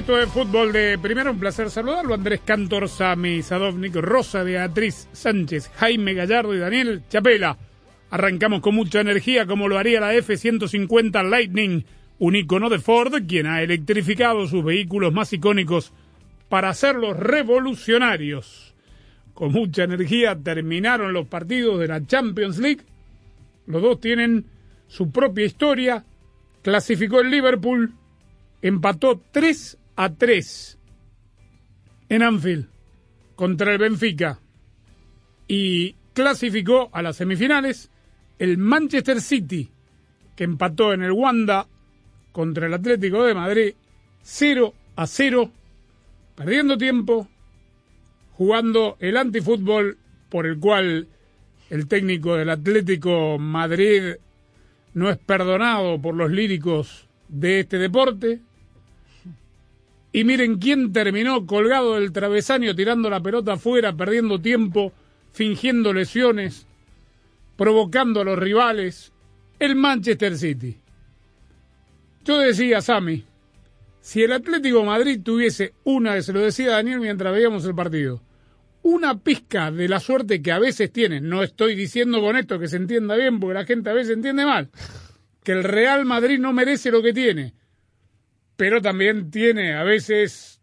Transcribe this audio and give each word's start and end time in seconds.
Esto 0.00 0.18
es 0.18 0.28
Fútbol 0.30 0.72
de 0.72 0.98
Primera. 0.98 1.30
Un 1.30 1.38
placer 1.38 1.68
saludarlo. 1.68 2.14
Andrés 2.14 2.40
Cantor, 2.44 2.88
Sami 2.88 3.42
Sadovnik, 3.42 3.94
Rosa 3.96 4.42
Beatriz 4.42 5.08
Sánchez, 5.12 5.70
Jaime 5.76 6.14
Gallardo 6.14 6.54
y 6.54 6.58
Daniel 6.58 7.02
Chapela. 7.10 7.58
Arrancamos 8.10 8.60
con 8.60 8.74
mucha 8.74 9.00
energía, 9.00 9.46
como 9.46 9.68
lo 9.68 9.76
haría 9.78 10.00
la 10.00 10.14
F-150 10.14 11.28
Lightning, 11.28 11.84
un 12.18 12.34
icono 12.34 12.70
de 12.70 12.78
Ford, 12.78 13.12
quien 13.28 13.46
ha 13.46 13.62
electrificado 13.62 14.46
sus 14.46 14.64
vehículos 14.64 15.12
más 15.12 15.32
icónicos 15.34 15.92
para 16.48 16.70
hacerlos 16.70 17.18
revolucionarios. 17.18 18.74
Con 19.34 19.52
mucha 19.52 19.84
energía 19.84 20.36
terminaron 20.42 21.12
los 21.12 21.26
partidos 21.26 21.78
de 21.78 21.88
la 21.88 22.06
Champions 22.06 22.58
League. 22.58 22.82
Los 23.66 23.82
dos 23.82 24.00
tienen 24.00 24.46
su 24.88 25.10
propia 25.10 25.44
historia. 25.44 26.04
Clasificó 26.62 27.20
el 27.20 27.30
Liverpool, 27.30 27.92
empató 28.62 29.20
3 29.30 29.76
a 30.00 30.14
3 30.14 30.78
en 32.08 32.22
Anfield 32.22 32.70
contra 33.34 33.72
el 33.72 33.78
Benfica 33.78 34.40
y 35.46 35.92
clasificó 36.14 36.88
a 36.90 37.02
las 37.02 37.16
semifinales 37.16 37.90
el 38.38 38.56
Manchester 38.56 39.20
City, 39.20 39.70
que 40.34 40.44
empató 40.44 40.94
en 40.94 41.02
el 41.02 41.12
Wanda 41.12 41.66
contra 42.32 42.66
el 42.66 42.72
Atlético 42.72 43.24
de 43.24 43.34
Madrid 43.34 43.74
0 44.22 44.72
a 44.96 45.06
0, 45.06 45.52
perdiendo 46.34 46.78
tiempo, 46.78 47.28
jugando 48.32 48.96
el 49.00 49.18
antifútbol 49.18 49.98
por 50.30 50.46
el 50.46 50.58
cual 50.58 51.08
el 51.68 51.88
técnico 51.88 52.36
del 52.36 52.48
Atlético 52.48 53.38
Madrid 53.38 54.14
no 54.94 55.10
es 55.10 55.18
perdonado 55.18 56.00
por 56.00 56.14
los 56.14 56.30
líricos 56.30 57.06
de 57.28 57.60
este 57.60 57.76
deporte. 57.76 58.40
Y 60.12 60.24
miren 60.24 60.58
quién 60.58 60.92
terminó 60.92 61.46
colgado 61.46 61.94
del 61.94 62.12
travesaño 62.12 62.74
tirando 62.74 63.08
la 63.08 63.20
pelota 63.20 63.52
afuera, 63.52 63.92
perdiendo 63.92 64.40
tiempo, 64.40 64.92
fingiendo 65.32 65.92
lesiones, 65.92 66.66
provocando 67.56 68.20
a 68.20 68.24
los 68.24 68.38
rivales, 68.38 69.12
el 69.58 69.76
Manchester 69.76 70.36
City. 70.36 70.78
Yo 72.24 72.38
decía, 72.38 72.80
Sami, 72.80 73.24
si 74.00 74.22
el 74.22 74.32
Atlético 74.32 74.84
Madrid 74.84 75.20
tuviese 75.22 75.74
una, 75.84 76.20
se 76.22 76.32
lo 76.32 76.40
decía 76.40 76.70
Daniel 76.70 77.00
mientras 77.00 77.32
veíamos 77.32 77.64
el 77.64 77.74
partido, 77.74 78.22
una 78.82 79.18
pizca 79.18 79.70
de 79.70 79.88
la 79.88 80.00
suerte 80.00 80.40
que 80.40 80.52
a 80.52 80.58
veces 80.58 80.90
tiene, 80.90 81.20
no 81.20 81.42
estoy 81.42 81.74
diciendo 81.74 82.20
con 82.20 82.36
esto 82.36 82.58
que 82.58 82.68
se 82.68 82.76
entienda 82.76 83.14
bien, 83.14 83.38
porque 83.38 83.54
la 83.54 83.66
gente 83.66 83.90
a 83.90 83.94
veces 83.94 84.14
entiende 84.14 84.44
mal, 84.44 84.70
que 85.44 85.52
el 85.52 85.64
Real 85.64 86.04
Madrid 86.04 86.38
no 86.38 86.52
merece 86.52 86.90
lo 86.90 87.02
que 87.02 87.12
tiene, 87.12 87.54
pero 88.60 88.82
también 88.82 89.30
tiene 89.30 89.72
a 89.72 89.84
veces 89.84 90.60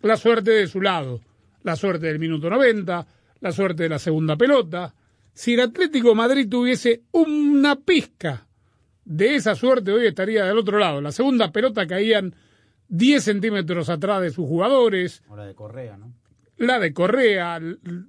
la 0.00 0.16
suerte 0.16 0.50
de 0.50 0.66
su 0.66 0.80
lado, 0.80 1.20
la 1.62 1.76
suerte 1.76 2.08
del 2.08 2.18
minuto 2.18 2.50
90, 2.50 3.06
la 3.38 3.52
suerte 3.52 3.84
de 3.84 3.88
la 3.88 4.00
segunda 4.00 4.34
pelota. 4.34 4.92
Si 5.34 5.54
el 5.54 5.60
Atlético 5.60 6.08
de 6.08 6.14
Madrid 6.16 6.48
tuviese 6.48 7.02
una 7.12 7.76
pizca 7.76 8.44
de 9.04 9.36
esa 9.36 9.54
suerte, 9.54 9.92
hoy 9.92 10.08
estaría 10.08 10.46
del 10.46 10.58
otro 10.58 10.80
lado. 10.80 11.00
La 11.00 11.12
segunda 11.12 11.52
pelota 11.52 11.86
caían 11.86 12.34
10 12.88 13.22
centímetros 13.22 13.88
atrás 13.88 14.20
de 14.20 14.30
sus 14.30 14.44
jugadores. 14.44 15.22
Hora 15.28 15.46
de 15.46 15.54
Correa, 15.54 15.96
¿no? 15.96 16.12
La 16.56 16.80
de 16.80 16.92
Correa, 16.92 17.60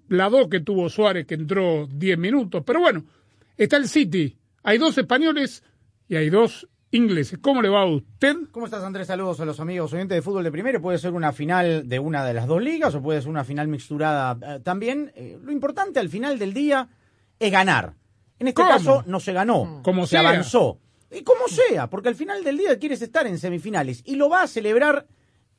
la 0.08 0.30
dos 0.30 0.48
que 0.48 0.62
tuvo 0.62 0.90
Suárez 0.90 1.28
que 1.28 1.36
entró 1.36 1.86
10 1.86 2.18
minutos. 2.18 2.64
Pero 2.66 2.80
bueno, 2.80 3.06
está 3.56 3.78
el 3.78 3.90
City. 3.90 4.40
Hay 4.64 4.80
dos 4.80 4.98
españoles 4.98 5.64
y 6.08 6.16
hay 6.16 6.32
dos 6.32 6.68
ingleses. 6.92 7.40
¿Cómo 7.40 7.62
le 7.62 7.70
va 7.70 7.82
a 7.82 7.86
usted? 7.86 8.36
¿Cómo 8.52 8.66
estás, 8.66 8.84
Andrés? 8.84 9.08
Saludos 9.08 9.40
a 9.40 9.46
los 9.46 9.60
amigos 9.60 9.94
oyentes 9.94 10.16
de 10.16 10.22
fútbol 10.22 10.44
de 10.44 10.52
primero. 10.52 10.82
Puede 10.82 10.98
ser 10.98 11.14
una 11.14 11.32
final 11.32 11.88
de 11.88 12.00
una 12.00 12.26
de 12.26 12.34
las 12.34 12.48
dos 12.48 12.62
ligas 12.62 12.94
o 12.96 13.02
puede 13.02 13.22
ser 13.22 13.30
una 13.30 13.44
final 13.44 13.68
mixturada 13.68 14.38
eh, 14.56 14.60
también. 14.62 15.12
Eh, 15.16 15.38
lo 15.42 15.52
importante 15.52 16.00
al 16.00 16.10
final 16.10 16.40
del 16.40 16.54
día 16.54 16.90
es 17.40 17.52
ganar. 17.52 17.94
En 18.40 18.48
este 18.48 18.62
¿Cómo? 18.62 18.70
caso 18.74 19.04
no 19.06 19.20
se 19.20 19.34
ganó, 19.34 19.82
Como 19.84 20.06
se 20.06 20.12
sea. 20.12 20.22
avanzó. 20.22 20.80
Y 21.12 21.24
como 21.24 21.48
sea, 21.48 21.90
porque 21.90 22.10
al 22.10 22.16
final 22.16 22.44
del 22.44 22.58
día 22.58 22.78
quieres 22.78 23.02
estar 23.02 23.26
en 23.28 23.38
semifinales 23.40 24.02
y 24.06 24.16
lo 24.16 24.30
va 24.30 24.44
a 24.44 24.48
celebrar 24.48 25.08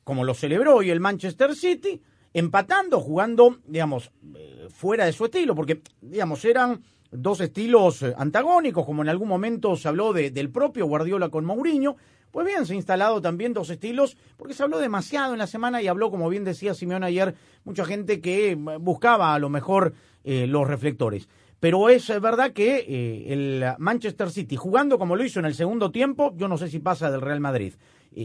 como 0.03 0.23
lo 0.23 0.33
celebró 0.33 0.77
hoy 0.77 0.89
el 0.89 0.99
Manchester 0.99 1.55
City, 1.55 2.01
empatando, 2.33 2.99
jugando, 2.99 3.59
digamos, 3.65 4.11
eh, 4.35 4.67
fuera 4.69 5.05
de 5.05 5.13
su 5.13 5.25
estilo, 5.25 5.53
porque, 5.55 5.81
digamos, 6.01 6.43
eran 6.45 6.81
dos 7.11 7.41
estilos 7.41 8.01
eh, 8.03 8.13
antagónicos, 8.17 8.85
como 8.85 9.01
en 9.01 9.09
algún 9.09 9.27
momento 9.27 9.75
se 9.75 9.87
habló 9.87 10.13
de- 10.13 10.31
del 10.31 10.49
propio 10.49 10.85
Guardiola 10.85 11.29
con 11.29 11.45
Mourinho. 11.45 11.95
Pues 12.31 12.45
bien, 12.47 12.65
se 12.65 12.71
han 12.73 12.77
instalado 12.77 13.21
también 13.21 13.51
dos 13.53 13.69
estilos, 13.69 14.15
porque 14.37 14.53
se 14.53 14.63
habló 14.63 14.79
demasiado 14.79 15.33
en 15.33 15.39
la 15.39 15.47
semana 15.47 15.81
y 15.81 15.87
habló, 15.87 16.09
como 16.09 16.29
bien 16.29 16.45
decía 16.45 16.73
Simeón 16.73 17.03
ayer, 17.03 17.35
mucha 17.65 17.83
gente 17.83 18.21
que 18.21 18.51
eh, 18.51 18.55
buscaba 18.55 19.33
a 19.33 19.39
lo 19.39 19.49
mejor 19.49 19.93
eh, 20.23 20.47
los 20.47 20.67
reflectores. 20.67 21.27
Pero 21.59 21.89
es 21.89 22.07
verdad 22.19 22.53
que 22.53 23.25
el 23.31 23.63
Manchester 23.77 24.31
City, 24.31 24.55
jugando 24.55 24.97
como 24.97 25.15
lo 25.15 25.23
hizo 25.23 25.39
en 25.39 25.45
el 25.45 25.53
segundo 25.53 25.91
tiempo, 25.91 26.33
yo 26.35 26.47
no 26.47 26.57
sé 26.57 26.69
si 26.69 26.79
pasa 26.79 27.11
del 27.11 27.21
Real 27.21 27.39
Madrid. 27.39 27.73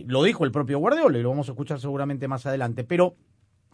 Lo 0.07 0.23
dijo 0.23 0.45
el 0.47 0.53
propio 0.53 0.79
Guardiola 0.79 1.19
y 1.19 1.23
lo 1.23 1.29
vamos 1.29 1.49
a 1.51 1.53
escuchar 1.53 1.79
seguramente 1.79 2.29
más 2.29 2.47
adelante. 2.47 2.83
Pero 2.83 3.15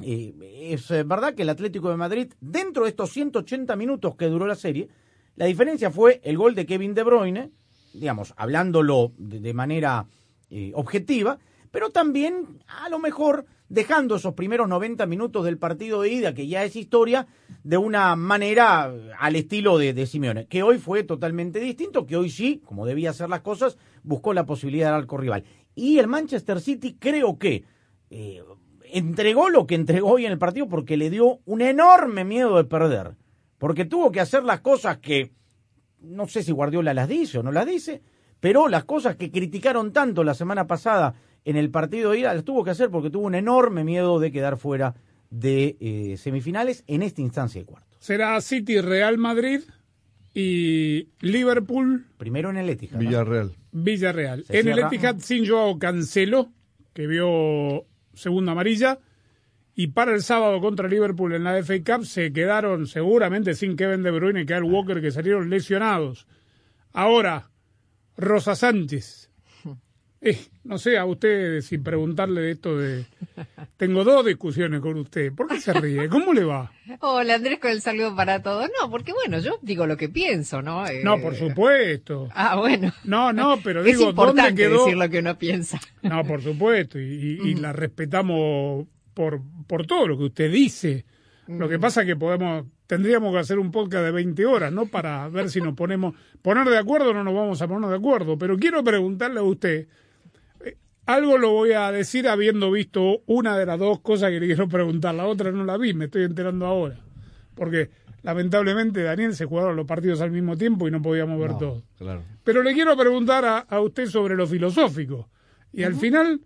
es 0.00 0.90
eh, 0.90 1.02
verdad 1.04 1.34
que 1.34 1.42
el 1.42 1.50
Atlético 1.50 1.90
de 1.90 1.96
Madrid, 1.96 2.32
dentro 2.40 2.84
de 2.84 2.90
estos 2.90 3.10
180 3.10 3.76
minutos 3.76 4.16
que 4.16 4.26
duró 4.26 4.46
la 4.46 4.54
serie, 4.54 4.88
la 5.36 5.46
diferencia 5.46 5.90
fue 5.90 6.20
el 6.24 6.36
gol 6.36 6.54
de 6.54 6.66
Kevin 6.66 6.94
De 6.94 7.02
Bruyne, 7.02 7.50
digamos, 7.94 8.34
hablándolo 8.36 9.12
de, 9.16 9.40
de 9.40 9.54
manera 9.54 10.06
eh, 10.50 10.72
objetiva, 10.74 11.38
pero 11.70 11.90
también 11.90 12.58
a 12.66 12.88
lo 12.88 12.98
mejor 12.98 13.46
dejando 13.68 14.16
esos 14.16 14.34
primeros 14.34 14.68
90 14.68 15.06
minutos 15.06 15.44
del 15.46 15.56
partido 15.56 16.02
de 16.02 16.10
ida, 16.10 16.34
que 16.34 16.46
ya 16.46 16.62
es 16.62 16.76
historia, 16.76 17.26
de 17.64 17.78
una 17.78 18.14
manera 18.16 18.92
eh, 18.92 19.10
al 19.18 19.36
estilo 19.36 19.78
de, 19.78 19.94
de 19.94 20.06
Simeone, 20.06 20.46
que 20.46 20.62
hoy 20.62 20.78
fue 20.78 21.04
totalmente 21.04 21.58
distinto, 21.60 22.06
que 22.06 22.16
hoy 22.16 22.28
sí, 22.28 22.60
como 22.66 22.84
debía 22.84 23.10
hacer 23.10 23.30
las 23.30 23.40
cosas, 23.40 23.78
buscó 24.02 24.34
la 24.34 24.44
posibilidad 24.44 24.88
del 24.88 25.02
arco 25.02 25.16
rival. 25.16 25.44
Y 25.74 25.98
el 25.98 26.06
Manchester 26.06 26.60
City 26.60 26.96
creo 26.98 27.38
que 27.38 27.64
entregó 28.92 29.48
lo 29.48 29.66
que 29.66 29.74
entregó 29.74 30.10
hoy 30.12 30.26
en 30.26 30.32
el 30.32 30.38
partido 30.38 30.68
porque 30.68 30.96
le 30.96 31.10
dio 31.10 31.40
un 31.44 31.62
enorme 31.62 32.24
miedo 32.24 32.56
de 32.56 32.64
perder. 32.64 33.16
Porque 33.58 33.84
tuvo 33.84 34.12
que 34.12 34.20
hacer 34.20 34.44
las 34.44 34.60
cosas 34.60 34.98
que, 34.98 35.32
no 36.00 36.26
sé 36.28 36.42
si 36.42 36.52
Guardiola 36.52 36.94
las 36.94 37.08
dice 37.08 37.38
o 37.38 37.42
no 37.42 37.52
las 37.52 37.66
dice, 37.66 38.02
pero 38.40 38.68
las 38.68 38.84
cosas 38.84 39.16
que 39.16 39.30
criticaron 39.30 39.92
tanto 39.92 40.24
la 40.24 40.34
semana 40.34 40.66
pasada 40.66 41.14
en 41.44 41.56
el 41.56 41.70
partido 41.70 42.10
de 42.10 42.20
ida 42.20 42.34
las 42.34 42.44
tuvo 42.44 42.64
que 42.64 42.70
hacer 42.70 42.90
porque 42.90 43.10
tuvo 43.10 43.26
un 43.26 43.34
enorme 43.34 43.84
miedo 43.84 44.18
de 44.18 44.32
quedar 44.32 44.56
fuera 44.56 44.94
de 45.30 45.76
eh, 45.80 46.16
semifinales 46.16 46.84
en 46.86 47.02
esta 47.02 47.20
instancia 47.20 47.60
de 47.60 47.66
cuartos. 47.66 47.96
Será 48.00 48.40
City 48.40 48.80
Real 48.80 49.16
Madrid 49.16 49.60
y 50.34 51.08
Liverpool 51.20 52.06
Primero 52.18 52.50
en 52.50 52.56
el 52.56 52.68
Etihad. 52.68 52.94
¿no? 52.94 52.98
Villarreal. 52.98 53.56
Villarreal. 53.70 54.44
Se 54.44 54.60
en 54.60 54.68
el. 54.68 54.78
Etihad 54.80 55.18
sin 55.18 55.46
Joao 55.46 55.78
Cancelo, 55.78 56.50
que 56.92 57.06
vio 57.06 57.86
segunda 58.14 58.52
amarilla. 58.52 58.98
Y 59.74 59.88
para 59.88 60.12
el 60.12 60.22
sábado 60.22 60.60
contra 60.60 60.88
Liverpool 60.88 61.34
en 61.34 61.44
la 61.44 61.62
FA 61.62 61.82
Cup 61.84 62.04
se 62.04 62.32
quedaron 62.32 62.86
seguramente 62.86 63.54
sin 63.54 63.76
Kevin 63.76 64.02
De 64.02 64.10
Bruyne 64.10 64.42
y 64.42 64.46
Kyle 64.46 64.62
Walker 64.62 65.00
que 65.00 65.10
salieron 65.10 65.48
lesionados. 65.48 66.26
Ahora, 66.92 67.50
Rosa 68.16 68.54
Sánchez. 68.54 69.31
Eh, 70.24 70.38
no 70.62 70.78
sé, 70.78 70.96
a 70.98 71.04
usted, 71.04 71.60
sin 71.62 71.82
preguntarle 71.82 72.52
esto 72.52 72.78
de... 72.78 73.04
Tengo 73.76 74.04
dos 74.04 74.24
discusiones 74.24 74.80
con 74.80 74.96
usted. 74.98 75.32
¿Por 75.32 75.48
qué 75.48 75.60
se 75.60 75.72
ríe? 75.72 76.08
¿Cómo 76.08 76.32
le 76.32 76.44
va? 76.44 76.70
Hola 77.00 77.34
Andrés, 77.34 77.58
con 77.58 77.72
el 77.72 77.80
saludo 77.80 78.14
para 78.14 78.40
todos. 78.40 78.70
No, 78.80 78.88
porque 78.88 79.12
bueno, 79.12 79.40
yo 79.40 79.58
digo 79.62 79.84
lo 79.88 79.96
que 79.96 80.08
pienso, 80.08 80.62
¿no? 80.62 80.86
Eh, 80.86 81.00
No, 81.02 81.20
por 81.20 81.34
supuesto. 81.34 82.28
Ah, 82.34 82.54
bueno. 82.56 82.92
No, 83.02 83.32
no, 83.32 83.58
pero 83.64 83.80
es 83.84 83.86
digo, 83.86 84.12
¿dónde 84.12 84.20
importante 84.42 84.54
quedó? 84.62 84.84
decir 84.84 84.96
lo 84.96 85.10
que 85.10 85.18
uno 85.18 85.36
piensa. 85.38 85.80
No, 86.02 86.22
por 86.24 86.40
supuesto, 86.40 87.00
y, 87.00 87.02
y- 87.42 87.48
y 87.50 87.54
la 87.56 87.72
respetamos 87.72 88.86
por, 89.14 89.40
por 89.66 89.86
todo 89.88 90.06
lo 90.06 90.16
que 90.16 90.24
usted 90.24 90.52
dice. 90.52 91.04
Lo 91.48 91.68
que 91.68 91.80
pasa 91.80 92.02
es 92.02 92.06
que 92.06 92.14
podemos, 92.16 92.64
tendríamos 92.86 93.32
que 93.32 93.40
hacer 93.40 93.58
un 93.58 93.72
podcast 93.72 94.04
de 94.04 94.12
20 94.12 94.46
horas, 94.46 94.72
¿no? 94.72 94.86
Para 94.86 95.28
ver 95.28 95.50
si 95.50 95.60
nos 95.60 95.74
ponemos, 95.74 96.14
poner 96.40 96.68
de 96.68 96.78
acuerdo 96.78 97.10
o 97.10 97.12
no 97.14 97.24
nos 97.24 97.34
vamos 97.34 97.60
a 97.60 97.66
poner 97.66 97.90
de 97.90 97.96
acuerdo. 97.96 98.38
Pero 98.38 98.56
quiero 98.56 98.84
preguntarle 98.84 99.40
a 99.40 99.42
usted, 99.42 99.80
eh, 99.80 99.88
algo 101.14 101.38
lo 101.38 101.50
voy 101.52 101.72
a 101.72 101.90
decir 101.92 102.28
habiendo 102.28 102.70
visto 102.70 103.22
una 103.26 103.56
de 103.58 103.66
las 103.66 103.78
dos 103.78 104.00
cosas 104.00 104.30
que 104.30 104.40
le 104.40 104.46
quiero 104.46 104.68
preguntar, 104.68 105.14
la 105.14 105.26
otra 105.26 105.50
no 105.52 105.64
la 105.64 105.76
vi, 105.76 105.94
me 105.94 106.06
estoy 106.06 106.24
enterando 106.24 106.66
ahora. 106.66 106.96
Porque 107.54 107.90
lamentablemente 108.22 109.02
Daniel 109.02 109.34
se 109.34 109.44
jugaron 109.46 109.76
los 109.76 109.86
partidos 109.86 110.20
al 110.20 110.30
mismo 110.30 110.56
tiempo 110.56 110.88
y 110.88 110.90
no 110.90 111.02
podíamos 111.02 111.38
ver 111.40 111.56
todo. 111.58 111.82
Claro. 111.98 112.22
Pero 112.44 112.62
le 112.62 112.72
quiero 112.74 112.96
preguntar 112.96 113.44
a, 113.44 113.58
a 113.58 113.80
usted 113.80 114.06
sobre 114.06 114.36
lo 114.36 114.46
filosófico. 114.46 115.28
Y 115.72 115.82
al 115.84 115.94
final 115.94 116.40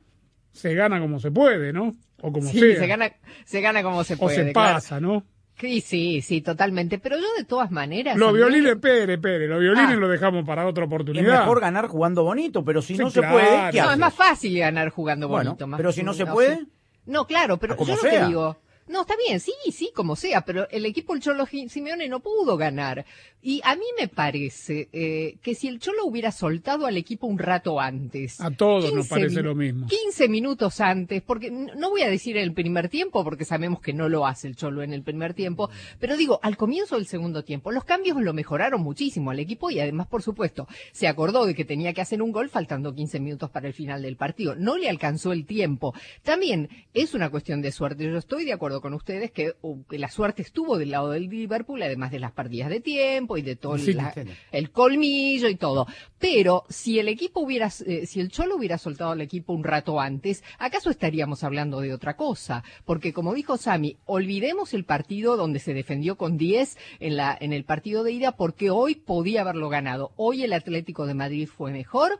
se 0.52 0.74
gana 0.74 1.00
como 1.00 1.18
se 1.20 1.30
puede, 1.30 1.72
¿no? 1.72 1.94
O 2.22 2.32
como 2.32 2.48
Sí, 2.50 2.58
sea. 2.60 2.78
se 2.78 2.86
gana, 2.86 3.12
se 3.44 3.60
gana 3.60 3.82
como 3.82 4.02
se 4.04 4.14
o 4.14 4.18
puede. 4.18 4.36
se 4.46 4.52
claro. 4.52 4.74
pasa, 4.76 5.00
¿no? 5.00 5.24
Sí, 5.58 5.80
sí, 5.80 6.20
sí, 6.20 6.42
totalmente. 6.42 6.98
Pero 6.98 7.16
yo 7.16 7.24
de 7.38 7.44
todas 7.44 7.70
maneras. 7.70 8.16
Los 8.16 8.32
violines, 8.34 8.76
Pere, 8.76 9.16
Pere, 9.18 9.48
los 9.48 9.58
violines 9.60 9.92
Ah. 9.92 9.96
los 9.96 10.10
dejamos 10.10 10.44
para 10.44 10.66
otra 10.66 10.84
Es 10.84 10.88
oportunidad. 10.88 11.40
mejor 11.40 11.60
ganar 11.60 11.86
jugando 11.88 12.24
bonito, 12.24 12.62
pero 12.64 12.82
si 12.82 12.94
Sí, 12.96 13.02
no 13.02 13.10
claro. 13.10 13.28
se 13.28 13.32
puede, 13.32 13.70
¿qué 13.72 13.80
No, 13.80 13.92
es 13.92 13.98
más 13.98 14.14
fácil 14.14 14.58
ganar 14.58 14.90
jugando 14.90 15.28
Bueno, 15.28 15.50
bonito. 15.50 15.66
más- 15.66 15.78
pero 15.78 15.92
si 15.92 16.02
no 16.02 16.12
se 16.12 16.26
puede. 16.26 16.66
No, 17.06 17.26
claro, 17.26 17.56
pero 17.56 17.76
como 17.76 17.94
yo 17.96 18.02
lo 18.02 18.10
que 18.10 18.24
digo. 18.26 18.56
No, 18.88 19.02
está 19.02 19.14
bien, 19.26 19.40
sí, 19.40 19.52
sí, 19.72 19.90
como 19.94 20.16
sea, 20.16 20.42
pero 20.44 20.68
el 20.70 20.86
equipo 20.86 21.14
el 21.14 21.20
Cholo 21.20 21.46
Simeone 21.46 22.08
no 22.08 22.20
pudo 22.20 22.56
ganar. 22.56 23.04
Y 23.42 23.60
a 23.64 23.76
mí 23.76 23.84
me 23.98 24.08
parece 24.08 24.88
eh, 24.92 25.36
que 25.42 25.54
si 25.54 25.68
el 25.68 25.78
Cholo 25.78 26.04
hubiera 26.04 26.32
soltado 26.32 26.86
al 26.86 26.96
equipo 26.96 27.26
un 27.26 27.38
rato 27.38 27.80
antes. 27.80 28.40
A 28.40 28.50
todos 28.50 28.92
nos 28.92 29.06
15 29.06 29.08
parece 29.08 29.42
lo 29.42 29.54
mismo. 29.54 29.86
15 29.86 30.28
minutos 30.28 30.80
antes, 30.80 31.22
porque 31.22 31.50
no 31.50 31.90
voy 31.90 32.02
a 32.02 32.10
decir 32.10 32.36
el 32.36 32.52
primer 32.52 32.88
tiempo, 32.88 33.22
porque 33.22 33.44
sabemos 33.44 33.80
que 33.80 33.92
no 33.92 34.08
lo 34.08 34.26
hace 34.26 34.48
el 34.48 34.56
Cholo 34.56 34.82
en 34.82 34.92
el 34.92 35.02
primer 35.02 35.34
tiempo, 35.34 35.70
pero 36.00 36.16
digo, 36.16 36.40
al 36.42 36.56
comienzo 36.56 36.96
del 36.96 37.06
segundo 37.06 37.44
tiempo, 37.44 37.70
los 37.70 37.84
cambios 37.84 38.20
lo 38.20 38.32
mejoraron 38.32 38.80
muchísimo 38.80 39.30
al 39.30 39.38
equipo 39.38 39.70
y 39.70 39.80
además, 39.80 40.06
por 40.08 40.22
supuesto, 40.22 40.66
se 40.92 41.06
acordó 41.06 41.46
de 41.46 41.54
que 41.54 41.64
tenía 41.64 41.92
que 41.92 42.00
hacer 42.00 42.22
un 42.22 42.32
gol 42.32 42.48
faltando 42.48 42.94
15 42.94 43.20
minutos 43.20 43.50
para 43.50 43.68
el 43.68 43.74
final 43.74 44.02
del 44.02 44.16
partido. 44.16 44.54
No 44.56 44.76
le 44.76 44.88
alcanzó 44.88 45.32
el 45.32 45.46
tiempo. 45.46 45.94
También 46.22 46.68
es 46.94 47.14
una 47.14 47.30
cuestión 47.30 47.62
de 47.62 47.72
suerte. 47.72 48.04
Yo 48.04 48.16
estoy 48.16 48.44
de 48.44 48.52
acuerdo 48.52 48.75
con 48.80 48.94
ustedes 48.94 49.30
que, 49.30 49.54
uh, 49.62 49.82
que 49.84 49.98
la 49.98 50.08
suerte 50.10 50.42
estuvo 50.42 50.78
del 50.78 50.90
lado 50.90 51.10
del 51.10 51.28
Liverpool, 51.28 51.82
además 51.82 52.10
de 52.10 52.20
las 52.20 52.32
partidas 52.32 52.68
de 52.70 52.80
tiempo 52.80 53.36
y 53.36 53.42
de 53.42 53.56
todo 53.56 53.78
Sí, 53.78 53.92
la- 53.92 54.08
entiendo. 54.08 54.32
el 54.52 54.70
colmillo 54.70 55.48
y 55.48 55.56
todo. 55.56 55.86
Pero 56.18 56.64
si 56.68 56.98
el 56.98 57.08
equipo 57.08 57.40
hubiera, 57.40 57.70
eh, 57.86 58.06
si 58.06 58.20
el 58.20 58.30
Cholo 58.30 58.56
hubiera 58.56 58.78
soltado 58.78 59.10
al 59.12 59.20
equipo 59.20 59.52
un 59.52 59.64
rato 59.64 60.00
antes, 60.00 60.42
¿acaso 60.58 60.90
estaríamos 60.90 61.44
hablando 61.44 61.80
de 61.80 61.92
otra 61.92 62.16
cosa? 62.16 62.64
Porque 62.84 63.12
como 63.12 63.34
dijo 63.34 63.56
Sami, 63.56 63.96
olvidemos 64.06 64.74
el 64.74 64.84
partido 64.84 65.36
donde 65.36 65.58
se 65.58 65.74
defendió 65.74 66.16
con 66.16 66.36
10 66.38 66.76
en 67.00 67.16
la, 67.16 67.36
en 67.40 67.52
el 67.52 67.64
partido 67.64 68.02
de 68.04 68.12
ida, 68.12 68.32
porque 68.32 68.70
hoy 68.70 68.94
podía 68.94 69.42
haberlo 69.42 69.68
ganado. 69.68 70.12
Hoy 70.16 70.42
el 70.42 70.52
Atlético 70.52 71.06
de 71.06 71.14
Madrid 71.14 71.48
fue 71.48 71.72
mejor 71.72 72.18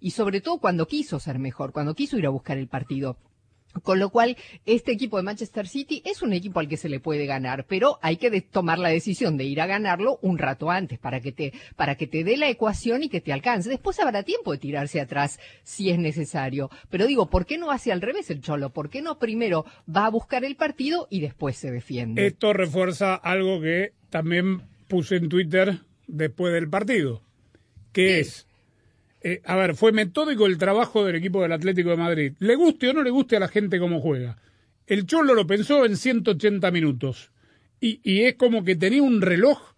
y 0.00 0.10
sobre 0.12 0.40
todo 0.40 0.58
cuando 0.58 0.86
quiso 0.86 1.18
ser 1.18 1.38
mejor, 1.38 1.72
cuando 1.72 1.94
quiso 1.94 2.16
ir 2.18 2.26
a 2.26 2.30
buscar 2.30 2.56
el 2.58 2.68
partido. 2.68 3.16
Con 3.82 3.98
lo 3.98 4.10
cual, 4.10 4.36
este 4.66 4.92
equipo 4.92 5.16
de 5.16 5.22
Manchester 5.22 5.68
City 5.68 6.02
es 6.04 6.22
un 6.22 6.32
equipo 6.32 6.60
al 6.60 6.68
que 6.68 6.76
se 6.76 6.88
le 6.88 7.00
puede 7.00 7.26
ganar, 7.26 7.64
pero 7.66 7.98
hay 8.02 8.16
que 8.16 8.40
tomar 8.40 8.78
la 8.78 8.88
decisión 8.88 9.36
de 9.36 9.44
ir 9.44 9.60
a 9.60 9.66
ganarlo 9.66 10.18
un 10.22 10.38
rato 10.38 10.70
antes 10.70 10.98
para 10.98 11.20
que 11.20 11.32
te, 11.32 11.52
para 11.76 11.96
que 11.96 12.06
te 12.06 12.24
dé 12.24 12.36
la 12.36 12.48
ecuación 12.48 13.02
y 13.02 13.08
que 13.08 13.20
te 13.20 13.32
alcance. 13.32 13.68
Después 13.68 13.98
habrá 14.00 14.22
tiempo 14.22 14.52
de 14.52 14.58
tirarse 14.58 15.00
atrás 15.00 15.38
si 15.62 15.90
es 15.90 15.98
necesario. 15.98 16.70
Pero 16.90 17.06
digo, 17.06 17.28
¿por 17.28 17.46
qué 17.46 17.58
no 17.58 17.70
hace 17.70 17.92
al 17.92 18.00
revés 18.00 18.30
el 18.30 18.40
Cholo? 18.40 18.70
¿Por 18.70 18.90
qué 18.90 19.02
no 19.02 19.18
primero 19.18 19.64
va 19.94 20.06
a 20.06 20.10
buscar 20.10 20.44
el 20.44 20.56
partido 20.56 21.06
y 21.10 21.20
después 21.20 21.56
se 21.56 21.70
defiende? 21.70 22.26
Esto 22.26 22.52
refuerza 22.52 23.14
algo 23.14 23.60
que 23.60 23.92
también 24.10 24.62
puse 24.88 25.16
en 25.16 25.28
Twitter 25.28 25.80
después 26.06 26.52
del 26.52 26.68
partido, 26.68 27.22
que 27.92 28.20
es, 28.20 28.47
eh, 29.20 29.42
a 29.44 29.56
ver, 29.56 29.74
fue 29.74 29.92
metódico 29.92 30.46
el 30.46 30.58
trabajo 30.58 31.04
del 31.04 31.16
equipo 31.16 31.42
del 31.42 31.52
Atlético 31.52 31.90
de 31.90 31.96
Madrid. 31.96 32.32
Le 32.38 32.54
guste 32.54 32.88
o 32.88 32.92
no 32.92 33.02
le 33.02 33.10
guste 33.10 33.36
a 33.36 33.40
la 33.40 33.48
gente 33.48 33.78
cómo 33.78 34.00
juega. 34.00 34.38
El 34.86 35.06
Cholo 35.06 35.34
lo 35.34 35.46
pensó 35.46 35.84
en 35.84 35.96
180 35.96 36.70
minutos 36.70 37.30
y, 37.80 38.22
es 38.22 38.34
como 38.34 38.64
que 38.64 38.76
tenía 38.76 39.02
un 39.02 39.20
reloj 39.20 39.74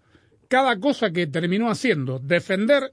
cada 0.49 0.79
cosa 0.79 1.11
que 1.11 1.27
terminó 1.27 1.71
haciendo. 1.71 2.19
Defender 2.19 2.93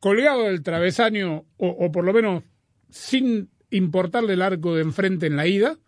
colgado 0.00 0.44
del 0.44 0.62
travesaño 0.62 1.44
o, 1.56 1.68
o 1.68 1.92
por 1.92 2.04
lo 2.04 2.12
menos 2.12 2.42
sin 2.90 3.50
importarle 3.70 4.34
el 4.34 4.42
arco 4.42 4.74
de 4.74 4.82
enfrente 4.82 5.26
en 5.26 5.36
la 5.36 5.46
ida, 5.46 5.78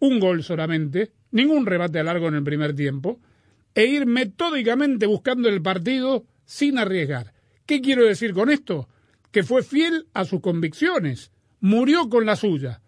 un 0.00 0.20
gol 0.20 0.42
solamente, 0.42 1.12
ningún 1.30 1.66
rebate 1.66 1.98
a 1.98 2.04
largo 2.04 2.28
en 2.28 2.34
el 2.34 2.44
primer 2.44 2.74
tiempo, 2.74 3.20
e 3.74 3.84
ir 3.86 4.06
metódicamente 4.06 5.06
buscando 5.06 5.48
el 5.48 5.62
partido 5.62 6.24
sin 6.44 6.78
arriesgar. 6.78 7.37
¿Qué 7.68 7.82
quiero 7.82 8.06
decir 8.06 8.32
con 8.32 8.48
esto? 8.48 8.88
Que 9.30 9.42
fue 9.42 9.62
fiel 9.62 10.06
a 10.14 10.24
sus 10.24 10.40
convicciones, 10.40 11.32
murió 11.60 12.08
con 12.08 12.24
la 12.24 12.34
suya, 12.34 12.80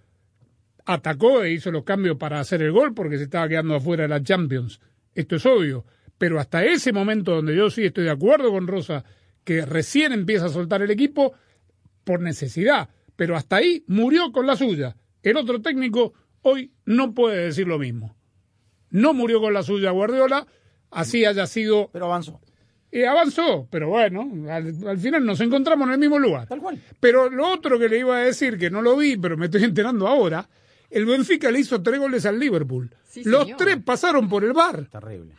atacó 0.86 1.42
e 1.42 1.52
hizo 1.52 1.70
los 1.70 1.84
cambios 1.84 2.16
para 2.16 2.40
hacer 2.40 2.62
el 2.62 2.72
gol 2.72 2.94
porque 2.94 3.18
se 3.18 3.24
estaba 3.24 3.46
quedando 3.46 3.74
afuera 3.74 4.04
de 4.04 4.08
la 4.08 4.22
Champions. 4.22 4.80
Esto 5.14 5.36
es 5.36 5.44
obvio, 5.44 5.84
pero 6.16 6.40
hasta 6.40 6.64
ese 6.64 6.94
momento 6.94 7.34
donde 7.34 7.54
yo 7.54 7.68
sí 7.68 7.84
estoy 7.84 8.04
de 8.04 8.10
acuerdo 8.10 8.50
con 8.50 8.66
Rosa, 8.66 9.04
que 9.44 9.66
recién 9.66 10.14
empieza 10.14 10.46
a 10.46 10.48
soltar 10.48 10.80
el 10.80 10.90
equipo 10.90 11.34
por 12.02 12.22
necesidad, 12.22 12.88
pero 13.16 13.36
hasta 13.36 13.56
ahí 13.56 13.84
murió 13.86 14.32
con 14.32 14.46
la 14.46 14.56
suya. 14.56 14.96
El 15.22 15.36
otro 15.36 15.60
técnico 15.60 16.14
hoy 16.40 16.72
no 16.86 17.12
puede 17.12 17.44
decir 17.44 17.68
lo 17.68 17.78
mismo. 17.78 18.16
No 18.88 19.12
murió 19.12 19.42
con 19.42 19.52
la 19.52 19.62
suya 19.62 19.90
Guardiola, 19.90 20.46
así 20.90 21.26
haya 21.26 21.46
sido 21.46 21.90
Pero 21.92 22.06
avanzó. 22.06 22.40
Y 22.92 23.04
avanzó, 23.04 23.66
pero 23.70 23.88
bueno, 23.88 24.28
al, 24.50 24.74
al 24.86 24.98
final 24.98 25.24
nos 25.24 25.40
encontramos 25.40 25.86
en 25.88 25.94
el 25.94 25.98
mismo 26.00 26.18
lugar. 26.18 26.46
Tal 26.48 26.60
cual. 26.60 26.80
Pero 26.98 27.30
lo 27.30 27.48
otro 27.48 27.78
que 27.78 27.88
le 27.88 27.98
iba 27.98 28.16
a 28.16 28.20
decir, 28.20 28.58
que 28.58 28.70
no 28.70 28.82
lo 28.82 28.96
vi, 28.96 29.16
pero 29.16 29.36
me 29.36 29.46
estoy 29.46 29.64
enterando 29.64 30.08
ahora, 30.08 30.48
el 30.90 31.06
Benfica 31.06 31.50
le 31.50 31.60
hizo 31.60 31.82
tres 31.82 32.00
goles 32.00 32.26
al 32.26 32.38
Liverpool. 32.40 32.90
Sí, 33.08 33.22
Los 33.24 33.42
señor. 33.44 33.58
tres 33.58 33.76
pasaron 33.84 34.28
por 34.28 34.44
el 34.44 34.52
bar. 34.52 34.86
Terrible. 34.90 35.34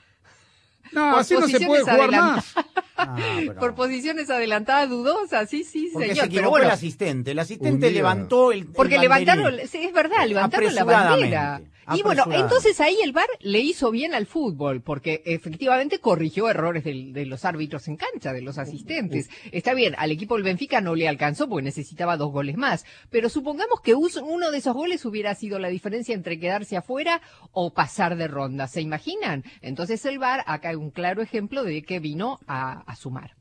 No, 0.94 1.12
Por 1.12 1.20
así 1.22 1.34
no 1.36 1.48
se 1.48 1.66
puede 1.66 1.84
jugar 1.84 2.12
más. 2.12 2.54
Ah, 2.98 3.16
pero- 3.38 3.56
Por 3.60 3.76
posiciones 3.76 4.30
adelantadas 4.30 4.90
dudosas, 4.90 5.50
sí, 5.50 5.64
sí, 5.64 5.90
Porque 5.94 6.10
señor. 6.10 6.16
se 6.16 6.22
pero 6.24 6.32
equivocó 6.34 6.50
bueno, 6.52 6.66
el 6.66 6.72
asistente. 6.72 7.32
El 7.32 7.40
asistente 7.40 7.92
levantó 7.92 8.52
el. 8.52 8.66
Porque 8.66 8.98
levantaron, 9.00 9.54
sí, 9.70 9.84
es 9.86 9.94
verdad, 9.94 10.28
levantaron 10.28 10.76
la 10.76 10.84
bandera. 10.84 11.62
Y 11.98 12.02
bueno, 12.04 12.22
apresuradamente. 12.24 12.56
entonces 12.56 12.80
ahí 12.82 12.98
el 13.04 13.12
VAR 13.14 13.28
le 13.40 13.60
hizo 13.60 13.92
bien 13.92 14.14
al 14.14 14.26
fútbol, 14.26 14.82
porque 14.82 15.22
efectivamente 15.26 16.00
corrigió 16.00 16.50
errores 16.50 16.84
del- 16.84 17.14
de 17.14 17.26
los 17.26 17.46
árbitros 17.46 17.88
en 17.88 17.98
cancha, 17.98 18.34
de 18.34 18.42
los 18.42 18.58
asistentes. 18.58 19.30
Está 19.52 19.74
bien, 19.74 19.96
al 19.98 20.12
equipo 20.12 20.36
del 20.36 20.44
Benfica 20.44 20.82
no 20.82 20.96
le 20.96 21.08
alcanzó 21.08 21.48
porque 21.50 21.64
necesitaba 21.64 22.18
dos 22.18 22.32
goles 22.32 22.58
más, 22.58 22.86
pero 23.10 23.30
supongamos 23.30 23.82
que 23.82 23.94
uno 23.96 24.52
de 24.52 24.58
esos 24.58 24.74
goles 24.74 25.06
hubiera 25.06 25.34
sido 25.36 25.60
la 25.60 25.68
diferencia 25.70 26.16
entre 26.16 26.40
quedarse 26.40 26.78
afuera 26.78 27.22
o 27.52 27.74
pasar 27.74 28.16
de 28.16 28.28
ronda. 28.28 28.68
¿Se 28.68 28.82
imaginan? 28.82 29.44
Entonces 29.62 30.06
el 30.06 30.20
VAR 30.20 30.44
acá 30.48 30.70
hay 30.70 30.76
un 30.76 30.92
claro 30.92 31.22
ejemplo 31.22 31.64
de 31.64 31.84
que 31.84 32.00
vino 32.00 32.40
a, 32.48 32.82
a 32.82 32.96
sumar. 32.96 33.36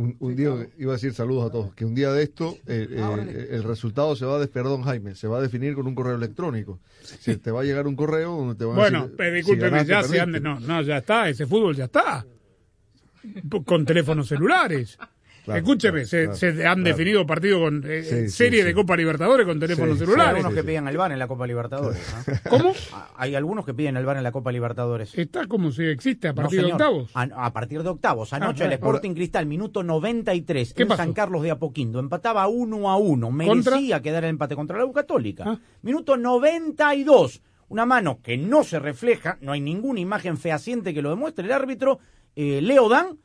Un, 0.00 0.14
un 0.20 0.36
día, 0.36 0.50
iba 0.78 0.92
a 0.92 0.94
decir 0.94 1.12
saludos 1.12 1.48
a 1.48 1.50
todos, 1.50 1.74
que 1.74 1.84
un 1.84 1.92
día 1.92 2.12
de 2.12 2.22
esto 2.22 2.56
eh, 2.68 2.86
eh, 2.88 3.48
el 3.50 3.64
resultado 3.64 4.14
se 4.14 4.24
va 4.24 4.36
a, 4.36 4.38
des- 4.38 4.48
perdón 4.48 4.82
Jaime, 4.84 5.16
se 5.16 5.26
va 5.26 5.38
a 5.38 5.42
definir 5.42 5.74
con 5.74 5.88
un 5.88 5.94
correo 5.96 6.14
electrónico. 6.14 6.78
Si 7.02 7.36
te 7.36 7.50
va 7.50 7.62
a 7.62 7.64
llegar 7.64 7.88
un 7.88 7.96
correo 7.96 8.36
donde 8.36 8.54
te 8.54 8.64
van 8.64 8.74
a 8.76 8.78
Bueno, 8.80 9.02
decir, 9.02 9.16
pero 9.16 9.30
si 9.30 9.36
discúlpeme, 9.38 9.70
ganaste, 9.70 9.90
ya 9.90 10.02
se 10.02 10.08
perdiste. 10.08 10.20
ande, 10.22 10.40
no, 10.40 10.60
no, 10.60 10.82
ya 10.82 10.98
está, 10.98 11.28
ese 11.28 11.46
fútbol 11.46 11.74
ya 11.74 11.86
está. 11.86 12.24
Con 13.66 13.84
teléfonos 13.84 14.28
celulares. 14.28 14.96
Claro, 15.48 15.60
Escúcheme, 15.60 16.04
claro, 16.04 16.06
se, 16.08 16.22
claro, 16.24 16.36
se 16.36 16.46
han 16.48 16.54
claro. 16.54 16.82
definido 16.82 17.26
partidos 17.26 17.60
con 17.60 17.84
eh, 17.86 18.02
Sí, 18.02 18.28
serie 18.28 18.60
sí. 18.60 18.66
de 18.66 18.74
Copa 18.74 18.96
Libertadores 18.96 19.46
con 19.46 19.58
teléfonos 19.58 19.98
Sí, 19.98 19.98
sí, 19.98 20.02
Hay 20.04 20.06
celulares. 20.14 20.36
algunos 20.44 20.54
que 20.54 20.64
piden 20.68 20.88
el 20.88 20.96
VAR 20.96 21.12
en 21.12 21.18
la 21.18 21.26
Copa 21.28 21.46
Libertadores. 21.46 22.14
¿no? 22.26 22.34
¿Cómo? 22.50 22.72
Ah, 22.92 23.10
Hay 23.16 23.34
algunos 23.34 23.64
que 23.64 23.74
piden 23.74 23.96
el 23.96 24.04
VAR 24.04 24.16
en 24.18 24.22
la 24.22 24.32
Copa 24.32 24.52
Libertadores. 24.52 25.16
Está 25.16 25.46
como 25.46 25.72
si 25.72 25.84
existe 25.84 26.28
a 26.28 26.32
No, 26.32 26.36
partir 26.36 26.64
de 26.64 26.72
octavos. 26.72 27.10
A, 27.14 27.22
a 27.46 27.52
partir 27.52 27.82
de 27.82 27.88
octavos. 27.88 28.32
Anoche 28.32 28.62
Ah, 28.62 28.66
el 28.66 28.72
ah, 28.72 28.74
Sporting 28.76 29.14
Cristal, 29.14 29.46
minuto 29.46 29.82
93, 29.82 30.74
¿Qué 30.74 30.82
en 30.82 30.88
pasó? 30.88 31.02
San 31.02 31.12
Carlos 31.12 31.42
de 31.42 31.50
Apoquindo. 31.50 31.98
Empataba 31.98 32.46
uno 32.48 32.90
a 32.90 32.96
uno. 32.96 33.28
¿Contra? 33.28 33.72
Merecía 33.76 34.02
quedar 34.02 34.24
el 34.24 34.30
empate 34.30 34.54
contra 34.54 34.76
la 34.78 34.84
U 34.84 34.92
Católica. 34.92 35.44
Ah. 35.46 35.58
Minuto 35.82 36.16
92. 36.62 37.42
Una 37.70 37.84
mano 37.84 38.20
que 38.22 38.38
no 38.38 38.64
se 38.64 38.78
refleja, 38.78 39.36
no 39.42 39.52
hay 39.52 39.60
ninguna 39.60 40.00
imagen 40.00 40.38
fehaciente 40.38 40.94
que 40.94 41.02
lo 41.02 41.10
demuestre 41.10 41.44
el 41.44 41.52
árbitro. 41.52 41.98
eh, 42.34 42.60
Leo 42.62 42.88
Dan 42.88 43.18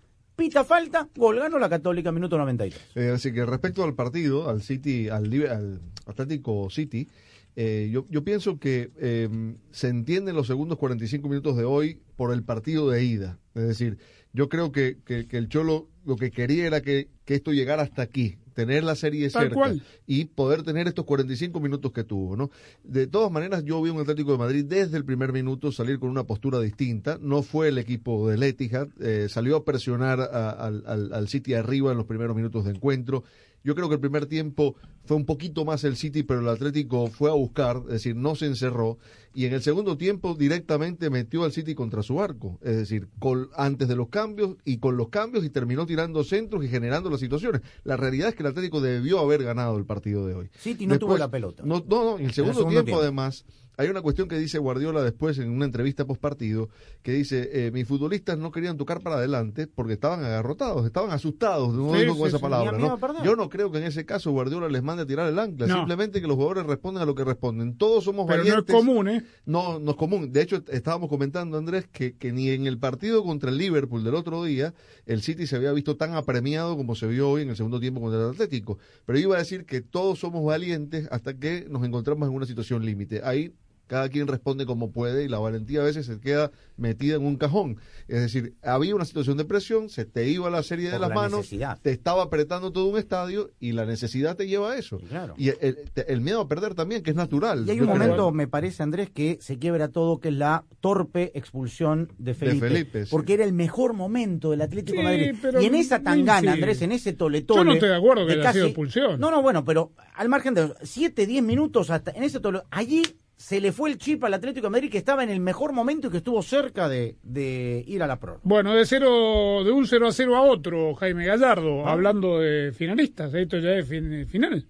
falta, 0.52 1.08
gol 1.16 1.40
ganó 1.40 1.60
la 1.60 1.70
Católica, 1.70 2.12
minuto 2.12 2.38
93. 2.38 2.82
Eh, 2.96 3.12
así 3.14 3.32
que 3.34 3.46
respecto 3.46 3.84
al 3.84 3.94
partido, 3.96 4.50
al 4.50 4.62
City, 4.62 5.10
al 5.10 5.82
Atlético 6.06 6.70
City, 6.70 7.08
eh, 7.56 7.90
yo, 7.92 8.06
yo 8.10 8.24
pienso 8.24 8.58
que 8.60 8.92
eh, 9.00 9.30
se 9.72 9.88
entienden 9.90 10.36
los 10.36 10.48
segundos 10.48 10.78
45 10.80 11.28
minutos 11.30 11.56
de 11.56 11.64
hoy 11.66 12.02
por 12.16 12.34
el 12.34 12.44
partido 12.44 12.90
de 12.90 13.04
ida. 13.04 13.40
Es 13.54 13.68
decir, 13.68 13.98
yo 14.34 14.50
creo 14.50 14.72
que, 14.72 14.98
que- 15.06 15.28
que 15.28 15.38
el 15.38 15.50
Cholo 15.50 15.88
lo 16.06 16.16
que 16.16 16.32
quería 16.32 16.66
era 16.66 16.82
que, 16.82 17.10
que 17.26 17.36
esto 17.36 17.52
llegara 17.54 17.84
hasta 17.84 18.02
aquí, 18.02 18.38
tener 18.54 18.84
la 18.84 18.96
serie 18.96 19.30
Tal 19.30 19.44
cerca 19.44 19.56
cual. 19.56 19.82
y 20.08 20.26
poder 20.26 20.64
tener 20.64 20.88
estos 20.88 21.06
45 21.06 21.60
minutos 21.60 21.92
que 21.92 22.04
tuvo, 22.04 22.36
¿no? 22.38 22.50
De 22.84 23.08
todas 23.08 23.32
maneras, 23.32 23.64
yo 23.66 23.82
vi 23.82 23.90
un 23.90 24.00
Atlético 24.00 24.32
de 24.34 24.38
Madrid 24.38 24.66
desde 24.66 24.98
el 24.98 25.06
primer 25.06 25.34
minuto 25.34 25.72
salir 25.72 26.00
con 26.00 26.10
una 26.10 26.24
postura 26.24 26.60
distinta. 26.60 27.18
No 27.22 27.42
fue 27.44 27.70
el 27.70 27.78
equipo 27.78 28.30
del 28.30 28.44
Etihad, 28.44 28.88
eh, 29.02 29.28
salió 29.30 29.56
a 29.58 29.66
presionar 29.66 30.20
a- 30.22 30.50
al, 30.52 30.84
al- 30.86 31.14
al 31.14 31.28
City 31.28 31.54
arriba 31.54 31.92
en 31.92 31.98
los 31.98 32.06
primeros 32.06 32.36
minutos 32.36 32.66
de 32.66 32.72
encuentro. 32.72 33.24
Yo 33.64 33.76
creo 33.76 33.88
que 33.88 33.96
el 33.96 34.02
primer 34.02 34.26
tiempo 34.26 34.76
fue 35.06 35.18
un 35.18 35.26
poquito 35.26 35.64
más 35.66 35.84
el 35.84 35.96
City, 35.96 36.24
pero 36.24 36.42
el 36.42 36.50
Atlético 36.50 37.08
fue 37.08 37.30
a 37.30 37.34
buscar, 37.34 37.78
es 37.88 37.94
decir, 37.94 38.16
no 38.16 38.36
se 38.36 38.46
encerró. 38.46 38.98
Y 39.34 39.46
en 39.46 39.54
el 39.54 39.62
segundo 39.62 39.98
tiempo 39.98 40.36
directamente 40.36 41.10
metió 41.10 41.44
al 41.44 41.52
City 41.52 41.74
contra 41.74 42.04
su 42.04 42.22
arco, 42.22 42.60
es 42.62 42.76
decir, 42.76 43.08
con- 43.20 43.50
antes 43.56 43.88
de 43.88 43.96
los 43.96 44.10
cambios 44.10 44.56
y 44.66 44.78
con 44.78 44.96
los 44.98 45.10
cambios 45.10 45.44
y 45.46 45.50
terminó 45.50 45.86
tirando 45.86 46.24
centros 46.24 46.64
y 46.64 46.68
generando 46.68 47.10
las 47.10 47.20
situaciones. 47.20 47.62
La 47.84 47.98
realidad 47.98 48.30
es 48.30 48.36
que 48.36 48.44
el 48.44 48.48
Atlético 48.48 48.82
debió 48.82 49.20
haber 49.20 49.44
ganado 49.44 49.78
el 49.78 49.86
partido 49.86 50.28
de 50.28 50.36
hoy. 50.36 50.50
City 50.58 50.86
no 50.86 51.00
tuvo 51.00 51.18
la 51.18 51.32
pelota. 51.32 51.64
No, 51.66 51.84
no, 51.88 52.04
no, 52.04 52.18
en 52.20 52.26
el 52.26 52.34
segundo, 52.34 52.60
segundo 52.60 52.70
tiempo, 52.84 52.86
tiempo. 52.86 53.02
además, 53.02 53.46
hay 53.78 53.90
una 53.90 54.02
cuestión 54.02 54.28
que 54.28 54.38
dice 54.38 54.58
Guardiola 54.60 55.02
después 55.04 55.38
en 55.40 55.50
una 55.50 55.66
entrevista 55.66 56.06
post 56.06 56.22
partido, 56.22 56.70
que 57.02 57.12
dice, 57.14 57.50
eh, 57.68 57.72
mis 57.72 57.88
futbolistas 57.88 58.38
no 58.38 58.52
querían 58.52 58.78
tocar 58.78 59.02
para 59.02 59.16
adelante 59.18 59.68
porque 59.68 59.94
estaban 59.94 60.24
agarrotados, 60.24 60.86
estaban 60.86 61.12
asustados, 61.12 61.74
no 61.74 61.94
Sí, 61.94 62.02
digo 62.02 62.18
con 62.18 62.28
esa 62.28 62.38
sí. 62.38 62.42
palabra, 62.42 62.78
¿no? 62.78 63.24
Yo 63.24 63.36
no 63.36 63.50
creo 63.50 63.72
que 63.72 63.80
en 63.80 63.86
ese 63.86 64.06
caso 64.06 64.32
Guardiola 64.32 64.70
les 64.70 64.84
mande 64.84 65.04
a 65.04 65.06
tirar 65.06 65.28
el 65.28 65.40
ancla, 65.40 65.68
No. 65.68 65.78
simplemente 65.78 66.22
que 66.22 66.28
los 66.28 66.36
jugadores 66.36 66.66
responden 66.66 67.04
a 67.04 67.06
lo 67.06 67.16
que 67.16 67.24
responden. 67.24 67.78
Todos 67.78 68.04
somos 68.04 68.26
Pero 68.28 68.38
no 68.38 68.44
es 68.44 68.50
valientes. 68.50 68.76
común, 68.76 69.08
¿eh? 69.10 69.24
No, 69.46 69.80
no 69.80 69.92
es 69.92 69.98
común. 69.98 70.32
De 70.32 70.42
hecho, 70.42 70.64
estábamos 70.70 71.10
comentando, 71.10 71.58
Andrés, 71.58 71.88
que, 71.92 72.16
que 72.16 72.32
ni 72.32 72.50
en 72.50 72.68
el 72.68 72.78
partido 72.78 73.24
contra 73.24 73.50
el 73.50 73.58
Liverpool 73.58 74.04
del 74.04 74.16
otro 74.16 74.44
día, 74.44 74.74
el 75.06 75.22
City 75.22 75.48
se 75.48 75.56
había 75.56 75.72
visto 75.72 75.98
tan 75.98 76.14
apremiado 76.14 76.78
como 76.78 76.96
se 76.96 77.08
vio 77.08 77.30
hoy 77.30 77.42
en 77.42 77.50
el 77.50 77.56
segundo 77.56 77.80
tiempo 77.80 78.02
contra 78.02 78.22
el 78.22 78.30
Atlético. 78.30 78.78
Pero 79.06 79.18
iba 79.20 79.36
a 79.36 79.40
decir 79.40 79.66
que 79.66 79.82
todos 79.82 80.20
somos 80.20 80.46
valientes 80.46 81.08
hasta 81.12 81.34
que 81.34 81.66
nos 81.70 81.84
encontramos 81.84 82.30
en 82.30 82.36
una 82.36 82.46
situación 82.46 82.86
límite. 82.86 83.22
Ahí 83.24 83.54
cada 83.88 84.10
quien 84.10 84.28
responde 84.28 84.66
como 84.66 84.92
puede 84.92 85.24
y 85.24 85.28
la 85.28 85.40
valentía 85.40 85.82
a 85.82 85.84
veces 85.84 86.06
se 86.06 86.20
queda 86.20 86.52
metida 86.78 87.16
en 87.16 87.26
un 87.26 87.36
cajón. 87.38 87.78
Es 88.08 88.22
decir, 88.22 88.56
había 88.64 88.96
una 88.96 89.06
situación 89.06 89.38
de 89.38 89.46
presión, 89.46 89.90
se 89.90 90.06
te 90.06 90.28
iba 90.30 90.50
la 90.50 90.64
serie 90.64 90.86
de 90.86 90.94
Por 90.94 91.02
las 91.02 91.10
la 91.10 91.16
manos, 91.16 91.38
necesidad. 91.40 91.80
te 91.82 91.92
estaba 91.92 92.24
apretando 92.24 92.72
todo 92.72 92.86
un 92.88 92.98
estadio 92.98 93.52
y 93.60 93.74
la 93.74 93.86
necesidad 93.86 94.36
te 94.36 94.48
lleva 94.48 94.72
a 94.72 94.78
eso. 94.78 94.98
Claro. 95.10 95.36
Y 95.38 95.50
el, 95.50 95.58
el- 95.62 95.78
el 96.08 96.22
miedo 96.22 96.42
a 96.42 96.48
perder 96.48 96.74
también, 96.76 97.04
que 97.04 97.12
es 97.12 97.16
natural. 97.16 97.66
Y 97.68 97.72
hay 97.72 97.78
Yo 97.78 97.84
un 97.84 97.90
creo. 97.90 98.00
momento, 98.02 98.32
me 98.32 98.48
parece, 98.48 98.82
Andrés, 98.84 99.10
que 99.10 99.38
se 99.42 99.60
quiebra 99.60 99.90
todo, 99.90 100.20
que 100.20 100.30
es 100.30 100.34
la 100.36 100.66
torpe 100.80 101.32
expulsión 101.36 102.12
de 102.18 102.34
Felipe. 102.34 102.68
Felipe, 102.68 103.06
sí. 103.06 103.12
Porque 103.12 103.34
era 103.34 103.44
el 103.44 103.54
mejor 103.54 103.94
momento 103.94 104.52
del 104.52 104.62
Atlético 104.62 104.98
de 104.98 105.04
Madrid. 105.04 105.36
pero 105.42 105.62
Y 105.62 105.66
en 105.66 105.76
esa 105.76 106.02
tangana. 106.02 106.54
Andrés, 106.54 106.82
en 106.82 106.92
ese 106.94 107.14
toletole... 107.14 107.60
Yo 107.60 107.64
no 107.66 107.74
estoy 107.74 107.90
de 107.90 107.96
acuerdo 107.96 108.26
que 108.26 108.36
de 108.36 108.42
haya 108.42 108.54
sido 108.54 108.66
expulsión. 108.68 109.20
No, 109.20 109.30
no, 109.32 109.42
bueno, 109.42 109.64
pero 109.66 109.92
al 110.16 110.30
margen 110.30 110.54
de 110.54 110.74
7, 110.84 111.26
10 111.28 111.44
minutos 111.44 111.90
hasta 111.90 112.12
en 112.12 112.24
ese 112.24 112.40
tole... 112.40 112.62
Allí 112.72 113.04
se 113.36 113.60
le 113.60 113.72
fue 113.72 113.90
el 113.90 113.98
chip 113.98 114.24
al 114.24 114.34
Atlético 114.34 114.68
de 114.68 114.72
Madrid 114.72 114.92
que 114.92 114.98
estaba 115.00 115.24
en 115.24 115.30
el 115.30 115.40
mejor 115.40 115.74
momento 115.74 116.08
y 116.08 116.12
que 116.12 116.18
estuvo 116.18 116.42
cerca 116.42 116.88
de, 116.88 117.18
de 117.24 117.84
ir 117.88 118.02
a 118.04 118.08
la 118.08 118.20
prórroga. 118.20 118.42
Bueno, 118.44 118.74
de 118.74 118.86
cero, 118.86 119.64
de 119.64 119.72
un 119.72 119.86
0 119.88 120.08
a 120.08 120.12
0 120.12 120.36
a 120.36 120.42
otro, 120.42 120.94
Jaime 120.96 121.26
Gallardo, 121.26 121.88
hablando 121.88 122.40
de 122.40 122.72
finalistas, 122.72 123.34
esto 123.34 123.58
ya 123.58 123.72
es 123.72 123.88
fin- 123.88 124.28
final. 124.28 124.66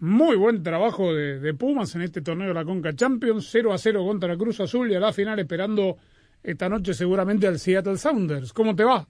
Muy 0.00 0.36
buen 0.36 0.62
trabajo 0.62 1.12
de, 1.12 1.40
de 1.40 1.54
Pumas 1.54 1.92
en 1.96 2.02
este 2.02 2.20
torneo 2.22 2.48
de 2.48 2.54
la 2.54 2.64
Conca 2.64 2.94
Champions, 2.94 3.48
0 3.50 3.72
a 3.72 3.78
0 3.78 4.04
contra 4.06 4.36
Cruz 4.36 4.60
Azul 4.60 4.90
y 4.92 4.94
a 4.94 5.00
la 5.00 5.12
final 5.12 5.38
esperando 5.40 5.96
esta 6.42 6.68
noche 6.68 6.94
seguramente 6.94 7.48
al 7.48 7.58
Seattle 7.58 7.96
Sounders. 7.98 8.52
¿Cómo 8.52 8.76
te 8.76 8.84
va? 8.84 9.08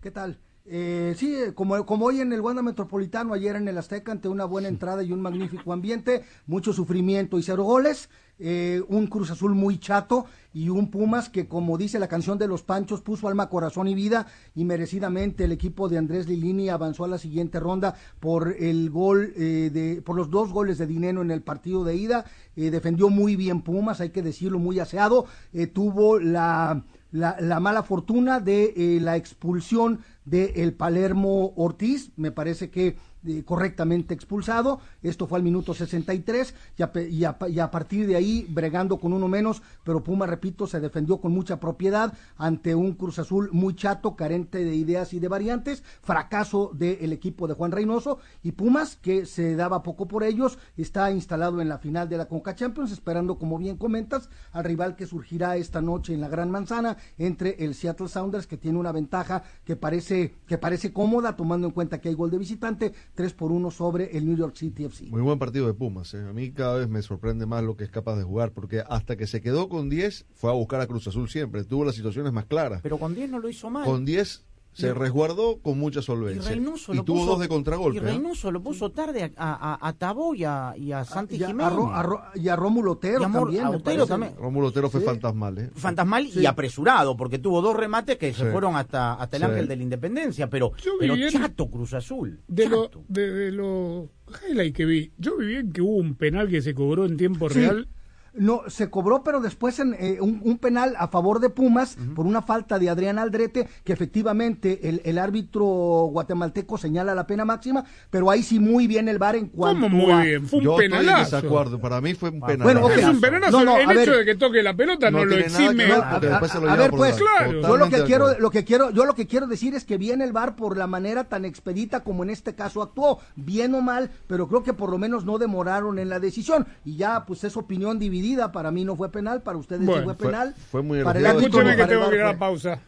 ¿Qué 0.00 0.12
tal? 0.12 0.38
Eh, 0.72 1.16
sí, 1.16 1.34
eh, 1.34 1.52
como, 1.52 1.84
como 1.84 2.06
hoy 2.06 2.20
en 2.20 2.32
el 2.32 2.40
Wanda 2.40 2.62
Metropolitano, 2.62 3.34
ayer 3.34 3.56
en 3.56 3.66
el 3.66 3.76
Azteca, 3.76 4.12
ante 4.12 4.28
una 4.28 4.44
buena 4.44 4.68
entrada 4.68 5.02
y 5.02 5.10
un 5.10 5.20
magnífico 5.20 5.72
ambiente, 5.72 6.22
mucho 6.46 6.72
sufrimiento 6.72 7.40
y 7.40 7.42
cero 7.42 7.64
goles, 7.64 8.08
eh, 8.38 8.80
un 8.86 9.08
Cruz 9.08 9.32
Azul 9.32 9.56
muy 9.56 9.78
chato 9.78 10.26
y 10.54 10.68
un 10.68 10.92
Pumas 10.92 11.28
que, 11.28 11.48
como 11.48 11.76
dice 11.76 11.98
la 11.98 12.06
canción 12.06 12.38
de 12.38 12.46
los 12.46 12.62
Panchos, 12.62 13.00
puso 13.00 13.26
alma, 13.26 13.48
corazón 13.48 13.88
y 13.88 13.96
vida 13.96 14.28
y 14.54 14.64
merecidamente 14.64 15.42
el 15.42 15.50
equipo 15.50 15.88
de 15.88 15.98
Andrés 15.98 16.28
Lilini 16.28 16.68
avanzó 16.68 17.04
a 17.04 17.08
la 17.08 17.18
siguiente 17.18 17.58
ronda 17.58 17.96
por 18.20 18.54
el 18.56 18.90
gol, 18.90 19.32
eh, 19.36 19.70
de, 19.72 20.02
por 20.02 20.14
los 20.14 20.30
dos 20.30 20.52
goles 20.52 20.78
de 20.78 20.86
dinero 20.86 21.20
en 21.20 21.32
el 21.32 21.42
partido 21.42 21.82
de 21.82 21.96
ida, 21.96 22.26
eh, 22.54 22.70
defendió 22.70 23.10
muy 23.10 23.34
bien 23.34 23.62
Pumas, 23.62 24.00
hay 24.00 24.10
que 24.10 24.22
decirlo, 24.22 24.60
muy 24.60 24.78
aseado, 24.78 25.26
eh, 25.52 25.66
tuvo 25.66 26.20
la 26.20 26.84
la, 27.12 27.36
la 27.40 27.60
mala 27.60 27.82
fortuna 27.82 28.40
de 28.40 28.72
eh, 28.76 29.00
la 29.00 29.16
expulsión 29.16 30.00
de 30.30 30.52
el 30.56 30.74
Palermo 30.74 31.52
Ortiz, 31.56 32.12
me 32.16 32.30
parece 32.30 32.70
que 32.70 32.96
correctamente 33.44 34.14
expulsado, 34.14 34.80
esto 35.02 35.26
fue 35.26 35.38
al 35.38 35.44
minuto 35.44 35.74
63 35.74 36.54
y 36.76 36.82
a, 36.82 36.92
y, 37.08 37.24
a, 37.24 37.36
y 37.48 37.58
a 37.58 37.70
partir 37.70 38.06
de 38.06 38.16
ahí 38.16 38.46
bregando 38.48 38.98
con 38.98 39.12
uno 39.12 39.28
menos, 39.28 39.62
pero 39.84 40.02
Puma, 40.02 40.26
repito, 40.26 40.66
se 40.66 40.80
defendió 40.80 41.20
con 41.20 41.32
mucha 41.32 41.60
propiedad 41.60 42.14
ante 42.36 42.74
un 42.74 42.94
Cruz 42.94 43.18
Azul 43.18 43.50
muy 43.52 43.74
chato, 43.74 44.16
carente 44.16 44.64
de 44.64 44.74
ideas 44.74 45.12
y 45.12 45.20
de 45.20 45.28
variantes, 45.28 45.82
fracaso 46.02 46.70
del 46.74 47.12
equipo 47.12 47.46
de 47.46 47.54
Juan 47.54 47.72
Reynoso 47.72 48.18
y 48.42 48.52
Pumas, 48.52 48.96
que 48.96 49.26
se 49.26 49.56
daba 49.56 49.82
poco 49.82 50.08
por 50.08 50.24
ellos, 50.24 50.58
está 50.76 51.10
instalado 51.10 51.60
en 51.60 51.68
la 51.68 51.78
final 51.78 52.08
de 52.08 52.18
la 52.18 52.26
Conca 52.26 52.54
Champions, 52.54 52.92
esperando, 52.92 53.38
como 53.38 53.58
bien 53.58 53.76
comentas, 53.76 54.28
al 54.52 54.64
rival 54.64 54.96
que 54.96 55.06
surgirá 55.06 55.56
esta 55.56 55.80
noche 55.80 56.14
en 56.14 56.20
la 56.20 56.28
Gran 56.28 56.50
Manzana 56.50 56.96
entre 57.18 57.56
el 57.64 57.74
Seattle 57.74 58.08
Sounders, 58.08 58.46
que 58.46 58.56
tiene 58.56 58.78
una 58.78 58.92
ventaja 58.92 59.42
que 59.64 59.76
parece, 59.76 60.34
que 60.46 60.58
parece 60.58 60.92
cómoda, 60.92 61.36
tomando 61.36 61.66
en 61.66 61.72
cuenta 61.72 62.00
que 62.00 62.08
hay 62.08 62.14
gol 62.14 62.30
de 62.30 62.38
visitante, 62.38 62.92
3 63.20 63.34
por 63.34 63.52
1 63.52 63.70
sobre 63.70 64.16
el 64.16 64.24
New 64.24 64.34
York 64.34 64.56
City 64.56 64.84
FC. 64.84 65.10
Muy 65.10 65.20
buen 65.20 65.38
partido 65.38 65.66
de 65.66 65.74
Pumas. 65.74 66.14
¿eh? 66.14 66.24
A 66.26 66.32
mí 66.32 66.52
cada 66.52 66.78
vez 66.78 66.88
me 66.88 67.02
sorprende 67.02 67.44
más 67.44 67.62
lo 67.62 67.76
que 67.76 67.84
es 67.84 67.90
capaz 67.90 68.16
de 68.16 68.22
jugar, 68.22 68.52
porque 68.54 68.82
hasta 68.88 69.18
que 69.18 69.26
se 69.26 69.42
quedó 69.42 69.68
con 69.68 69.90
10, 69.90 70.24
fue 70.32 70.48
a 70.48 70.54
buscar 70.54 70.80
a 70.80 70.86
Cruz 70.86 71.06
Azul 71.06 71.28
siempre. 71.28 71.62
Tuvo 71.64 71.84
las 71.84 71.96
situaciones 71.96 72.32
más 72.32 72.46
claras. 72.46 72.80
Pero 72.80 72.96
con 72.96 73.14
10 73.14 73.28
no 73.28 73.38
lo 73.38 73.50
hizo 73.50 73.68
mal. 73.68 73.84
Con 73.84 74.06
10 74.06 74.46
se 74.72 74.94
resguardó 74.94 75.58
con 75.60 75.78
mucha 75.78 76.00
y 76.00 76.02
solvencia. 76.02 76.50
Reynoso 76.50 76.94
Y 76.94 76.98
lo 76.98 77.04
tuvo 77.04 77.18
puso- 77.20 77.30
dos 77.32 77.40
de 77.40 77.48
contragolpe. 77.48 77.98
Y 77.98 78.02
¿eh? 78.02 78.04
Reynoso 78.12 78.50
lo 78.52 78.62
puso 78.62 78.90
tarde 78.90 79.32
a, 79.36 79.76
a, 79.76 79.88
a 79.88 79.92
Tabó 79.94 80.34
y 80.34 80.44
a, 80.44 80.74
y 80.76 80.92
a 80.92 81.04
Santi 81.04 81.36
Y 81.36 81.42
a, 81.44 81.48
Jiménez. 81.48 81.72
a 81.72 81.76
Ro- 81.76 81.92
a 81.92 82.02
Ro- 82.02 82.22
y 82.36 82.48
a 82.48 82.56
Rómulo 82.56 82.92
Otero 82.92 83.20
también. 83.20 83.66
Otero 83.66 84.06
también. 84.06 84.34
Rómulo 84.38 84.68
Otero 84.68 84.88
fue 84.88 85.00
Sí. 85.00 85.06
fantasmal. 85.06 85.58
¿eh? 85.58 85.70
fantasmal 85.74 86.28
Sí. 86.30 86.40
y 86.40 86.46
apresurado, 86.46 87.16
porque 87.16 87.38
tuvo 87.38 87.60
dos 87.60 87.76
remates 87.76 88.16
que 88.16 88.32
se 88.32 88.50
fueron 88.50 88.76
hasta, 88.76 89.14
hasta 89.14 89.36
el 89.36 89.42
Sí. 89.42 89.48
Ángel 89.50 89.68
de 89.68 89.76
la 89.76 89.82
Independencia, 89.82 90.48
pero, 90.48 90.72
Yo 90.76 90.92
pero 91.00 91.14
chato 91.30 91.68
Cruz 91.68 91.92
Azul. 91.94 92.40
De 92.46 92.68
lo, 92.68 92.90
de, 93.08 93.28
de 93.30 93.52
los 93.52 94.06
highlights 94.48 94.76
que 94.76 94.84
vi, 94.84 95.12
yo 95.18 95.36
vi 95.36 95.46
bien 95.46 95.72
que 95.72 95.82
hubo 95.82 95.96
un 95.96 96.14
penal 96.14 96.48
que 96.48 96.62
se 96.62 96.74
cobró 96.74 97.04
en 97.06 97.16
tiempo 97.16 97.48
Sí. 97.50 97.58
real. 97.58 97.88
No, 98.34 98.62
se 98.68 98.90
cobró, 98.90 99.24
pero 99.24 99.40
después 99.40 99.78
en, 99.80 99.94
eh, 99.98 100.18
un, 100.20 100.40
un 100.44 100.58
penal 100.58 100.94
a 100.98 101.08
favor 101.08 101.40
de 101.40 101.50
Pumas 101.50 101.96
por 102.14 102.26
una 102.26 102.42
falta 102.42 102.78
de 102.78 102.88
Adrián 102.88 103.18
Aldrete, 103.18 103.68
que 103.84 103.92
efectivamente 103.92 104.88
el, 104.88 105.00
el 105.04 105.18
árbitro 105.18 105.64
guatemalteco 106.12 106.78
señala 106.78 107.14
la 107.14 107.26
pena 107.26 107.44
máxima, 107.44 107.84
pero 108.10 108.30
ahí 108.30 108.42
sí 108.42 108.58
muy 108.60 108.86
bien 108.86 109.08
el 109.08 109.18
VAR 109.18 109.36
en 109.36 109.48
cuanto 109.48 109.82
¿Cómo 109.86 110.04
muy 110.06 110.12
a- 110.12 110.20
bien? 110.22 110.46
Fue 110.46 110.58
un 110.60 110.64
Yo 110.64 110.70
estoy 110.72 110.84
en 110.86 110.90
penalazo. 110.92 111.36
desacuerdo. 111.36 111.80
Para 111.80 112.00
mí 112.00 112.14
fue 112.14 112.30
un 112.30 112.40
penal. 112.40 112.62
Bueno. 112.62 112.88
Es 112.90 113.04
un 113.04 113.20
penalazo. 113.20 113.58
No, 113.58 113.64
no, 113.64 113.76
el 113.78 113.88
a 113.90 113.92
hecho 114.02 114.10
ver. 114.12 114.20
de 114.20 114.24
que 114.26 114.34
toque 114.36 114.62
la 114.62 114.74
pelota 114.74 115.10
no, 115.10 115.18
No 115.18 115.24
lo 115.24 115.36
exime. 115.36 115.84
ver, 115.86 115.92
a- 115.92 116.20
se 116.48 116.60
lo 116.60 116.76
ver, 116.76 116.90
pues, 116.90 117.16
claro. 117.16 117.60
yo 117.62 117.76
lo 117.76 117.88
que 117.88 118.04
quiero, 118.04 118.38
lo 118.38 118.50
que 118.50 118.64
quiero, 118.64 118.90
yo 118.90 119.04
lo 119.06 119.14
que 119.14 119.26
quiero 119.26 119.46
decir 119.46 119.74
es 119.74 119.84
que 119.84 119.98
bien 119.98 120.22
el 120.22 120.32
VAR 120.32 120.56
por 120.56 120.76
la 120.76 120.86
manera 120.86 121.24
tan 121.24 121.44
expedita 121.44 122.00
como 122.04 122.22
en 122.22 122.30
este 122.30 122.54
caso 122.54 122.82
actuó, 122.82 123.18
bien 123.36 123.74
o 123.74 123.80
mal, 123.80 124.10
pero 124.26 124.46
creo 124.48 124.62
que 124.62 124.72
por 124.72 124.90
lo 124.90 124.98
menos 124.98 125.24
no 125.24 125.38
demoraron 125.38 125.98
en 125.98 126.08
la 126.08 126.20
decisión 126.20 126.66
y 126.84 126.96
ya 126.96 127.24
pues 127.26 127.44
es 127.44 127.56
opinión 127.56 127.98
dividida, 127.98 128.19
para 128.52 128.70
mí 128.70 128.84
no 128.84 128.96
fue 128.96 129.10
penal, 129.10 129.42
para 129.42 129.58
ustedes 129.58 129.84
Bueno, 129.84 130.00
sí 130.02 130.04
fue 130.06 130.14
fue- 130.16 130.26
penal. 130.26 130.54
fue 130.70 130.82
muy 130.82 131.02
para 131.02 131.18
el 131.18 131.26
Escúcheme 131.26 131.76
que 131.76 131.86
tengo 131.86 132.08
que 132.10 132.16
ir 132.16 132.22
a 132.22 132.32
la 132.32 132.38
pausa. 132.38 132.80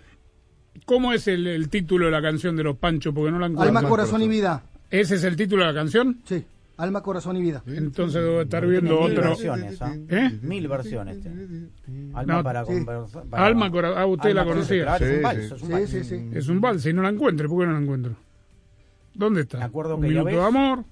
¿Cómo 0.87 1.13
es 1.13 1.29
el, 1.29 1.47
el 1.47 1.69
título 1.69 2.07
de 2.07 2.13
la 2.13 2.23
canción 2.23 2.57
de 2.57 2.63
los 2.65 2.77
Panchos? 2.77 3.15
Porque 3.15 3.31
no 3.31 3.39
la 3.39 3.47
encuentro. 3.47 3.79
Alma, 3.79 3.89
corazón 3.89 4.23
y 4.23 4.29
vida. 4.29 4.63
¿Ese 4.91 5.15
es 5.17 5.25
el 5.25 5.37
título 5.37 5.63
de 5.65 5.73
la 5.73 5.79
canción? 5.79 6.21
Sí, 6.25 6.45
alma, 6.77 7.03
corazón 7.03 7.37
y 7.37 7.41
vida. 7.43 7.63
Entonces 7.67 8.23
debo 8.23 8.41
estar 8.43 8.67
viendo 8.67 9.01
mil 9.01 9.11
otro. 9.13 9.23
versiones, 9.31 9.81
¿ah? 9.81 9.95
¿Eh? 10.09 10.39
Mil 10.43 10.67
versiones. 10.69 11.19
Alma 12.15 12.35
No, 12.37 12.43
para 12.43 12.65
sí. 12.65 12.73
conversar. 12.73 13.25
para- 13.25 13.47
Alma, 13.47 13.71
cora- 13.71 13.95
ah, 14.01 14.07
usted 14.07 14.35
la 14.35 14.45
conocía. 14.45 14.85
claro, 14.85 15.07
es 15.07 15.17
un 15.17 15.23
vals, 15.23 15.39
sí. 15.49 15.55
es 15.55 15.63
un 15.63 15.71
vals. 15.71 15.91
sí, 15.91 16.05
sí. 16.05 16.29
Es 16.33 16.49
un 16.49 16.61
vals 16.61 16.87
y 16.87 16.93
no 16.93 17.03
la 17.03 17.09
encuentro. 17.11 17.49
¿Por 17.49 17.61
qué 17.61 17.67
no 17.67 17.73
la 17.73 17.79
encuentro? 17.81 18.17
¿Dónde 19.15 19.43
está? 19.43 19.59
Me 19.59 19.65
acuerdo 19.65 19.97
un 19.97 20.03
que 20.03 20.09
ya 20.09 20.13
minuto 20.13 20.27
ves. 20.27 20.37
de 20.37 20.43
amor. 20.45 20.85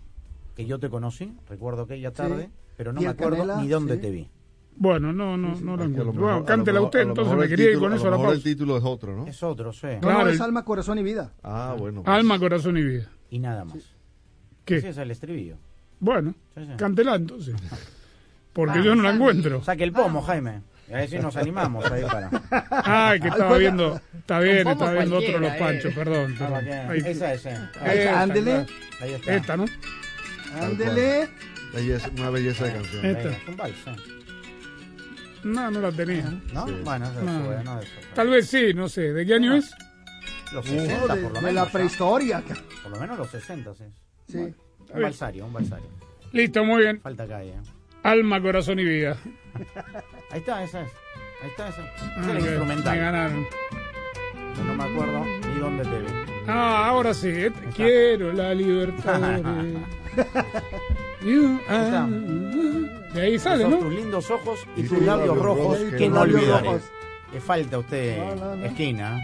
Que 0.55 0.67
yo 0.67 0.79
te 0.79 0.89
conocí, 0.91 1.33
recuerdo 1.49 1.83
aquella 1.83 2.13
tarde, 2.13 2.51
pero 2.81 2.95
no 2.95 3.01
me 3.03 3.09
acuerdo 3.09 3.37
Canela, 3.37 3.61
ni 3.61 3.69
dónde 3.69 3.97
sí. 3.97 4.01
te 4.01 4.11
vi. 4.11 4.27
Bueno, 4.75 5.13
no, 5.13 5.37
no, 5.37 5.49
no 5.49 5.55
lo 5.55 5.73
a 5.75 5.77
lo 5.77 5.85
encuentro. 5.85 6.05
mejor- 6.15 6.21
Bueno, 6.21 6.45
cántela 6.47 6.81
usted, 6.81 7.01
entonces 7.01 7.37
me 7.37 7.47
quería 7.47 7.73
ir 7.73 7.79
con 7.79 7.93
a 7.93 7.97
eso 7.97 8.07
a 8.07 8.11
la 8.13 8.17
mejor 8.17 8.31
el 8.33 8.39
pausa. 8.39 8.49
título 8.49 8.79
es 8.79 8.85
otro, 8.85 9.15
¿no? 9.17 9.27
Es 9.27 9.43
otro, 9.43 9.71
sí. 9.75 9.87
No, 9.87 9.93
no, 9.93 10.01
Claro, 10.01 10.29
es 10.31 10.37
el- 10.37 10.43
alma, 10.43 10.65
corazón 10.65 10.99
y 10.99 11.03
vida. 11.03 11.35
Ah, 11.43 11.77
bueno. 11.79 12.03
pues. 12.03 12.17
Alma, 12.17 12.39
corazón 12.39 12.79
y 12.79 12.83
vida. 12.83 13.11
Y 13.29 13.39
nada 13.39 13.67
más. 13.67 13.77
¿Qué? 14.65 14.77
Ese 14.77 14.89
es 14.89 14.97
el 14.97 15.11
estribillo. 15.11 15.57
Bueno, 15.99 16.35
Sí, 16.55 16.65
sí. 16.65 16.73
cántela 16.79 17.17
entonces. 17.17 17.55
Porque 18.55 18.71
Vamos, 18.79 18.87
yo 18.87 18.95
no 18.95 19.03
la 19.03 19.11
encuentro. 19.11 19.63
Saque 19.63 19.85
el 19.85 19.93
pomo, 19.93 20.23
Jaime. 20.23 20.63
Y 20.89 20.93
a 20.95 20.97
ver 20.97 21.11
si 21.11 21.19
nos 21.19 21.37
animamos 21.37 21.85
ahí 21.93 22.03
para. 22.05 22.31
Ay, 22.71 23.21
que 23.21 23.29
estaba 23.29 23.59
viendo. 23.59 24.01
Está 24.19 24.41
bien, 24.41 24.67
estaba 24.67 24.93
viendo 24.93 25.19
otro 25.19 25.39
los 25.39 25.53
panchos, 25.57 25.93
eh. 25.93 25.95
perdón. 25.95 26.35
Ah, 26.35 26.39
perdón. 26.39 26.65
bien. 26.65 26.91
Ahí- 26.91 27.03
Esa, 27.05 27.35
esa. 27.35 27.71
Esta, 27.85 28.23
Ándele. 28.23 28.51
claro. 28.51 28.67
Ahí 29.03 29.13
está. 29.13 29.35
Esta, 29.37 29.57
¿no? 29.59 29.65
Ándele. 30.61 31.29
Belleza- 31.73 32.11
una 32.19 32.31
belleza 32.31 32.65
de 32.67 32.73
canción. 32.73 33.07
Esta. 33.07 33.29
Es 33.69 33.87
un. 33.87 35.53
No, 35.53 35.71
no 35.71 35.81
la 35.81 35.93
tenía. 35.93 36.31
¿No? 36.53 36.67
Sí. 36.67 36.75
Bueno, 36.85 37.07
eso, 37.11 37.23
No. 37.23 37.41
bueno, 37.45 37.81
eso. 37.81 37.91
Tal 38.15 38.29
vez 38.29 38.47
sí, 38.49 38.75
no 38.75 38.89
sé. 38.89 39.13
¿De 39.13 39.25
qué 39.25 39.35
año 39.35 39.55
es? 39.55 39.71
Los 40.53 40.67
No, 40.67 40.73
60, 40.83 41.15
de, 41.17 41.23
por 41.23 41.33
lo 41.33 41.41
de 41.41 41.47
menos. 41.47 41.55
la 41.55 41.65
¿no? 41.65 41.71
prehistoria. 41.71 42.43
Por 42.83 42.93
lo 42.93 43.01
menos 43.01 43.19
los 43.19 43.31
60, 43.31 43.75
sí. 43.75 43.85
Sí. 44.29 44.39
Un 44.39 45.03
balsario, 45.03 45.47
un 45.47 45.53
balsario. 45.53 45.87
Listo, 46.33 46.65
muy 46.65 46.83
bien. 46.83 47.01
Falta 47.01 47.27
calle. 47.27 47.51
¿eh? 47.51 47.61
Alma, 48.03 48.41
corazón 48.43 48.79
y 48.81 48.85
vida. 48.85 49.17
Ahí 50.31 50.41
está, 50.41 50.63
esa 50.63 50.83
es. 50.83 50.91
Ahí 51.43 51.49
está, 51.51 51.69
esa. 51.69 51.83
Ah, 51.83 52.21
es 52.21 52.27
la 52.45 52.63
ok, 52.63 52.69
Me 52.69 52.83
ganaron. 52.83 53.47
Yo 54.57 54.65
no 54.65 54.75
me 54.75 54.85
acuerdo 54.85 55.25
ni 55.25 55.59
dónde 55.59 55.85
te 55.85 55.99
vi. 56.01 56.07
Ah, 56.47 56.89
ahora 56.89 57.15
sí. 57.15 57.29
eh. 57.29 57.53
Quiero 57.75 58.33
la 58.33 58.55
libertad. 58.55 59.21
You 61.23 61.61
are- 61.69 62.07
De 63.13 63.21
ahí 63.23 63.39
sale, 63.39 63.69
¿no? 63.69 63.79
tus 63.79 63.93
lindos 63.93 64.31
ojos 64.31 64.61
y 64.77 64.81
Y 64.83 64.85
tus 64.89 65.03
labios 65.03 65.37
rojos 65.37 65.79
rojos 65.79 65.79
que 65.91 65.97
que 65.97 66.09
no 66.09 66.21
olvidaré. 66.21 66.81
Le 67.33 67.41
falta 67.41 67.77
a 67.77 67.79
usted 67.81 68.19
No, 68.19 68.35
no, 68.37 68.57
no. 68.57 68.65
esquina. 68.67 69.21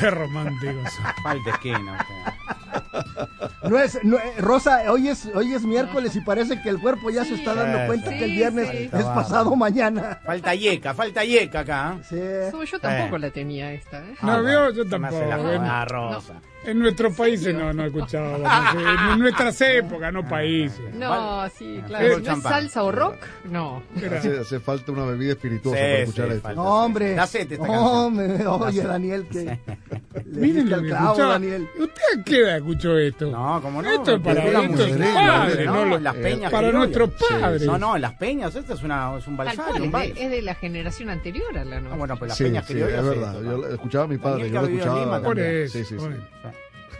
Qué 0.00 0.10
romántico. 0.10 0.74
Falta 1.22 1.50
esquina. 1.50 1.98
usted. 2.00 3.68
No 3.70 3.78
es, 3.78 3.98
no, 4.04 4.16
eh, 4.18 4.34
Rosa, 4.38 4.90
hoy 4.92 5.08
es, 5.08 5.26
hoy 5.34 5.52
es 5.54 5.62
miércoles 5.64 6.14
y 6.16 6.20
parece 6.20 6.60
que 6.60 6.68
el 6.68 6.78
cuerpo 6.80 7.08
ya 7.10 7.24
se 7.24 7.34
está 7.34 7.54
dando 7.54 7.78
Sí, 7.78 7.86
cuenta 7.86 8.10
sí. 8.10 8.18
que 8.18 8.24
el 8.24 8.30
viernes 8.32 8.68
Sí, 8.70 8.76
es 8.76 8.90
sí. 8.90 9.10
pasado 9.14 9.56
mañana. 9.56 10.20
Falta 10.24 10.54
yeca, 10.54 10.92
falta 10.92 11.24
yeca 11.24 11.60
acá. 11.60 11.98
¿eh? 12.10 12.48
Sí. 12.50 12.56
No, 12.56 12.62
yo 12.64 12.78
tampoco 12.78 13.16
Eh. 13.16 13.18
la 13.20 13.30
tenía 13.30 13.72
esta. 13.72 13.98
¿eh? 14.00 14.14
No, 14.22 14.32
Ah, 14.32 14.40
vio, 14.40 14.58
bueno, 14.60 14.70
yo 14.72 14.86
tampoco. 14.88 15.24
la 15.24 15.36
En, 15.36 15.42
joda, 15.60 15.84
Rosa. 15.86 16.34
En 16.66 16.78
nuestros 16.78 17.14
países 17.16 17.54
no, 17.54 17.72
no 17.72 17.84
escuchábamos. 17.86 18.50
En 19.12 19.18
nuestras 19.20 19.60
épocas, 19.60 20.12
no 20.12 20.26
países. 20.28 20.94
No, 20.94 21.48
sí, 21.50 21.80
claro. 21.86 22.08
¿No 22.08 22.16
es 22.18 22.22
champán. 22.22 22.52
salsa 22.52 22.82
o 22.84 22.92
rock? 22.92 23.16
No. 23.50 23.82
Hace, 24.16 24.38
hace 24.40 24.60
falta 24.60 24.92
una 24.92 25.04
bebida 25.06 25.32
espirituosa 25.32 25.76
Sí, 25.78 25.82
para 25.84 25.98
escuchar 25.98 26.26
sí, 26.26 26.32
esto. 26.34 26.42
falta. 26.42 26.62
No, 26.62 26.84
hombre. 26.84 27.14
Da 27.14 27.26
sed 27.26 27.52
esta 27.52 27.66
No, 27.66 28.10
me- 28.10 28.46
oye. 28.46 28.82
Daniel, 28.82 29.26
que 29.30 29.58
Miren 30.26 30.68
lo 30.70 30.76
al 30.76 30.82
que 30.82 30.88
clavo, 30.88 31.06
escuchaba. 31.06 31.32
Daniel. 31.34 31.68
¿Usted 31.78 32.02
a 32.20 32.24
qué 32.24 32.40
edad 32.40 32.56
escuchó 32.56 32.98
esto? 32.98 33.30
No, 33.30 33.60
como 33.62 33.82
no. 33.82 33.90
Esto 33.90 34.14
es 34.16 34.20
para, 34.20 34.34
Desde 34.44 34.52
la 34.52 34.60
esto 34.64 34.72
es 34.72 34.88
musiquería, 34.88 35.14
padre, 35.14 35.64
¿no? 35.66 35.86
no 35.86 35.98
las 35.98 36.14
peñas 36.14 36.52
para 36.52 36.72
nuestros 36.72 37.10
padres. 37.30 37.62
No, 37.62 37.78
no, 37.78 37.98
las 37.98 38.12
peñas, 38.14 38.54
esta 38.56 38.74
es, 38.74 38.82
una, 38.82 39.16
es 39.18 39.26
un 39.26 39.36
balsario, 39.36 39.76
un 39.76 39.84
es 39.84 39.90
vals. 39.92 40.14
de, 40.14 40.24
es 40.24 40.30
de 40.30 40.42
la 40.42 40.54
generación 40.54 41.10
anterior 41.10 41.56
a 41.58 41.64
la 41.64 41.76
Ah, 41.76 41.80
nuestra. 41.80 41.96
bueno, 41.98 42.16
pues 42.16 42.28
las 42.30 42.38
Sí, 42.38 42.44
peñas 42.44 42.66
sí, 42.66 42.72
criollas. 42.74 42.98
es 42.98 43.02
sí, 43.04 43.08
verdad. 43.10 43.34
esto, 43.36 43.44
Yo 43.62 43.68
escuchaba 43.68 44.04
a 44.04 44.08
mi 44.08 44.18
padre, 44.18 44.50
yo 44.50 44.60
lo 44.62 44.66
escuchaba. 44.68 45.22
Por 45.22 45.38
eso. 45.38 45.78
Sí, 45.78 45.84
sí, 45.84 45.96
sí. 45.98 46.06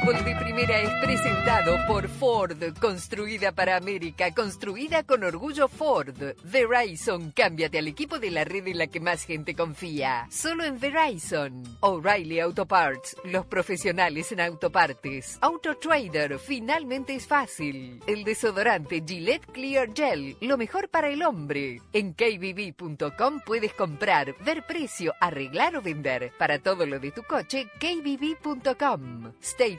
Fútbol 0.00 0.24
de 0.24 0.36
Primera 0.36 0.80
es 0.80 0.90
presentado 1.04 1.76
por 1.86 2.08
Ford, 2.08 2.56
construida 2.80 3.52
para 3.52 3.76
América, 3.76 4.32
construida 4.32 5.02
con 5.02 5.24
orgullo 5.24 5.66
Ford. 5.68 6.34
Verizon, 6.44 7.32
cámbiate 7.32 7.78
al 7.78 7.88
equipo 7.88 8.18
de 8.18 8.30
la 8.30 8.44
red 8.44 8.66
en 8.68 8.78
la 8.78 8.86
que 8.86 9.00
más 9.00 9.24
gente 9.24 9.54
confía. 9.54 10.26
Solo 10.30 10.64
en 10.64 10.78
Verizon. 10.78 11.62
O'Reilly 11.80 12.40
Auto 12.40 12.66
Parts, 12.66 13.16
los 13.24 13.46
profesionales 13.46 14.30
en 14.32 14.40
autopartes. 14.40 15.38
Auto 15.40 15.76
Trader, 15.76 16.38
finalmente 16.38 17.14
es 17.14 17.26
fácil. 17.26 18.00
El 18.06 18.24
desodorante 18.24 19.02
Gillette 19.06 19.46
Clear 19.46 19.88
Gel, 19.94 20.36
lo 20.40 20.56
mejor 20.56 20.88
para 20.88 21.08
el 21.08 21.22
hombre. 21.22 21.80
En 21.92 22.12
kbb.com 22.12 23.40
puedes 23.44 23.72
comprar, 23.74 24.34
ver 24.44 24.64
precio, 24.66 25.14
arreglar 25.20 25.76
o 25.76 25.82
vender. 25.82 26.32
Para 26.38 26.58
todo 26.58 26.86
lo 26.86 26.98
de 26.98 27.10
tu 27.10 27.22
coche, 27.24 27.68
kbb.com. 27.80 29.32
State 29.40 29.78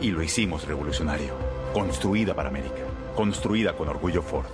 y 0.00 0.10
lo 0.10 0.22
hicimos 0.22 0.66
revolucionario. 0.66 1.34
Construida 1.72 2.34
para 2.34 2.48
América. 2.48 2.84
Construida 3.14 3.74
con 3.74 3.88
orgullo 3.88 4.22
Ford. 4.22 4.46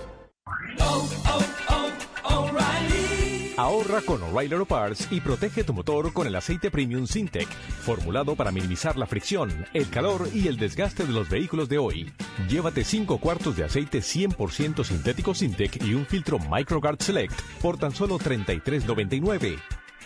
Ahorra 3.57 4.01
con 4.01 4.21
O'Reilly 4.21 4.53
Auto 4.53 4.65
Parts 4.65 5.07
y 5.11 5.21
protege 5.21 5.63
tu 5.63 5.73
motor 5.73 6.11
con 6.11 6.27
el 6.27 6.35
aceite 6.35 6.69
Premium 6.69 7.07
Sintec, 7.07 7.47
formulado 7.47 8.35
para 8.35 8.51
minimizar 8.51 8.97
la 8.97 9.07
fricción, 9.07 9.65
el 9.73 9.89
calor 9.89 10.27
y 10.33 10.49
el 10.49 10.57
desgaste 10.57 11.05
de 11.05 11.13
los 11.13 11.29
vehículos 11.29 11.69
de 11.69 11.77
hoy. 11.77 12.11
Llévate 12.49 12.83
5 12.83 13.17
cuartos 13.17 13.55
de 13.55 13.63
aceite 13.63 13.99
100% 13.99 14.83
sintético 14.83 15.33
Sintec 15.33 15.81
y 15.83 15.93
un 15.93 16.05
filtro 16.05 16.37
MicroGuard 16.37 17.01
Select 17.01 17.39
por 17.61 17.77
tan 17.77 17.91
solo 17.95 18.19
$33.99. 18.19 19.57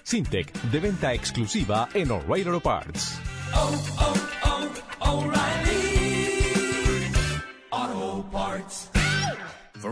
Sintec, 0.04 0.54
de 0.54 0.80
venta 0.80 1.14
exclusiva 1.14 1.90
en 1.96 2.12
O'Reilly 2.12 2.50
Auto 2.50 2.60
Parts. 2.62 3.20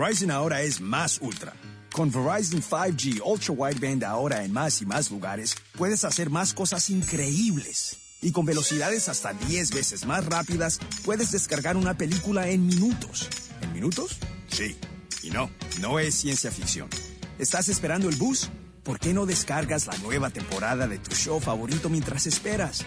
Verizon 0.07 0.31
ahora 0.31 0.61
es 0.61 0.79
más 0.79 1.19
ultra. 1.21 1.53
Con 1.91 2.11
Verizon 2.11 2.61
5G 2.61 3.21
Ultra 3.25 3.53
Wideband 3.53 4.03
ahora 4.03 4.43
en 4.43 4.53
más 4.53 4.81
y 4.81 4.85
más 4.85 5.11
lugares, 5.11 5.55
puedes 5.77 6.05
hacer 6.05 6.29
más 6.29 6.53
cosas 6.53 6.89
increíbles. 6.89 7.97
Y 8.21 8.31
con 8.31 8.45
velocidades 8.45 9.09
hasta 9.09 9.33
10 9.33 9.71
veces 9.71 10.05
más 10.05 10.25
rápidas, 10.25 10.79
puedes 11.03 11.31
descargar 11.31 11.75
una 11.77 11.97
película 11.97 12.47
en 12.47 12.65
minutos. 12.65 13.27
¿En 13.61 13.73
minutos? 13.73 14.19
Sí. 14.47 14.77
Y 15.23 15.29
no, 15.29 15.49
no 15.81 15.99
es 15.99 16.15
ciencia 16.15 16.51
ficción. 16.51 16.89
¿Estás 17.37 17.67
esperando 17.67 18.07
el 18.07 18.15
bus? 18.15 18.49
¿Por 18.83 18.99
qué 18.99 19.13
no 19.13 19.25
descargas 19.25 19.87
la 19.87 19.97
nueva 19.97 20.29
temporada 20.29 20.87
de 20.87 20.99
tu 20.99 21.13
show 21.15 21.39
favorito 21.39 21.89
mientras 21.89 22.27
esperas? 22.27 22.85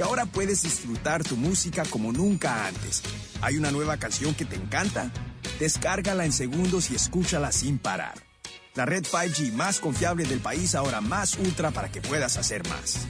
Y 0.00 0.02
ahora 0.02 0.24
puedes 0.24 0.62
disfrutar 0.62 1.22
tu 1.22 1.36
música 1.36 1.82
como 1.84 2.10
nunca 2.10 2.66
antes. 2.66 3.02
¿Hay 3.42 3.58
una 3.58 3.70
nueva 3.70 3.98
canción 3.98 4.34
que 4.34 4.46
te 4.46 4.56
encanta? 4.56 5.10
Descárgala 5.58 6.24
en 6.24 6.32
segundos 6.32 6.90
y 6.90 6.94
escúchala 6.94 7.52
sin 7.52 7.76
parar. 7.76 8.14
La 8.74 8.86
red 8.86 9.04
5G 9.04 9.52
más 9.52 9.78
confiable 9.78 10.24
del 10.24 10.40
país 10.40 10.74
ahora 10.74 11.02
más 11.02 11.36
ultra 11.36 11.70
para 11.70 11.92
que 11.92 12.00
puedas 12.00 12.38
hacer 12.38 12.66
más. 12.66 13.08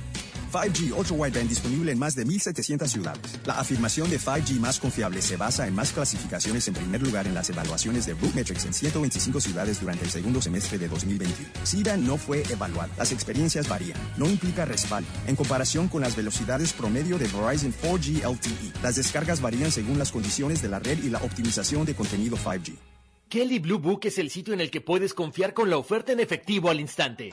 5G 0.51 0.93
Ultra 0.97 1.15
Wideband 1.15 1.49
disponible 1.49 1.93
en 1.93 1.99
más 1.99 2.15
de 2.15 2.27
1.700 2.27 2.89
ciudades. 2.89 3.41
La 3.45 3.55
afirmación 3.61 4.11
de 4.11 4.19
5G 4.19 4.59
más 4.59 4.81
confiable 4.81 5.23
se 5.23 5.37
basa 5.37 5.67
en 5.67 5.75
más 5.75 5.93
clasificaciones 5.93 6.67
en 6.69 6.75
primer 6.75 7.03
lugar 7.03 7.27
en 7.27 7.35
las 7.35 7.49
evaluaciones 7.51 8.07
de 8.07 8.15
Rootmetrics 8.15 8.65
en 8.67 8.75
125 8.75 9.41
ciudades 9.41 9.81
durante 9.81 10.05
el 10.05 10.11
segundo 10.11 10.43
semestre 10.43 10.79
de 10.79 10.89
2021. 10.89 11.49
SIDA 11.63 11.97
no 11.97 12.17
fue 12.17 12.43
evaluado. 12.51 12.91
Las 12.99 13.13
experiencias 13.13 13.69
varían. 13.69 13.99
No 14.17 14.29
implica 14.29 14.65
respaldo. 14.65 15.09
En 15.27 15.37
comparación 15.37 15.89
con 15.89 16.03
las 16.03 16.17
velocidades 16.17 16.73
promedio 16.73 17.19
de 17.19 17.29
Verizon 17.29 17.73
4G 17.83 18.29
LTE, 18.29 18.83
las 18.83 18.97
descargas 18.97 19.41
varían 19.41 19.71
según 19.71 19.99
las 19.99 20.11
condiciones 20.11 20.63
de 20.63 20.69
la 20.69 20.81
red 20.81 21.03
y 21.03 21.11
la 21.11 21.19
optimización 21.19 21.85
de 21.85 21.95
contenido 21.95 22.37
5G. 22.37 22.75
Kelly 23.29 23.61
Blue 23.61 23.79
Book 23.79 24.01
es 24.05 24.19
el 24.19 24.29
sitio 24.29 24.55
en 24.55 24.61
el 24.61 24.73
que 24.73 24.81
puedes 24.81 25.15
confiar 25.15 25.55
con 25.55 25.71
la 25.71 25.77
oferta 25.77 26.11
en 26.11 26.19
efectivo 26.19 26.69
al 26.69 26.81
instante. 26.81 27.33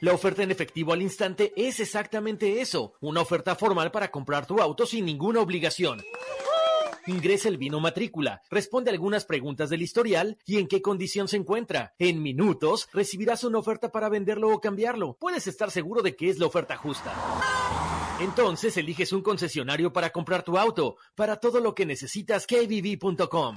La 0.00 0.14
oferta 0.14 0.42
en 0.42 0.50
efectivo 0.50 0.94
al 0.94 1.02
instante 1.02 1.52
es 1.56 1.78
exactamente 1.78 2.62
eso, 2.62 2.94
una 3.00 3.20
oferta 3.20 3.54
formal 3.54 3.90
para 3.90 4.10
comprar 4.10 4.46
tu 4.46 4.58
auto 4.58 4.86
sin 4.86 5.04
ninguna 5.04 5.40
obligación. 5.40 6.02
Ingresa 7.06 7.48
el 7.48 7.58
vino 7.58 7.80
matrícula, 7.80 8.40
responde 8.50 8.90
algunas 8.90 9.26
preguntas 9.26 9.68
del 9.68 9.82
historial 9.82 10.38
y 10.46 10.58
en 10.58 10.68
qué 10.68 10.80
condición 10.80 11.28
se 11.28 11.36
encuentra. 11.36 11.94
En 11.98 12.22
minutos 12.22 12.88
recibirás 12.94 13.44
una 13.44 13.58
oferta 13.58 13.92
para 13.92 14.08
venderlo 14.08 14.48
o 14.48 14.60
cambiarlo. 14.60 15.18
Puedes 15.20 15.46
estar 15.46 15.70
seguro 15.70 16.00
de 16.00 16.16
que 16.16 16.30
es 16.30 16.38
la 16.38 16.46
oferta 16.46 16.76
justa. 16.76 17.12
Entonces 18.20 18.76
eliges 18.78 19.12
un 19.12 19.22
concesionario 19.22 19.92
para 19.92 20.10
comprar 20.10 20.42
tu 20.42 20.56
auto. 20.56 20.96
Para 21.14 21.36
todo 21.36 21.60
lo 21.60 21.74
que 21.74 21.84
necesitas, 21.84 22.46
kbb.com. 22.46 23.56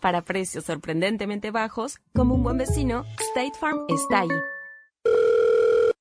Para 0.00 0.22
precios 0.22 0.64
sorprendentemente 0.64 1.50
bajos, 1.50 1.98
como 2.14 2.34
un 2.34 2.42
buen 2.42 2.58
vecino, 2.58 3.04
State 3.18 3.58
Farm 3.58 3.84
está 3.88 4.20
ahí. 4.20 4.28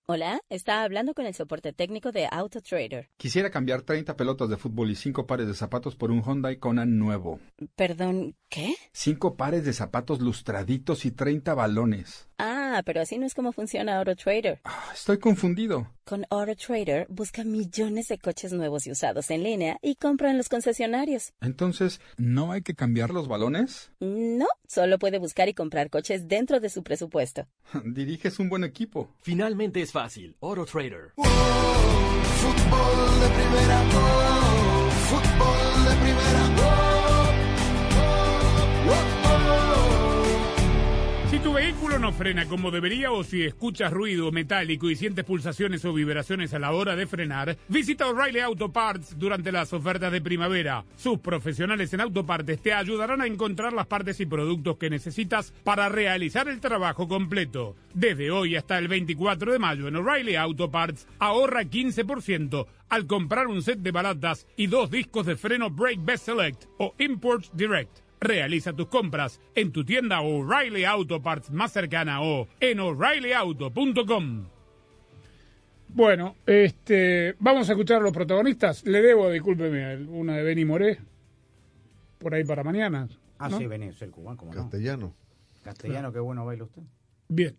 Hola, 0.09 0.39
está 0.49 0.83
hablando 0.83 1.13
con 1.13 1.25
el 1.25 1.33
soporte 1.33 1.73
técnico 1.73 2.13
de 2.13 2.29
AutoTrader. 2.31 3.09
Quisiera 3.17 3.49
cambiar 3.49 3.81
30 3.81 4.15
pelotas 4.15 4.47
de 4.47 4.55
fútbol 4.55 4.89
y 4.89 4.95
5 4.95 5.27
pares 5.27 5.47
de 5.47 5.53
zapatos 5.53 5.97
por 5.97 6.11
un 6.11 6.23
Hyundai 6.23 6.59
Kona 6.59 6.85
nuevo. 6.85 7.41
Perdón, 7.75 8.35
¿qué? 8.47 8.75
5 8.93 9.35
pares 9.35 9.65
de 9.65 9.73
zapatos 9.73 10.21
lustraditos 10.21 11.03
y 11.03 11.11
30 11.11 11.53
balones. 11.55 12.29
Ah, 12.37 12.56
pero 12.83 13.01
así 13.01 13.17
no 13.17 13.25
es 13.25 13.33
como 13.33 13.51
funciona 13.51 13.97
AutoTrader. 13.97 14.59
Ah, 14.63 14.91
estoy 14.93 15.17
confundido. 15.19 15.87
Con 16.03 16.25
AutoTrader 16.29 17.07
busca 17.09 17.43
millones 17.43 18.07
de 18.07 18.17
coches 18.17 18.53
nuevos 18.53 18.87
y 18.87 18.91
usados 18.91 19.29
en 19.29 19.43
línea 19.43 19.77
y 19.81 19.95
compra 19.95 20.31
en 20.31 20.37
los 20.37 20.49
concesionarios. 20.49 21.33
Entonces, 21.41 21.99
¿no 22.17 22.51
hay 22.51 22.61
que 22.61 22.75
cambiar 22.75 23.09
los 23.11 23.27
balones? 23.27 23.91
No, 23.99 24.47
solo 24.67 24.99
puede 24.99 25.19
buscar 25.19 25.49
y 25.49 25.53
comprar 25.53 25.89
coches 25.89 26.27
dentro 26.27 26.59
de 26.59 26.69
su 26.69 26.83
presupuesto. 26.83 27.47
Diriges 27.85 28.39
un 28.39 28.49
buen 28.49 28.63
equipo. 28.63 29.09
Finalmente 29.21 29.81
es 29.81 29.91
fácil. 29.91 30.35
AutoTrader. 30.41 31.13
Fútbol 32.37 33.19
de 33.19 33.27
primera, 33.29 33.83
oh, 33.95 34.89
fútbol 35.09 35.85
de 35.85 35.95
primera, 36.01 36.43
oh, 36.59 36.76
Si 41.37 41.43
tu 41.43 41.53
vehículo 41.53 41.99
no 41.99 42.11
frena 42.13 42.47
como 42.47 42.71
debería 42.71 43.11
o 43.11 43.23
si 43.23 43.43
escuchas 43.43 43.93
ruido 43.93 44.31
metálico 44.31 44.89
y 44.89 44.95
sientes 44.95 45.23
pulsaciones 45.23 45.85
o 45.85 45.93
vibraciones 45.93 46.51
a 46.55 46.57
la 46.57 46.71
hora 46.71 46.95
de 46.95 47.05
frenar, 47.05 47.55
visita 47.67 48.07
O'Reilly 48.07 48.39
Auto 48.39 48.73
Parts 48.73 49.19
durante 49.19 49.51
las 49.51 49.71
ofertas 49.71 50.11
de 50.11 50.19
primavera. 50.19 50.83
Sus 50.95 51.19
profesionales 51.19 51.93
en 51.93 52.01
autopartes 52.01 52.59
te 52.59 52.73
ayudarán 52.73 53.21
a 53.21 53.27
encontrar 53.27 53.71
las 53.71 53.85
partes 53.85 54.19
y 54.19 54.25
productos 54.25 54.77
que 54.77 54.89
necesitas 54.89 55.53
para 55.63 55.89
realizar 55.89 56.47
el 56.47 56.59
trabajo 56.59 57.07
completo. 57.07 57.75
Desde 57.93 58.31
hoy 58.31 58.55
hasta 58.55 58.79
el 58.79 58.87
24 58.87 59.51
de 59.51 59.59
mayo 59.59 59.87
en 59.87 59.97
O'Reilly 59.97 60.37
Auto 60.37 60.71
Parts 60.71 61.05
ahorra 61.19 61.65
15% 61.65 62.65
al 62.89 63.05
comprar 63.05 63.45
un 63.45 63.61
set 63.61 63.77
de 63.77 63.91
balatas 63.91 64.47
y 64.55 64.65
dos 64.65 64.89
discos 64.89 65.27
de 65.27 65.35
freno 65.35 65.69
Brake 65.69 66.01
Best 66.01 66.25
Select 66.25 66.65
o 66.79 66.95
Import 66.97 67.45
Direct. 67.53 68.06
Realiza 68.19 68.73
tus 68.73 68.87
compras 68.87 69.39
en 69.53 69.71
tu 69.71 69.85
tienda 69.85 70.21
O'Reilly 70.21 70.85
Auto 70.85 71.21
Parts 71.21 71.51
más 71.51 71.71
cercana 71.71 72.21
o 72.21 72.47
en 72.59 72.79
o'ReillyAuto.com. 72.79 74.47
Bueno, 75.89 76.35
este, 76.45 77.35
vamos 77.39 77.69
a 77.69 77.73
escuchar 77.73 77.97
a 77.97 78.03
los 78.03 78.13
protagonistas. 78.13 78.83
Le 78.85 79.01
debo, 79.01 79.29
discúlpeme, 79.29 79.97
una 80.07 80.35
de 80.35 80.43
Benny 80.43 80.65
Moré, 80.65 80.99
por 82.17 82.33
ahí 82.33 82.43
para 82.43 82.63
mañana. 82.63 83.07
Ah, 83.39 83.49
¿no? 83.49 83.57
sí, 83.57 83.67
Benny, 83.67 83.87
es 83.87 84.01
el 84.01 84.11
cubano, 84.11 84.37
como 84.37 84.53
no. 84.53 84.61
Castellano. 84.61 85.15
Castellano, 85.63 86.11
qué 86.11 86.19
bueno 86.19 86.45
baila 86.45 86.65
usted. 86.65 86.81
Bien. 87.27 87.55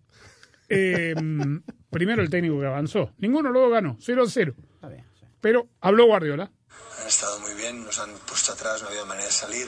Eh, 0.68 1.14
primero 1.90 2.22
el 2.22 2.30
técnico 2.30 2.60
que 2.60 2.66
avanzó. 2.66 3.12
Ninguno 3.18 3.50
luego 3.50 3.70
ganó, 3.70 3.96
0-0. 3.98 4.54
Está 4.74 4.88
bien, 4.88 5.04
sí. 5.18 5.26
Pero 5.40 5.68
habló 5.80 6.06
Guardiola. 6.06 6.50
Han 7.00 7.06
estado 7.06 7.40
muy 7.40 7.54
bien, 7.54 7.84
nos 7.84 7.98
han 7.98 8.10
puesto 8.26 8.52
atrás, 8.52 8.82
no 8.82 8.88
había 8.88 9.04
manera 9.04 9.26
de 9.26 9.32
salir. 9.32 9.66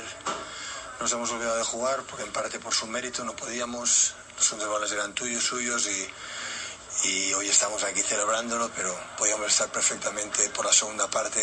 Nos 1.00 1.12
hemos 1.12 1.30
olvidado 1.30 1.56
de 1.56 1.64
jugar 1.64 2.02
porque 2.02 2.24
en 2.24 2.32
parte 2.32 2.60
por 2.60 2.74
su 2.74 2.86
mérito 2.86 3.24
no 3.24 3.34
podíamos. 3.34 4.12
Los 4.36 4.44
segundos 4.46 4.68
balones 4.68 4.92
eran 4.92 5.14
tuyos, 5.14 5.42
suyos 5.42 5.86
y, 5.86 7.08
y 7.08 7.32
hoy 7.32 7.48
estamos 7.48 7.82
aquí 7.84 8.02
celebrándolo, 8.02 8.70
pero 8.76 8.94
podíamos 9.16 9.46
estar 9.48 9.72
perfectamente 9.72 10.48
por 10.50 10.66
la 10.66 10.72
segunda 10.72 11.08
parte, 11.08 11.40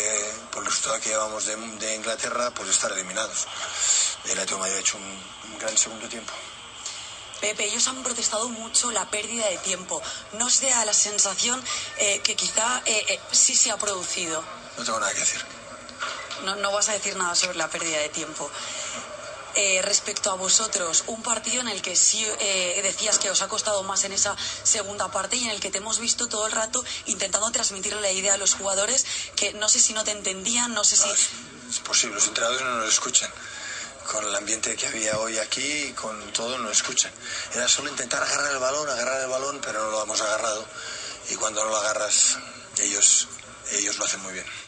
por 0.52 0.62
el 0.62 0.68
resultado 0.68 1.00
que 1.00 1.08
llevamos 1.10 1.46
de, 1.46 1.56
de 1.56 1.94
Inglaterra, 1.96 2.52
pues 2.54 2.70
estar 2.70 2.92
eliminados. 2.92 3.46
El 4.26 4.32
Atlético 4.32 4.60
Madrid 4.60 4.76
ha 4.76 4.80
hecho 4.80 4.96
un, 4.96 5.52
un 5.52 5.58
gran 5.58 5.76
segundo 5.76 6.08
tiempo. 6.08 6.32
Pepe, 7.40 7.64
ellos 7.64 7.86
han 7.88 8.02
protestado 8.02 8.48
mucho 8.48 8.90
la 8.92 9.10
pérdida 9.10 9.46
de 9.48 9.58
tiempo. 9.58 10.00
¿No 10.34 10.50
se 10.50 10.70
da 10.70 10.84
la 10.84 10.94
sensación 10.94 11.62
eh, 11.98 12.20
que 12.22 12.36
quizá 12.36 12.82
eh, 12.84 13.04
eh, 13.08 13.20
sí 13.32 13.56
se 13.56 13.70
ha 13.70 13.76
producido? 13.76 14.42
No 14.76 14.84
tengo 14.84 15.00
nada 15.00 15.12
que 15.12 15.20
decir. 15.20 15.44
No, 16.44 16.54
no 16.56 16.70
vas 16.72 16.88
a 16.88 16.92
decir 16.92 17.16
nada 17.16 17.34
sobre 17.34 17.58
la 17.58 17.68
pérdida 17.68 17.98
de 17.98 18.08
tiempo. 18.08 18.48
Eh, 19.54 19.80
respecto 19.82 20.30
a 20.30 20.34
vosotros, 20.34 21.04
un 21.06 21.22
partido 21.22 21.60
en 21.62 21.68
el 21.68 21.82
que 21.82 21.96
sí 21.96 22.24
eh, 22.38 22.80
decías 22.82 23.18
que 23.18 23.30
os 23.30 23.42
ha 23.42 23.48
costado 23.48 23.82
más 23.82 24.04
en 24.04 24.12
esa 24.12 24.36
segunda 24.62 25.10
parte 25.10 25.36
y 25.36 25.44
en 25.44 25.50
el 25.50 25.60
que 25.60 25.70
te 25.70 25.78
hemos 25.78 25.98
visto 25.98 26.28
todo 26.28 26.46
el 26.46 26.52
rato 26.52 26.84
intentando 27.06 27.50
transmitir 27.50 27.94
la 27.94 28.12
idea 28.12 28.34
a 28.34 28.36
los 28.36 28.54
jugadores 28.54 29.04
que 29.34 29.54
no 29.54 29.68
sé 29.68 29.80
si 29.80 29.94
no 29.94 30.04
te 30.04 30.12
entendían, 30.12 30.74
no 30.74 30.84
sé 30.84 30.96
si... 30.96 31.08
Es 31.10 31.80
posible, 31.80 32.16
los 32.16 32.28
entrenadores 32.28 32.62
no 32.62 32.76
nos 32.76 32.88
escuchan. 32.88 33.30
Con 34.10 34.24
el 34.24 34.34
ambiente 34.36 34.74
que 34.76 34.86
había 34.86 35.18
hoy 35.18 35.38
aquí, 35.38 35.92
con 35.92 36.32
todo, 36.32 36.56
no 36.56 36.70
escuchan. 36.70 37.12
Era 37.52 37.68
solo 37.68 37.90
intentar 37.90 38.22
agarrar 38.22 38.52
el 38.52 38.58
balón, 38.58 38.88
agarrar 38.88 39.20
el 39.20 39.28
balón, 39.28 39.60
pero 39.60 39.82
no 39.84 39.90
lo 39.90 40.02
hemos 40.02 40.20
agarrado. 40.20 40.64
Y 41.30 41.34
cuando 41.34 41.62
no 41.64 41.70
lo 41.70 41.76
agarras, 41.76 42.38
ellos, 42.78 43.28
ellos 43.72 43.98
lo 43.98 44.04
hacen 44.06 44.20
muy 44.20 44.32
bien. 44.32 44.67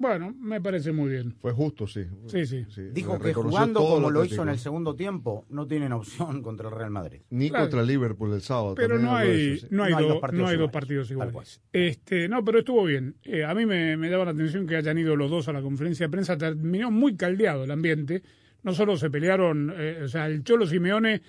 Bueno, 0.00 0.32
me 0.40 0.60
parece 0.60 0.92
muy 0.92 1.10
bien. 1.10 1.34
Fue 1.40 1.52
justo, 1.52 1.86
sí. 1.88 2.04
Sí, 2.26 2.46
sí. 2.46 2.64
Dijo 2.92 3.18
que 3.18 3.34
jugando 3.34 3.80
como 3.80 4.10
lo 4.10 4.24
hizo 4.24 4.42
en 4.44 4.50
el 4.50 4.58
segundo 4.58 4.94
tiempo, 4.94 5.44
no 5.50 5.66
tienen 5.66 5.92
opción 5.92 6.40
contra 6.42 6.68
el 6.68 6.74
Real 6.76 6.90
Madrid. 6.90 7.22
Ni 7.30 7.48
Claro. 7.48 7.64
contra 7.64 7.82
Liverpool 7.82 8.32
el 8.32 8.40
sábado. 8.40 8.74
Pero 8.76 8.98
no 8.98 9.16
hay, 9.16 9.54
eso, 9.54 9.66
sí. 9.66 9.74
no 9.74 9.82
hay, 9.82 9.90
No 9.92 9.98
hay 9.98 10.04
do- 10.04 10.20
no 10.20 10.20
hay 10.20 10.30
dos 10.30 10.52
iguales, 10.54 10.70
partidos 10.72 11.10
iguales. 11.10 11.60
Este, 11.72 12.28
no, 12.28 12.44
pero 12.44 12.60
estuvo 12.60 12.84
bien. 12.84 13.16
Eh, 13.24 13.44
a 13.44 13.52
mí 13.54 13.66
me, 13.66 13.96
me 13.96 14.08
daba 14.08 14.24
la 14.26 14.30
atención 14.30 14.66
que 14.68 14.76
hayan 14.76 14.98
ido 14.98 15.16
los 15.16 15.30
dos 15.30 15.48
a 15.48 15.52
la 15.52 15.62
conferencia 15.62 16.06
de 16.06 16.10
prensa. 16.10 16.38
Terminó 16.38 16.92
muy 16.92 17.16
caldeado 17.16 17.64
el 17.64 17.70
ambiente. 17.72 18.22
No 18.62 18.74
solo 18.74 18.96
se 18.96 19.10
pelearon, 19.10 19.72
eh, 19.76 20.02
o 20.04 20.08
sea, 20.08 20.26
el 20.26 20.44
Cholo 20.44 20.66
Simeone, 20.66 21.22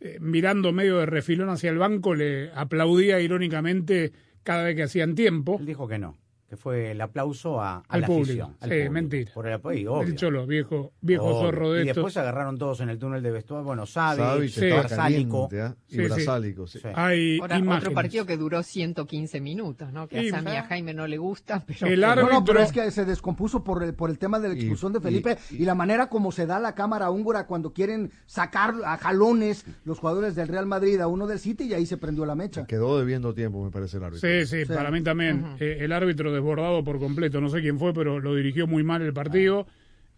eh, 0.00 0.18
mirando 0.20 0.72
medio 0.72 0.98
de 0.98 1.06
refilón 1.06 1.50
hacia 1.50 1.68
el 1.70 1.76
banco, 1.78 2.14
le 2.14 2.50
aplaudía 2.54 3.20
irónicamente 3.20 4.12
cada 4.42 4.64
vez 4.64 4.76
que 4.76 4.82
hacían 4.84 5.14
tiempo. 5.14 5.56
Él 5.60 5.66
dijo 5.66 5.86
que 5.88 5.98
no, 5.98 6.16
que 6.48 6.56
fue 6.56 6.92
el 6.92 7.00
aplauso 7.00 7.60
a, 7.60 7.76
a 7.78 7.82
Al 7.88 8.02
la 8.02 8.06
público. 8.06 8.44
afición. 8.44 8.56
al 8.60 8.68
Sí, 8.68 8.74
público. 8.74 8.92
mentira. 8.92 9.30
Por 9.34 9.46
el 9.48 9.52
apoyo, 9.54 9.92
obvio. 9.94 10.08
El 10.08 10.16
Cholo, 10.16 10.46
viejo, 10.46 10.92
viejo 11.00 11.24
Obvio. 11.24 11.40
zorro 11.40 11.72
de 11.72 11.82
Y 11.82 11.86
después 11.86 12.14
se 12.14 12.20
agarraron 12.20 12.56
todos 12.56 12.80
en 12.80 12.88
el 12.88 12.98
túnel 12.98 13.22
de 13.22 13.30
vestuario. 13.32 13.64
Bueno, 13.64 13.84
Savic, 13.86 14.20
Savic 14.24 14.50
Sí. 14.50 14.66
Brasálico. 14.68 15.48
¿ah? 15.60 15.74
Y 15.88 15.94
Sí, 15.96 16.00
sí. 16.02 16.04
Brasálico, 16.08 16.66
sí. 16.66 16.78
Sí. 16.78 16.88
Hay 16.94 17.38
Ahora, 17.40 17.58
imágenes. 17.58 17.82
otro 17.84 17.94
partido 17.94 18.26
que 18.26 18.36
duró 18.36 18.62
115 18.62 19.40
minutos, 19.40 19.92
¿no? 19.92 20.06
Que 20.08 20.22
Y- 20.22 20.28
a 20.28 20.30
Sammy 20.30 20.52
y 20.52 20.56
a 20.56 20.62
Jaime 20.64 20.94
no 20.94 21.06
le 21.06 21.18
gusta, 21.18 21.64
pero... 21.66 21.86
El 21.88 22.00
No, 22.00 22.06
árbitro, 22.10 22.32
no, 22.32 22.44
pero 22.44 22.60
es 22.60 22.70
que 22.72 22.90
se 22.90 23.04
descompuso 23.04 23.64
por 23.64 23.82
el, 23.82 23.94
por 23.94 24.10
el 24.10 24.18
tema 24.18 24.38
de 24.38 24.48
la 24.48 24.54
Y- 24.54 24.58
expulsión 24.58 24.92
de 24.92 24.98
y- 25.00 25.02
Felipe 25.02 25.36
y, 25.50 25.64
la 25.64 25.74
manera 25.74 26.08
como 26.08 26.30
se 26.32 26.46
da 26.46 26.60
la 26.60 26.74
cámara 26.74 27.10
húngara 27.10 27.46
cuando 27.46 27.72
quieren 27.72 28.10
sacar 28.26 28.74
a 28.84 28.96
jalones 28.98 29.64
los 29.84 29.98
jugadores 29.98 30.34
del 30.36 30.48
Real 30.48 30.66
Madrid 30.66 31.00
a 31.00 31.08
uno 31.08 31.26
del 31.26 31.38
City 31.40 31.64
y 31.64 31.74
ahí 31.74 31.86
se 31.86 31.96
prendió 31.96 32.24
la 32.24 32.34
mecha. 32.36 32.66
Quedó 32.66 32.98
debiendo 32.98 33.34
tiempo, 33.34 33.64
me 33.64 33.70
parece 33.70 33.96
el 33.96 34.04
árbitro. 34.04 34.28
Sí, 34.28 34.46
sí, 34.46 34.64
Sí. 34.64 34.72
para 34.72 34.90
mí 34.90 35.02
también. 35.02 35.56
Eh, 35.58 35.78
el 35.80 35.92
árbitro 35.92 36.35
desbordado 36.36 36.82
por 36.84 36.98
completo, 36.98 37.40
no 37.40 37.48
sé 37.48 37.60
quién 37.60 37.78
fue, 37.78 37.92
pero 37.92 38.20
lo 38.20 38.34
dirigió 38.34 38.66
muy 38.66 38.82
mal 38.84 39.02
el 39.02 39.12
partido. 39.12 39.66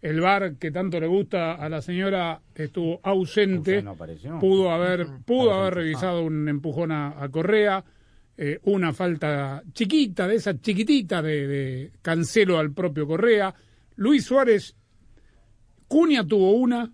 El 0.01 0.21
VAR 0.21 0.55
que 0.55 0.71
tanto 0.71 0.97
le 0.99 1.07
gusta 1.07 1.55
a 1.55 1.67
la 1.67 1.81
señora 1.81 2.39
estuvo 2.55 3.01
ausente. 3.03 3.71
José 3.75 3.83
no 3.83 3.91
apareció. 3.91 4.39
Pudo 4.39 4.71
haber, 4.71 5.07
pudo 5.25 5.53
haber 5.53 5.73
revisado 5.75 6.23
un 6.23 6.47
empujón 6.47 6.91
a, 6.93 7.21
a 7.21 7.27
Correa, 7.29 7.83
eh, 8.37 8.59
una 8.63 8.93
falta 8.93 9.61
chiquita, 9.73 10.25
de 10.27 10.35
esa 10.35 10.57
chiquitita 10.61 11.21
de, 11.21 11.47
de 11.47 11.91
Cancelo 12.01 12.57
al 12.59 12.71
propio 12.71 13.05
Correa. 13.07 13.53
Luis 13.97 14.23
Suárez, 14.23 14.73
Cunha 15.89 16.25
tuvo 16.25 16.51
una, 16.53 16.89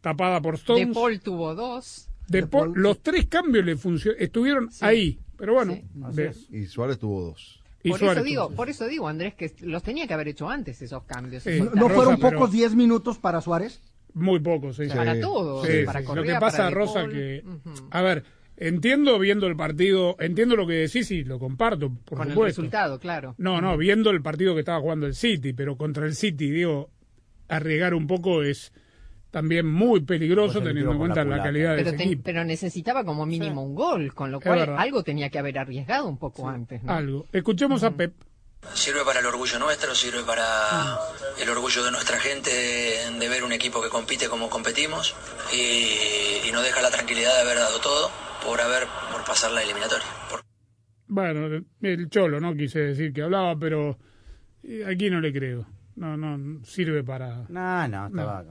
tapada 0.00 0.40
por 0.40 0.54
De 0.54 0.58
Stones. 0.60 0.94
Paul 0.94 1.20
tuvo 1.20 1.54
dos. 1.54 2.08
De 2.28 2.46
Paul, 2.46 2.72
los 2.76 3.00
tres 3.02 3.26
cambios 3.26 3.64
le 3.66 3.76
funcionaron, 3.76 4.22
estuvieron 4.22 4.68
ahí. 4.80 5.18
Pero 5.36 5.54
bueno, 5.54 5.76
de- 6.12 6.34
Y 6.50 6.66
Suárez 6.66 6.98
tuvo 6.98 7.20
dos. 7.22 7.62
Y 7.82 7.90
Por 7.90 8.02
eso 8.02 8.22
digo, 8.22 8.50
por 8.50 8.68
eso 8.68 8.86
digo, 8.86 9.08
Andrés, 9.08 9.34
que 9.34 9.54
los 9.60 9.82
tenía 9.82 10.06
que 10.06 10.14
haber 10.14 10.28
hecho 10.28 10.48
antes 10.48 10.82
esos 10.82 11.04
cambios. 11.04 11.42
Sí. 11.44 11.50
esos 11.50 11.74
¿No 11.74 11.88
fueron 11.88 12.18
pocos 12.18 12.50
10 12.50 12.74
minutos 12.74 13.18
para 13.18 13.40
Suárez? 13.40 13.80
Muy 14.14 14.40
poco, 14.40 14.72
sí. 14.72 14.86
Para 14.88 15.14
Sí. 15.14 15.20
todos, 15.20 15.66
Sí, 15.66 15.84
para 15.84 16.00
sí. 16.00 16.04
Lo 16.06 16.14
Correa, 16.14 16.34
que 16.34 16.40
pasa, 16.40 16.56
para 16.58 16.70
Rosa, 16.70 17.00
Paul. 17.00 17.12
que. 17.12 17.44
A 17.90 18.02
ver, 18.02 18.24
entiendo 18.56 19.18
viendo 19.20 19.46
el 19.46 19.54
partido, 19.54 20.16
entiendo 20.18 20.56
lo 20.56 20.66
que 20.66 20.72
decís 20.74 21.10
y 21.12 21.22
lo 21.24 21.38
comparto, 21.38 21.90
por 22.04 22.18
Con 22.18 22.26
el 22.28 22.34
supuesto. 22.34 22.62
resultado, 22.62 22.98
claro. 22.98 23.34
No, 23.38 23.60
no, 23.60 23.76
viendo 23.76 24.10
el 24.10 24.22
partido 24.22 24.54
que 24.54 24.60
estaba 24.60 24.80
jugando 24.80 25.06
el 25.06 25.14
City, 25.14 25.52
pero 25.52 25.76
contra 25.76 26.04
el 26.06 26.14
City, 26.16 26.50
digo, 26.50 26.90
arriesgar 27.48 27.94
un 27.94 28.06
poco 28.08 28.42
es 28.42 28.72
también 29.38 29.66
muy 29.66 30.00
peligroso 30.00 30.54
Pues 30.54 30.64
teniendo 30.66 30.92
en 30.92 30.98
cuenta 30.98 31.24
la 31.24 31.42
calidad 31.42 31.70
de 31.70 31.76
Pero, 31.78 31.88
ese 31.90 31.96
te- 31.98 32.04
equipo. 32.04 32.22
pero 32.24 32.44
necesitaba 32.44 33.04
como 33.04 33.24
mínimo 33.24 33.62
un 33.62 33.74
gol, 33.74 34.12
con 34.14 34.32
lo 34.32 34.40
cual 34.40 34.74
algo 34.76 35.02
tenía 35.04 35.30
que 35.30 35.38
haber 35.38 35.58
arriesgado 35.58 36.06
un 36.08 36.18
poco 36.18 36.48
antes. 36.48 36.82
¿no? 36.82 36.92
Algo. 36.92 37.26
Escuchemos 37.32 37.82
a 37.84 37.92
Pep. 37.92 38.14
Sirve 38.74 39.04
para 39.04 39.20
el 39.20 39.26
orgullo 39.26 39.56
nuestro, 39.60 39.94
sirve 39.94 40.24
para 40.24 40.44
el 41.40 41.48
orgullo 41.48 41.84
de 41.84 41.92
nuestra 41.92 42.18
gente 42.18 42.50
de, 42.50 43.18
de 43.20 43.28
ver 43.28 43.44
un 43.44 43.52
equipo 43.52 43.80
que 43.80 43.88
compite 43.88 44.28
como 44.28 44.50
competimos 44.50 45.14
y, 45.54 46.48
y 46.48 46.50
nos 46.52 46.64
deja 46.64 46.82
la 46.82 46.90
tranquilidad 46.90 47.32
de 47.36 47.42
haber 47.42 47.58
dado 47.58 47.78
todo 47.80 48.10
por 48.44 48.60
haber 48.60 48.82
por 49.12 49.24
pasar 49.24 49.52
la 49.52 49.62
eliminatoria. 49.62 50.06
Por- 50.28 50.42
Bueno, 51.06 51.62
el 51.82 52.10
Cholo, 52.10 52.40
¿no? 52.40 52.52
Quise 52.56 52.80
decir 52.80 53.12
que 53.12 53.22
hablaba, 53.22 53.56
pero 53.56 53.96
eh, 54.64 54.84
aquí 54.90 55.08
no 55.08 55.20
le 55.20 55.32
creo. 55.32 55.64
No, 55.94 56.16
no, 56.16 56.64
sirve 56.64 57.04
para... 57.04 57.44
No, 57.48 57.86
no, 57.86 58.06
estaba... 58.08 58.44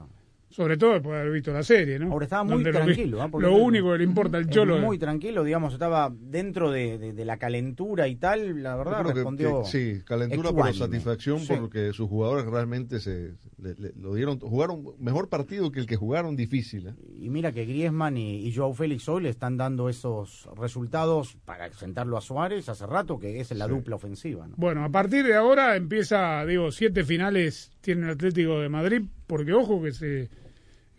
Sobre 0.50 0.78
todo 0.78 0.94
después 0.94 1.14
de 1.14 1.20
haber 1.20 1.32
visto 1.34 1.52
la 1.52 1.62
serie, 1.62 1.98
¿no? 1.98 2.10
Ahora 2.10 2.24
estaba 2.24 2.42
muy 2.42 2.54
Donde 2.54 2.72
lo 2.72 2.78
que- 2.80 2.84
tranquilo. 2.86 3.22
¿ah? 3.22 3.30
Lo 3.38 3.54
único 3.56 3.92
que 3.92 3.98
le 3.98 4.04
importa 4.04 4.38
al 4.38 4.48
Cholo 4.48 4.76
es- 4.76 4.82
Muy 4.82 4.98
tranquilo, 4.98 5.44
digamos, 5.44 5.74
estaba 5.74 6.10
dentro 6.18 6.70
de, 6.70 6.96
de- 6.96 7.12
de 7.12 7.24
la 7.26 7.36
calentura 7.36 8.08
y 8.08 8.16
tal, 8.16 8.62
la 8.62 8.74
verdad, 8.76 9.04
que- 9.06 9.12
respondió. 9.12 9.62
que 9.62 9.68
sí, 9.68 10.02
calentura, 10.06 10.48
ecuánime. 10.50 10.78
satisfacción 10.78 11.40
Sí. 11.40 11.52
porque 11.60 11.92
sus 11.92 12.08
jugadores 12.08 12.46
realmente 12.46 12.98
se 12.98 13.34
le- 13.58 13.74
le- 13.74 13.92
lo 14.00 14.14
dieron, 14.14 14.40
jugaron 14.40 14.84
mejor 14.98 15.28
partido 15.28 15.70
que 15.70 15.80
el 15.80 15.86
que 15.86 15.96
jugaron 15.96 16.34
difícil. 16.34 16.88
¿eh? 16.88 16.94
Y 17.20 17.28
mira 17.28 17.52
que 17.52 17.66
Griezmann 17.66 18.16
y, 18.16 18.46
y 18.46 18.54
Joao 18.54 18.72
Félix 18.72 19.06
hoy 19.08 19.24
le 19.24 19.28
están 19.28 19.58
dando 19.58 19.88
esos 19.90 20.48
resultados 20.56 21.36
para 21.44 21.70
sentarlo 21.72 22.16
a 22.16 22.20
Suárez 22.22 22.68
hace 22.70 22.86
rato, 22.86 23.18
que 23.18 23.40
es 23.40 23.50
la 23.52 23.66
dupla 23.68 23.96
ofensiva. 23.96 24.46
¿no? 24.46 24.54
Bueno, 24.56 24.82
a 24.82 24.88
partir 24.88 25.26
de 25.26 25.34
ahora 25.34 25.76
empieza, 25.76 26.44
digo, 26.46 26.72
siete 26.72 27.04
finales 27.04 27.70
tiene 27.82 28.06
el 28.06 28.10
Atlético 28.12 28.60
de 28.60 28.68
Madrid, 28.70 29.02
porque 29.28 29.52
ojo 29.52 29.80
que 29.80 29.92
se 29.92 30.22
eh, 30.22 30.28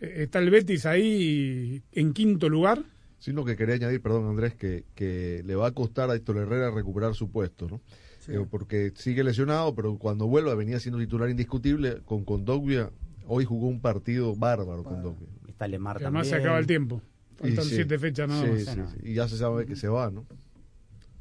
está 0.00 0.38
el 0.38 0.48
Betis 0.48 0.86
ahí 0.86 1.82
en 1.92 2.14
quinto 2.14 2.48
lugar. 2.48 2.82
Sí, 3.18 3.32
lo 3.32 3.44
que 3.44 3.54
quería 3.54 3.74
añadir, 3.74 4.00
perdón 4.00 4.26
Andrés, 4.30 4.54
que, 4.54 4.84
que 4.94 5.42
le 5.44 5.54
va 5.54 5.66
a 5.66 5.72
costar 5.72 6.08
a 6.08 6.14
Héctor 6.14 6.38
Herrera 6.38 6.70
recuperar 6.70 7.14
su 7.14 7.30
puesto, 7.30 7.68
¿no? 7.68 7.82
Eh, 8.28 8.46
porque 8.48 8.92
sigue 8.94 9.24
lesionado, 9.24 9.74
pero 9.74 9.98
cuando 9.98 10.26
vuelva 10.26 10.54
venía 10.54 10.78
siendo 10.80 10.98
titular 10.98 11.28
indiscutible 11.28 12.00
con 12.04 12.24
Condogbia. 12.24 12.90
Hoy 13.26 13.44
jugó 13.44 13.68
un 13.68 13.80
partido 13.80 14.34
bárbaro 14.36 14.82
con 14.84 14.94
Condogbia. 14.94 15.28
Está 15.48 15.68
Lemar 15.68 15.98
Que 15.98 16.04
además 16.04 16.28
se 16.28 16.36
acaba 16.36 16.58
el 16.58 16.66
tiempo. 16.66 17.02
Faltan 17.36 17.64
Y 17.64 17.68
sí, 17.68 17.74
siete 17.74 17.98
fechas 17.98 18.28
nada 18.28 18.42
sí, 18.44 18.50
más. 18.50 18.74
sí, 18.74 18.80
sí. 19.00 19.10
Y 19.10 19.14
ya 19.14 19.28
se 19.28 19.36
sabe 19.36 19.66
que 19.66 19.76
se 19.76 19.88
va, 19.88 20.10
¿no? 20.10 20.26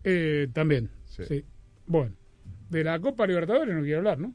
Eh, 0.04 0.48
también, 0.54 0.90
Sí. 1.06 1.24
sí. 1.28 1.46
Bueno, 1.86 2.16
de 2.70 2.84
la 2.84 3.00
Copa 3.00 3.26
Libertadores 3.28 3.76
no 3.76 3.82
quiero 3.82 3.98
hablar, 4.00 4.20
¿no? 4.20 4.34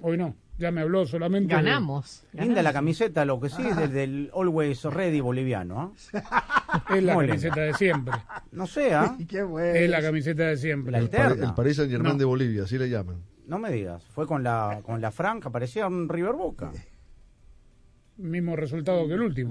Hoy 0.00 0.16
no, 0.16 0.36
ya 0.58 0.70
me 0.70 0.80
habló 0.82 1.04
solamente. 1.06 1.54
de- 1.54 1.62
Ganamos. 1.62 2.24
Linda 2.32 2.62
la 2.62 2.72
camiseta, 2.72 3.24
lo 3.24 3.40
que 3.40 3.48
sí, 3.50 3.62
es 3.66 3.76
del, 3.76 3.92
del 3.92 4.30
Always 4.34 4.84
Ready 4.84 5.20
boliviano. 5.20 5.94
¿ah? 6.12 6.80
Es 6.94 7.02
la 7.02 7.14
Muy 7.14 7.26
camiseta 7.28 7.60
de 7.60 7.74
siempre. 7.74 8.14
No 8.52 8.66
sé, 8.66 8.94
¿ah? 8.94 9.16
Qué 9.28 9.42
bueno. 9.42 9.78
Es 9.78 9.90
la 9.90 10.00
camiseta 10.02 10.44
de 10.44 10.56
siempre. 10.56 10.92
La 10.92 10.98
El, 10.98 11.04
el 11.42 11.54
Paris 11.54 11.76
Saint 11.76 11.90
Germain 11.90 12.14
No. 12.14 12.18
de 12.18 12.24
Bolivia, 12.24 12.62
así 12.64 12.78
le 12.78 12.88
llaman. 12.88 13.22
No 13.46 13.58
me 13.58 13.70
digas, 13.70 14.04
fue 14.08 14.26
con 14.26 14.42
la 14.42 14.80
con 14.84 15.00
la 15.00 15.10
franja, 15.10 15.50
parecía 15.50 15.86
un 15.86 16.08
River 16.08 16.32
Boca. 16.34 16.72
Mismo 18.16 18.54
resultado 18.54 19.06
que 19.08 19.14
el 19.14 19.22
último. 19.22 19.50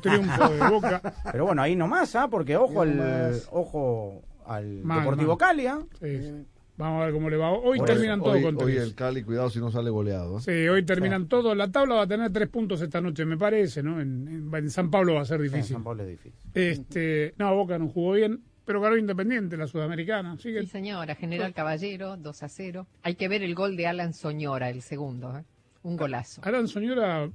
Triunfo 0.00 0.48
de 0.48 0.68
Boca. 0.68 1.02
Pero 1.30 1.44
bueno, 1.46 1.60
ahí 1.62 1.76
nomás, 1.76 2.16
¿ah? 2.16 2.28
Porque 2.28 2.56
ojo 2.56 2.80
al 2.80 3.40
ojo 3.52 4.22
al 4.46 4.82
Mal, 4.82 5.00
Deportivo 5.00 5.28
mal. 5.32 5.38
Cali, 5.38 5.66
¿ah? 5.66 5.78
Sí, 6.00 6.18
sí. 6.18 6.46
Vamos 6.80 7.02
a 7.02 7.04
ver 7.04 7.14
cómo 7.14 7.28
le 7.30 7.36
va. 7.36 7.50
Hoy 7.52 7.78
Por 7.78 7.86
terminan 7.88 8.20
todos 8.20 8.36
hoy, 8.36 8.42
con 8.42 8.62
hoy 8.62 8.76
el 8.76 8.94
Cali, 8.94 9.22
cuidado 9.22 9.50
si 9.50 9.58
no 9.60 9.70
sale 9.70 9.90
goleado. 9.90 10.38
¿eh? 10.38 10.40
Sí, 10.40 10.68
hoy 10.68 10.82
terminan 10.84 11.28
todos. 11.28 11.56
La 11.56 11.70
tabla 11.70 11.96
va 11.96 12.02
a 12.02 12.06
tener 12.06 12.32
tres 12.32 12.48
puntos 12.48 12.80
esta 12.80 13.00
noche, 13.00 13.24
me 13.24 13.36
parece, 13.36 13.82
¿no? 13.82 14.00
En, 14.00 14.26
en- 14.26 14.54
en 14.54 14.70
San 14.70 14.90
Pablo 14.90 15.14
va 15.14 15.20
a 15.20 15.24
ser 15.26 15.36
En 15.40 15.44
difícil. 15.44 15.74
San 15.74 15.84
Pablo 15.84 16.02
es 16.04 16.08
difícil. 16.08 16.50
Este, 16.54 17.34
no, 17.38 17.54
Boca 17.54 17.78
no 17.78 17.88
jugó 17.88 18.12
bien, 18.12 18.42
pero 18.64 18.80
ganó 18.80 18.96
Independiente, 18.96 19.56
la 19.56 19.66
sudamericana. 19.66 20.36
Sí, 20.38 20.54
señora, 20.66 21.14
General 21.14 21.52
Caballero, 21.52 22.16
2 22.16 22.42
a 22.42 22.48
0. 22.48 22.86
Hay 23.02 23.14
que 23.14 23.28
ver 23.28 23.42
el 23.42 23.54
gol 23.54 23.76
de 23.76 23.86
Alan 23.86 24.14
Soñora, 24.14 24.70
el 24.70 24.80
segundo. 24.82 25.36
¿eh? 25.38 25.44
Un 25.82 25.96
golazo. 25.96 26.40
Alan 26.44 26.66
Soñora, 26.68 27.28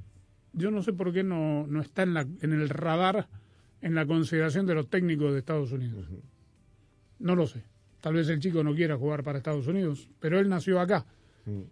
yo 0.54 0.72
no 0.72 0.82
sé 0.82 0.94
por 0.94 1.14
qué 1.14 1.24
no, 1.24 1.68
no 1.68 1.82
está 1.82 2.04
en, 2.04 2.14
la, 2.16 2.22
en 2.42 2.52
el 2.54 2.68
radar, 2.70 3.28
en 3.82 3.94
la 3.94 4.06
consideración 4.08 4.66
de 4.66 4.74
los 4.74 4.90
técnicos 4.90 5.34
de 5.34 5.40
Estados 5.40 5.72
Unidos. 5.72 6.08
No 7.20 7.36
lo 7.36 7.46
sé. 7.48 7.64
Tal 8.06 8.14
vez 8.14 8.30
el 8.30 8.40
chico 8.40 8.64
no 8.64 8.76
quiera 8.76 8.98
jugar 8.98 9.24
para 9.24 9.40
Estados 9.40 9.66
Unidos, 9.66 10.08
pero 10.20 10.40
él 10.40 10.48
nació 10.48 10.80
acá, 10.80 11.08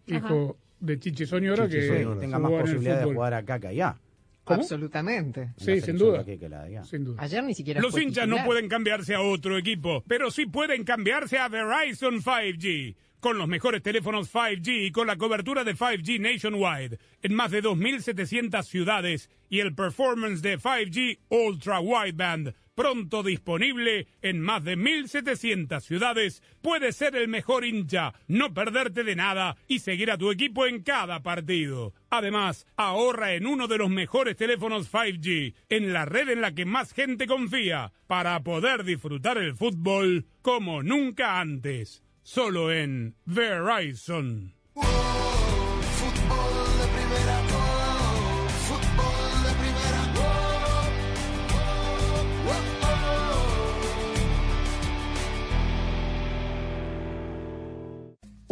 hijo 0.07 0.57
de 0.79 0.97
Chiche 0.97 1.27
Soñora, 1.27 1.69
que 1.69 1.87
Soñora. 1.87 2.19
Tenga 2.19 2.39
más 2.39 2.51
posibilidad 2.51 3.05
de 3.05 3.13
jugar 3.13 3.35
acá 3.35 3.59
que 3.59 3.67
allá. 3.67 3.95
¿Cómo? 4.43 4.61
Absolutamente. 4.61 5.53
Sí, 5.57 5.79
sin 5.79 5.95
duda. 5.95 6.25
que 6.25 6.49
la. 6.49 6.83
Sin 6.85 7.03
duda. 7.03 7.21
Ayer 7.21 7.43
ni 7.43 7.53
siquiera 7.53 7.79
Los 7.79 7.91
fue 7.91 8.01
hinchas 8.01 8.27
no 8.27 8.37
titular. 8.37 8.45
pueden 8.47 8.67
cambiarse 8.67 9.13
a 9.13 9.21
otro 9.21 9.59
equipo, 9.59 10.03
pero 10.07 10.31
sí 10.31 10.47
pueden 10.47 10.83
cambiarse 10.83 11.37
a 11.37 11.49
Verizon 11.49 12.19
5G. 12.19 12.95
Con 13.19 13.37
los 13.37 13.47
mejores 13.47 13.83
teléfonos 13.83 14.33
5G 14.33 14.87
y 14.87 14.91
con 14.91 15.05
la 15.05 15.17
cobertura 15.17 15.63
de 15.63 15.75
5G 15.75 16.19
nationwide 16.19 16.97
en 17.21 17.35
más 17.35 17.51
de 17.51 17.61
2.700 17.61 18.63
ciudades 18.63 19.29
y 19.51 19.59
el 19.59 19.75
performance 19.75 20.41
de 20.41 20.57
5G 20.57 21.19
Ultra 21.29 21.79
Wideband 21.79 22.55
pronto 22.75 23.23
disponible 23.23 24.07
en 24.21 24.41
más 24.41 24.63
de 24.63 24.77
1.700 24.77 25.81
ciudades, 25.81 26.41
puedes 26.61 26.95
ser 26.95 27.15
el 27.15 27.27
mejor 27.27 27.65
hincha, 27.65 28.13
no 28.27 28.53
perderte 28.53 29.03
de 29.03 29.15
nada 29.15 29.57
y 29.67 29.79
seguir 29.79 30.11
a 30.11 30.17
tu 30.17 30.31
equipo 30.31 30.65
en 30.65 30.81
cada 30.83 31.21
partido. 31.21 31.93
Además, 32.09 32.65
ahorra 32.75 33.33
en 33.33 33.47
uno 33.47 33.67
de 33.67 33.77
los 33.77 33.89
mejores 33.89 34.35
teléfonos 34.35 34.91
5G, 34.91 35.53
en 35.69 35.93
la 35.93 36.05
red 36.05 36.29
en 36.29 36.41
la 36.41 36.53
que 36.53 36.65
más 36.65 36.93
gente 36.93 37.27
confía, 37.27 37.91
para 38.07 38.39
poder 38.43 38.83
disfrutar 38.83 39.37
el 39.37 39.55
fútbol 39.55 40.25
como 40.41 40.83
nunca 40.83 41.39
antes. 41.39 42.03
Solo 42.23 42.71
en 42.71 43.15
Verizon. 43.25 44.62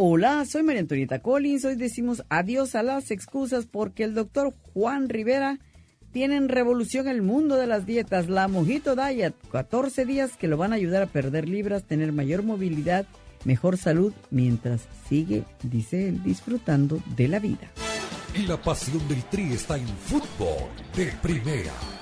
Hola, 0.04 0.44
soy 0.46 0.64
María 0.64 0.80
Antonieta 0.80 1.20
Collins. 1.20 1.64
Hoy 1.64 1.76
decimos 1.76 2.24
adiós 2.28 2.74
a 2.74 2.82
las 2.82 3.12
excusas 3.12 3.66
porque 3.66 4.02
el 4.02 4.14
doctor 4.14 4.52
Juan 4.74 5.08
Rivera 5.08 5.60
tiene 6.10 6.34
en 6.34 6.48
revolución 6.48 7.06
el 7.06 7.22
mundo 7.22 7.54
de 7.54 7.68
las 7.68 7.86
dietas. 7.86 8.28
La 8.28 8.48
Mojito 8.48 8.96
Diet, 8.96 9.32
14 9.52 10.04
días 10.04 10.36
que 10.36 10.48
lo 10.48 10.56
van 10.56 10.72
a 10.72 10.74
ayudar 10.74 11.04
a 11.04 11.06
perder 11.06 11.48
libras, 11.48 11.84
tener 11.84 12.10
mayor 12.10 12.42
movilidad, 12.42 13.06
mejor 13.44 13.76
salud, 13.76 14.12
mientras 14.32 14.88
sigue, 15.08 15.44
dice 15.62 16.08
él, 16.08 16.20
disfrutando 16.24 17.00
de 17.14 17.28
la 17.28 17.38
vida. 17.38 17.70
La 18.48 18.60
pasión 18.60 19.06
del 19.06 19.22
Tri 19.26 19.52
está 19.52 19.76
en 19.76 19.86
fútbol 19.86 20.68
de 20.96 21.12
primera. 21.22 22.01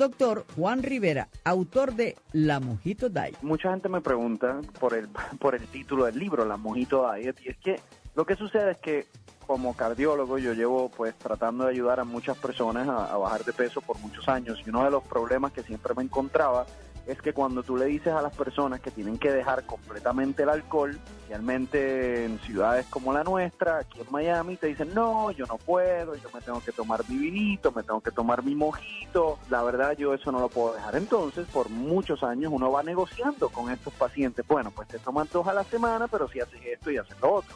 Doctor 0.00 0.46
Juan 0.56 0.82
Rivera, 0.82 1.28
autor 1.44 1.92
de 1.92 2.16
La 2.32 2.58
Mojito 2.58 3.10
Diet. 3.10 3.36
Mucha 3.42 3.70
gente 3.70 3.90
me 3.90 4.00
pregunta 4.00 4.62
por 4.78 4.94
el, 4.94 5.08
por 5.38 5.54
el 5.54 5.66
título 5.66 6.06
del 6.06 6.18
libro, 6.18 6.46
La 6.46 6.56
Mojito 6.56 7.06
Diet, 7.12 7.36
y 7.44 7.50
es 7.50 7.58
que 7.58 7.78
lo 8.14 8.24
que 8.24 8.34
sucede 8.34 8.70
es 8.70 8.78
que 8.78 9.06
como 9.46 9.76
cardiólogo 9.76 10.38
yo 10.38 10.54
llevo 10.54 10.88
pues 10.88 11.14
tratando 11.16 11.64
de 11.64 11.72
ayudar 11.72 12.00
a 12.00 12.04
muchas 12.04 12.38
personas 12.38 12.88
a, 12.88 13.12
a 13.12 13.18
bajar 13.18 13.44
de 13.44 13.52
peso 13.52 13.82
por 13.82 13.98
muchos 13.98 14.26
años 14.26 14.62
y 14.64 14.70
uno 14.70 14.84
de 14.84 14.90
los 14.90 15.04
problemas 15.04 15.52
que 15.52 15.62
siempre 15.62 15.92
me 15.94 16.02
encontraba 16.02 16.64
es 17.10 17.20
que 17.20 17.32
cuando 17.32 17.62
tú 17.64 17.76
le 17.76 17.86
dices 17.86 18.12
a 18.12 18.22
las 18.22 18.34
personas 18.34 18.80
que 18.80 18.92
tienen 18.92 19.18
que 19.18 19.32
dejar 19.32 19.66
completamente 19.66 20.44
el 20.44 20.48
alcohol, 20.48 20.96
realmente 21.28 22.24
en 22.24 22.38
ciudades 22.40 22.86
como 22.86 23.12
la 23.12 23.24
nuestra, 23.24 23.78
aquí 23.78 24.00
en 24.00 24.06
Miami, 24.10 24.56
te 24.56 24.68
dicen, 24.68 24.94
no, 24.94 25.32
yo 25.32 25.44
no 25.46 25.58
puedo, 25.58 26.14
yo 26.14 26.28
me 26.32 26.40
tengo 26.40 26.60
que 26.60 26.70
tomar 26.70 27.00
mi 27.08 27.16
vinito, 27.16 27.72
me 27.72 27.82
tengo 27.82 28.00
que 28.00 28.12
tomar 28.12 28.44
mi 28.44 28.54
mojito, 28.54 29.38
la 29.48 29.62
verdad 29.62 29.96
yo 29.96 30.14
eso 30.14 30.30
no 30.30 30.38
lo 30.38 30.48
puedo 30.48 30.74
dejar. 30.74 30.96
Entonces, 30.96 31.48
por 31.48 31.68
muchos 31.68 32.22
años 32.22 32.52
uno 32.52 32.70
va 32.70 32.84
negociando 32.84 33.48
con 33.48 33.72
estos 33.72 33.92
pacientes, 33.94 34.46
bueno, 34.46 34.70
pues 34.70 34.86
te 34.86 34.98
toman 35.00 35.28
dos 35.32 35.46
a 35.48 35.52
la 35.52 35.64
semana, 35.64 36.06
pero 36.06 36.28
si 36.28 36.38
haces 36.38 36.60
esto 36.64 36.92
y 36.92 36.98
haces 36.98 37.16
lo 37.20 37.34
otro. 37.34 37.54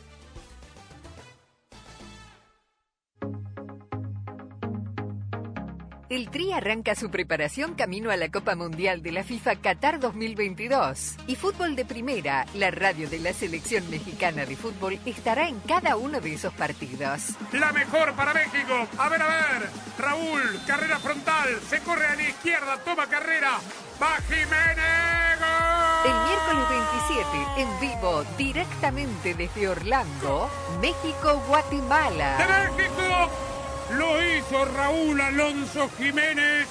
El 6.11 6.29
Tri 6.29 6.53
arranca 6.53 6.95
su 6.95 7.11
preparación 7.11 7.75
camino 7.75 8.11
a 8.11 8.17
la 8.17 8.31
Copa 8.31 8.55
Mundial 8.55 9.03
de 9.03 9.11
la 9.11 9.25
FIFA 9.25 9.57
Qatar 9.57 10.01
2022. 10.01 11.17
Y 11.27 11.37
Fútbol 11.37 11.77
de 11.77 11.87
Primera, 11.87 12.45
la 12.55 12.71
radio 12.71 13.09
de 13.09 13.19
la 13.21 13.33
selección 13.33 13.89
mexicana 13.89 14.45
de 14.45 14.55
fútbol, 14.55 14.99
estará 15.07 15.49
en 15.49 15.59
cada 15.61 15.97
uno 15.97 16.21
de 16.21 16.35
esos 16.35 16.53
partidos. 16.53 17.31
La 17.53 17.73
mejor 17.73 18.13
para 18.13 18.35
México. 18.35 18.87
A 18.99 19.09
ver, 19.09 19.23
a 19.23 19.27
ver. 19.27 19.71
Raúl, 19.99 20.61
carrera 20.67 20.99
frontal. 20.99 21.49
Se 21.71 21.81
corre 21.81 22.07
a 22.07 22.17
la 22.17 22.29
izquierda, 22.29 22.77
toma 22.85 23.07
carrera. 23.07 23.59
Va 24.01 24.17
Jiménez. 24.29 25.41
¡Gol! 25.41 25.95
El 26.05 26.17
miércoles 26.29 26.69
27, 27.09 27.63
en 27.63 27.81
vivo, 27.81 28.25
directamente 28.37 29.35
desde 29.35 29.69
Orlando, 29.69 30.51
México-Guatemala. 30.83 32.37
¡De 32.37 32.83
México! 32.83 33.54
Lo 33.93 34.23
hizo 34.23 34.65
Raúl 34.65 35.21
Alonso 35.21 35.91
Jiménez 35.99 36.67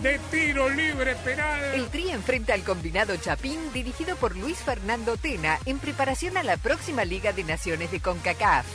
de 0.00 0.18
tiro 0.30 0.68
libre 0.68 1.14
penal. 1.16 1.62
El 1.74 1.88
Tri 1.88 2.10
enfrenta 2.10 2.54
al 2.54 2.62
combinado 2.62 3.16
Chapín 3.16 3.72
dirigido 3.72 4.16
por 4.16 4.36
Luis 4.36 4.58
Fernando 4.58 5.16
Tena 5.16 5.58
en 5.64 5.78
preparación 5.78 6.36
a 6.36 6.42
la 6.42 6.56
próxima 6.56 7.04
Liga 7.04 7.32
de 7.32 7.44
Naciones 7.44 7.90
de 7.90 8.00
CONCACAF. 8.00 8.66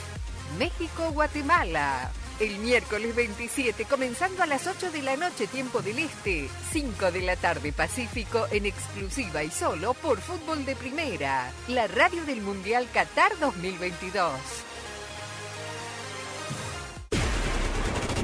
México-Guatemala. 0.58 2.10
El 2.40 2.58
miércoles 2.58 3.14
27, 3.16 3.84
comenzando 3.84 4.42
a 4.42 4.46
las 4.46 4.66
8 4.68 4.92
de 4.92 5.02
la 5.02 5.16
noche, 5.16 5.48
tiempo 5.48 5.82
del 5.82 5.98
Este, 5.98 6.48
5 6.72 7.10
de 7.10 7.22
la 7.22 7.34
tarde 7.34 7.72
Pacífico, 7.72 8.46
en 8.52 8.64
exclusiva 8.66 9.42
y 9.42 9.50
solo 9.50 9.94
por 9.94 10.20
Fútbol 10.20 10.64
de 10.64 10.76
Primera, 10.76 11.50
la 11.66 11.88
radio 11.88 12.24
del 12.24 12.40
Mundial 12.40 12.86
Qatar 12.92 13.36
2022. 13.40 14.30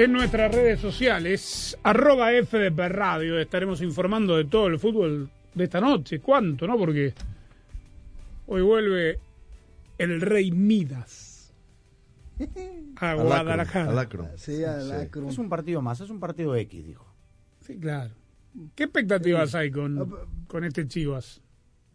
En 0.00 0.14
nuestras 0.14 0.54
redes 0.54 0.80
sociales, 0.80 1.76
arroba 1.82 2.30
FDP 2.30 2.88
Radio, 2.88 3.38
estaremos 3.38 3.82
informando 3.82 4.34
de 4.34 4.46
todo 4.46 4.68
el 4.68 4.78
fútbol 4.78 5.28
de 5.54 5.64
esta 5.64 5.78
noche. 5.78 6.20
¿Cuánto, 6.20 6.66
no? 6.66 6.78
Porque 6.78 7.12
hoy 8.46 8.62
vuelve 8.62 9.20
el 9.98 10.22
Rey 10.22 10.52
Midas 10.52 11.52
a 12.96 13.10
Al 13.10 13.22
Guadalajara. 13.24 13.82
Acro, 13.82 13.90
al 13.90 13.98
Acro. 13.98 14.28
Sí. 14.36 14.62
Es 15.28 15.36
un 15.36 15.50
partido 15.50 15.82
más, 15.82 16.00
es 16.00 16.08
un 16.08 16.18
partido 16.18 16.56
X, 16.56 16.86
dijo. 16.86 17.06
Sí, 17.60 17.78
claro. 17.78 18.14
¿Qué 18.74 18.84
expectativas 18.84 19.50
Sí. 19.50 19.56
hay 19.58 19.70
con, 19.70 20.16
con 20.46 20.64
este 20.64 20.88
Chivas? 20.88 21.42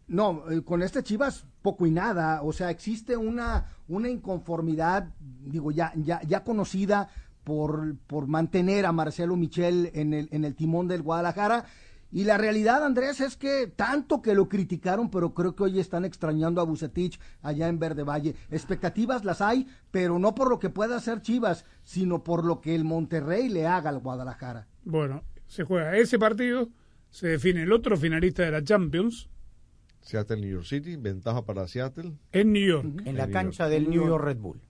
No, 0.06 0.48
eh, 0.48 0.62
con 0.62 0.84
este 0.84 1.02
Chivas 1.02 1.44
poco 1.60 1.84
y 1.84 1.90
nada, 1.90 2.42
o 2.42 2.52
sea, 2.52 2.70
existe 2.70 3.16
una, 3.16 3.66
una 3.88 4.08
inconformidad, 4.08 5.08
digo, 5.18 5.72
ya, 5.72 5.92
ya, 5.96 6.20
ya 6.22 6.44
conocida 6.44 7.08
por, 7.46 7.94
por 8.08 8.26
mantener 8.26 8.86
a 8.86 8.92
Marcelo 8.92 9.36
Michel 9.36 9.92
en 9.94 10.12
el, 10.12 10.28
en 10.32 10.44
el 10.44 10.56
timón 10.56 10.88
del 10.88 11.02
Guadalajara. 11.02 11.64
Y 12.10 12.24
la 12.24 12.38
realidad, 12.38 12.84
Andrés, 12.84 13.20
es 13.20 13.36
que 13.36 13.68
tanto 13.68 14.20
que 14.20 14.34
lo 14.34 14.48
criticaron, 14.48 15.10
pero 15.10 15.32
creo 15.32 15.54
que 15.54 15.62
hoy 15.62 15.78
están 15.78 16.04
extrañando 16.04 16.60
a 16.60 16.64
Bucetich 16.64 17.20
allá 17.42 17.68
en 17.68 17.78
Verde 17.78 18.02
Valle. 18.02 18.34
Expectativas 18.50 19.24
las 19.24 19.40
hay, 19.40 19.68
pero 19.92 20.18
no 20.18 20.34
por 20.34 20.50
lo 20.50 20.58
que 20.58 20.70
pueda 20.70 20.96
hacer 20.96 21.20
Chivas, 21.22 21.64
sino 21.84 22.24
por 22.24 22.44
lo 22.44 22.60
que 22.60 22.74
el 22.74 22.82
Monterrey 22.84 23.48
le 23.48 23.66
haga 23.66 23.90
al 23.90 24.00
Guadalajara. 24.00 24.66
Bueno, 24.84 25.22
se 25.46 25.62
juega 25.62 25.96
ese 25.96 26.18
partido, 26.18 26.68
se 27.10 27.28
define 27.28 27.62
el 27.62 27.70
otro 27.72 27.96
finalista 27.96 28.42
de 28.42 28.50
la 28.50 28.64
Champions 28.64 29.28
Seattle, 30.00 30.40
New 30.40 30.50
York 30.50 30.64
City, 30.66 30.96
ventaja 30.96 31.44
para 31.44 31.66
Seattle. 31.68 32.12
en 32.32 32.52
New 32.52 32.66
York. 32.66 32.86
En 33.00 33.08
En 33.08 33.16
la 33.16 33.26
New 33.26 33.32
cancha 33.32 33.64
York. 33.64 33.70
del 33.72 33.90
New 33.90 34.04
York 34.06 34.24
Red 34.24 34.38
Bull. 34.38 34.60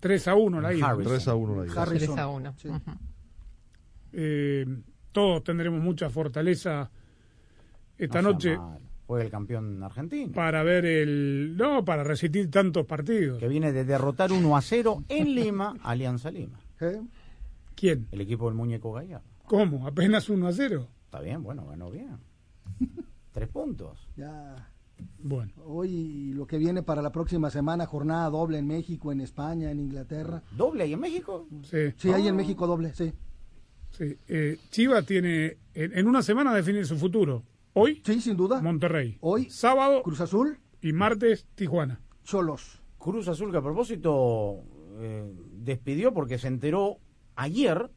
3 0.00 0.28
a 0.28 0.34
1 0.34 0.60
la 0.60 0.74
ida. 0.74 0.86
Harrison. 0.88 1.12
3 1.12 1.28
a 1.28 1.34
1 1.34 1.56
la 1.64 1.66
ida. 1.72 1.82
Harrison. 1.82 2.14
3 2.14 2.18
a 2.18 2.28
1. 2.28 2.54
Sí. 2.56 2.68
Ujú. 2.68 2.80
Eh, 4.12 4.66
todos 5.12 5.44
tendremos 5.44 5.80
mucha 5.82 6.10
fortaleza 6.10 6.90
esta 7.98 8.22
No 8.22 8.32
noche 8.32 8.56
mal. 8.56 8.78
Juega 9.06 9.24
el 9.24 9.30
campeón 9.30 9.82
argentino. 9.82 10.32
para 10.32 10.62
ver 10.62 10.84
el... 10.86 11.56
No, 11.56 11.84
para 11.84 12.04
resistir 12.04 12.48
tantos 12.50 12.86
partidos. 12.86 13.38
Que 13.40 13.48
viene 13.48 13.72
de 13.72 13.84
derrotar 13.84 14.30
1 14.32 14.56
a 14.56 14.60
0 14.62 15.04
en 15.08 15.34
Lima, 15.34 15.74
Alianza 15.82 16.30
Lima. 16.30 16.60
¿Eh? 16.80 17.02
¿Quién? 17.74 18.06
El 18.12 18.20
equipo 18.20 18.46
del 18.46 18.54
muñeco 18.54 18.92
Gallardo. 18.92 19.26
¿Cómo? 19.46 19.86
¿Apenas 19.86 20.28
1 20.28 20.46
a 20.46 20.52
0? 20.52 20.86
Está 21.06 21.20
bien, 21.20 21.42
bueno, 21.42 21.66
ganó 21.66 21.90
bien. 21.90 22.18
Tres 23.32 23.48
puntos. 23.48 24.08
Ya. 24.16 24.69
Bueno, 25.22 25.52
Hoy 25.66 26.32
lo 26.34 26.46
que 26.46 26.58
viene 26.58 26.82
para 26.82 27.02
la 27.02 27.12
próxima 27.12 27.50
semana, 27.50 27.86
jornada 27.86 28.28
doble 28.30 28.58
en 28.58 28.66
México, 28.66 29.12
en 29.12 29.20
España, 29.20 29.70
en 29.70 29.80
Inglaterra. 29.80 30.42
¿Doble 30.56 30.84
ahí 30.84 30.92
en 30.94 31.00
México? 31.00 31.46
sí. 31.62 31.76
Sí, 31.96 32.10
hay 32.12 32.26
Ah. 32.26 32.30
en 32.30 32.36
México 32.36 32.66
doble, 32.66 32.94
sí. 32.94 33.12
Sí, 33.90 34.16
eh, 34.28 34.56
Chivas 34.70 35.04
tiene 35.04 35.58
en, 35.74 35.98
en 35.98 36.06
una 36.06 36.22
semana 36.22 36.54
definir 36.54 36.86
su 36.86 36.96
futuro. 36.96 37.42
Hoy, 37.72 38.02
Sí, 38.04 38.20
sin 38.20 38.36
duda. 38.36 38.60
Monterrey. 38.62 39.18
Hoy, 39.20 39.48
Sábado 39.50 40.02
Cruz 40.02 40.20
Azul, 40.20 40.58
y 40.80 40.92
martes, 40.92 41.46
Tijuana. 41.54 42.00
Cholos. 42.24 42.80
Cruz 42.98 43.28
Azul 43.28 43.50
que 43.50 43.58
a 43.58 43.62
propósito 43.62 44.62
eh, 44.98 45.30
despidió 45.54 46.12
porque 46.14 46.38
se 46.38 46.48
enteró 46.48 46.98
ayer 47.36 47.90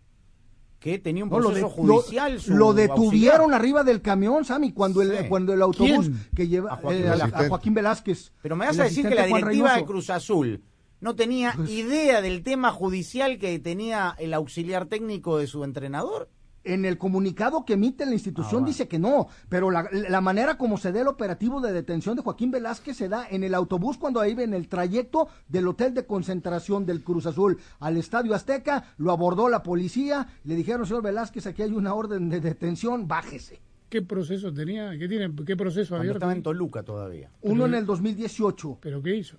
que 0.84 1.00
tenía 1.00 1.24
un 1.24 1.30
No, 1.30 1.40
lo, 1.40 1.46
proceso 1.48 1.68
de- 1.68 1.74
judicial. 1.74 2.34
lo- 2.34 2.40
su 2.42 2.54
lo 2.56 2.74
detuvieron 2.74 3.40
auxiliar. 3.40 3.54
arriba 3.54 3.84
del 3.86 4.02
camión, 4.02 4.44
Sammy, 4.44 4.74
cuando 4.74 5.02
el, 5.02 5.18
Sí. 5.18 5.24
cuando 5.30 5.54
el 5.54 5.62
autobús 5.62 6.08
¿Quién? 6.10 6.28
que 6.36 6.48
lleva 6.50 6.74
A 6.74 6.76
Joaquín 6.76 7.04
eh, 7.06 7.10
a, 7.10 7.48
Joaquín 7.48 7.74
Velázquez. 7.74 8.34
Pero 8.42 8.58
me 8.58 8.66
vas 8.66 8.78
a 8.80 8.84
decir 8.84 9.08
que 9.08 9.16
la 9.16 9.26
directiva 9.26 9.76
de. 9.78 9.86
Cruz 9.86 10.10
Azul 10.10 10.62
no 11.00 11.16
tenía 11.16 11.56
idea 11.70 12.22
del 12.22 12.44
tema 12.44 12.72
judicial 12.72 13.38
que 13.40 13.58
tenía 13.60 14.14
el 14.20 14.34
auxiliar 14.34 14.88
técnico 14.88 15.38
de 15.38 15.48
su 15.48 15.64
entrenador. 15.64 16.30
En 16.66 16.86
el 16.86 16.98
comunicado 16.98 17.66
que 17.66 17.74
emite 17.74 18.06
la 18.06 18.14
institución 18.14 18.48
Ah, 18.48 18.60
bueno. 18.62 18.68
dice 18.68 18.88
que 18.88 18.98
no, 19.00 19.28
pero 19.50 19.70
la, 19.70 19.88
la 19.92 20.22
manera 20.22 20.58
como 20.58 20.78
se 20.78 20.92
da 20.94 21.02
el 21.02 21.08
operativo 21.08 21.60
de 21.60 21.74
detención 21.74 22.16
de 22.16 22.22
Joaquín 22.22 22.52
Velázquez 22.52 22.96
se 22.96 23.10
da 23.10 23.28
en 23.30 23.44
el 23.44 23.54
autobús 23.54 23.98
cuando 23.98 24.26
iba 24.26 24.44
en 24.44 24.54
el 24.54 24.70
trayecto 24.70 25.28
del 25.50 25.68
hotel 25.68 25.94
de 25.94 26.06
concentración 26.06 26.86
del 26.86 27.04
Cruz 27.04 27.26
Azul 27.26 27.58
al 27.80 27.98
Estadio 27.98 28.34
Azteca, 28.34 28.86
lo 28.98 29.12
abordó 29.12 29.50
la 29.50 29.62
policía, 29.62 30.28
le 30.46 30.56
dijeron, 30.56 30.86
señor 30.86 31.04
Velázquez, 31.04 31.48
aquí 31.48 31.64
hay 31.64 31.72
una 31.72 31.94
orden 31.94 32.30
de 32.30 32.40
detención, 32.40 33.08
bájese. 33.10 33.60
¿Qué 33.90 34.02
proceso 34.02 34.52
tenía? 34.54 34.98
¿Qué 34.98 35.08
tiene? 35.08 35.32
¿Qué 35.46 35.56
proceso 35.58 35.96
abierto? 35.96 36.18
estaba 36.18 36.34
en 36.34 36.42
Toluca 36.44 36.82
todavía. 36.84 37.30
Uno 37.42 37.66
en 37.66 37.76
el 37.76 37.86
2018. 37.86 38.78
¿Pero 38.82 39.04
qué 39.04 39.16
hizo? 39.18 39.38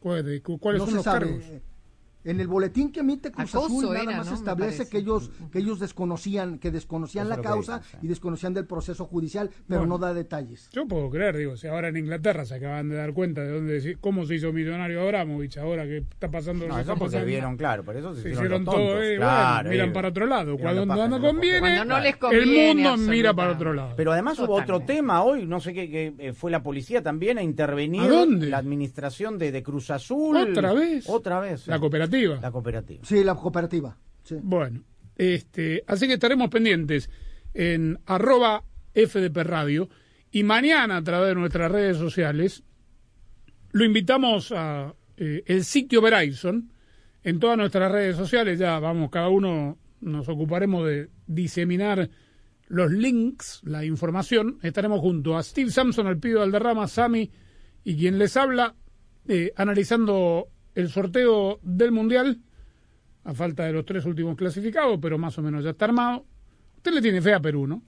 ¿Cuáles 0.00 0.80
no 0.80 0.86
son 0.86 0.94
los 0.96 1.04
sabe. 1.04 1.20
cargos? 1.26 1.44
En 2.22 2.38
el 2.38 2.48
boletín 2.48 2.92
que 2.92 3.00
emite 3.00 3.30
Cruz 3.32 3.54
Acoso 3.54 3.66
Azul 3.78 3.94
nada 3.94 4.02
era, 4.02 4.16
más 4.18 4.32
establece 4.32 4.88
que 4.88 4.98
ellos 4.98 5.30
que 5.50 5.58
ellos 5.60 5.80
desconocían 5.80 6.58
que 6.58 6.70
desconocían 6.70 7.26
Eso 7.28 7.36
la 7.36 7.42
causa 7.42 7.80
y 8.02 8.08
desconocían 8.08 8.52
del 8.52 8.66
proceso 8.66 9.06
judicial, 9.06 9.50
pero 9.66 9.80
Bueno. 9.80 9.94
no 9.94 9.98
da 9.98 10.12
detalles. 10.12 10.68
Yo 10.72 10.86
puedo 10.86 11.08
creer, 11.08 11.36
digo, 11.36 11.56
si 11.56 11.66
ahora 11.66 11.88
en 11.88 11.96
Inglaterra 11.96 12.44
se 12.44 12.56
acaban 12.56 12.88
de 12.90 12.96
dar 12.96 13.14
cuenta 13.14 13.42
de 13.42 13.52
dónde, 13.52 13.96
cómo 14.00 14.26
se 14.26 14.34
hizo 14.34 14.52
millonario 14.52 15.00
Abramovich, 15.00 15.56
ahora 15.56 15.84
que 15.84 15.98
está 15.98 16.30
pasando 16.30 16.66
lo 16.66 16.74
No, 16.74 16.80
eso 16.80 16.94
porque 16.96 17.24
vieron, 17.24 17.56
claro, 17.56 17.84
por 17.84 17.96
eso 17.96 18.14
se, 18.14 18.22
Se 18.22 18.28
hicieron, 18.30 18.62
hicieron 18.62 18.64
los 18.66 18.74
todo, 18.74 19.02
eh, 19.02 19.16
claro, 19.16 19.54
bueno, 19.54 19.70
miran 19.70 19.88
eh, 19.88 19.92
para 19.92 20.08
otro 20.08 20.26
lado. 20.26 20.58
Cuando 20.58 20.84
no 21.08 21.20
conviene, 21.20 21.60
Cuando 21.60 21.84
no 21.86 22.00
les 22.00 22.16
el 22.32 22.46
mundo 22.46 22.96
mira 22.98 23.32
para 23.32 23.52
otro 23.52 23.72
lado. 23.72 23.94
Pero 23.96 24.12
además 24.12 24.38
hubo 24.40 24.56
otro 24.56 24.80
tema 24.80 25.22
hoy, 25.22 25.46
no 25.46 25.58
sé 25.60 25.72
qué, 25.72 25.90
que 25.90 26.14
eh, 26.18 26.32
fue 26.34 26.50
la 26.50 26.62
policía 26.62 27.02
también 27.02 27.38
a 27.38 27.42
intervenir 27.42 28.02
¿A 28.02 28.08
dónde? 28.08 28.48
la 28.48 28.58
administración 28.58 29.38
de, 29.38 29.52
de 29.52 29.62
Cruz 29.62 29.90
Azul. 29.90 30.36
¿Otra 30.36 30.74
vez? 30.74 31.08
Otra 31.08 31.40
vez. 31.40 31.66
La 31.66 31.78
cooperativa. 31.78 32.09
La 32.40 32.50
cooperativa. 32.50 33.04
Sí, 33.04 33.24
la 33.24 33.34
cooperativa. 33.34 33.96
Sí. 34.22 34.36
Bueno, 34.42 34.82
este, 35.16 35.84
así 35.86 36.06
que 36.06 36.14
estaremos 36.14 36.50
pendientes 36.50 37.10
en 37.54 37.98
arroba 38.06 38.64
FDP 38.94 39.36
Radio 39.38 39.88
y 40.30 40.42
mañana 40.42 40.96
a 40.96 41.02
través 41.02 41.28
de 41.28 41.34
nuestras 41.34 41.70
redes 41.70 41.96
sociales 41.96 42.62
lo 43.72 43.84
invitamos 43.84 44.52
a 44.52 44.94
eh, 45.16 45.42
el 45.46 45.64
sitio 45.64 46.00
Verizon 46.00 46.72
en 47.22 47.38
todas 47.38 47.56
nuestras 47.56 47.90
redes 47.90 48.16
sociales. 48.16 48.58
Ya 48.58 48.78
vamos, 48.78 49.10
cada 49.10 49.28
uno 49.28 49.78
nos 50.00 50.28
ocuparemos 50.28 50.86
de 50.86 51.08
diseminar 51.26 52.08
los 52.68 52.90
links, 52.90 53.60
la 53.64 53.84
información. 53.84 54.58
Estaremos 54.62 55.00
junto 55.00 55.36
a 55.36 55.42
Steve 55.42 55.70
Sampson, 55.70 56.06
al 56.06 56.18
Pido 56.18 56.42
Alderrama, 56.42 56.88
Sami 56.88 57.30
y 57.84 57.96
quien 57.96 58.18
les 58.18 58.36
habla, 58.36 58.74
eh, 59.28 59.52
analizando 59.56 60.48
el 60.74 60.88
sorteo 60.88 61.58
del 61.62 61.92
Mundial 61.92 62.40
a 63.24 63.34
falta 63.34 63.64
de 63.64 63.72
los 63.72 63.84
tres 63.84 64.04
últimos 64.06 64.36
clasificados, 64.36 64.98
pero 65.00 65.18
más 65.18 65.36
o 65.38 65.42
menos 65.42 65.62
ya 65.64 65.70
está 65.70 65.84
armado. 65.86 66.24
Usted 66.76 66.92
le 66.92 67.02
tiene 67.02 67.20
fe 67.20 67.34
a 67.34 67.40
Perú, 67.40 67.66
¿no? 67.66 67.82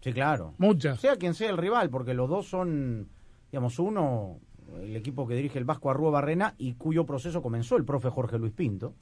Sí, 0.00 0.12
claro. 0.12 0.54
Muchas. 0.58 1.00
Sea 1.00 1.16
quien 1.16 1.34
sea 1.34 1.50
el 1.50 1.56
rival, 1.56 1.88
porque 1.88 2.12
los 2.12 2.28
dos 2.28 2.46
son, 2.46 3.08
digamos, 3.50 3.78
uno, 3.78 4.40
el 4.80 4.96
equipo 4.96 5.26
que 5.26 5.34
dirige 5.34 5.58
el 5.58 5.64
Vasco 5.64 5.90
Arrua 5.90 6.10
Barrena 6.10 6.54
y 6.58 6.74
cuyo 6.74 7.06
proceso 7.06 7.40
comenzó 7.40 7.76
el 7.76 7.84
profe 7.84 8.10
Jorge 8.10 8.38
Luis 8.38 8.52
Pinto. 8.52 8.94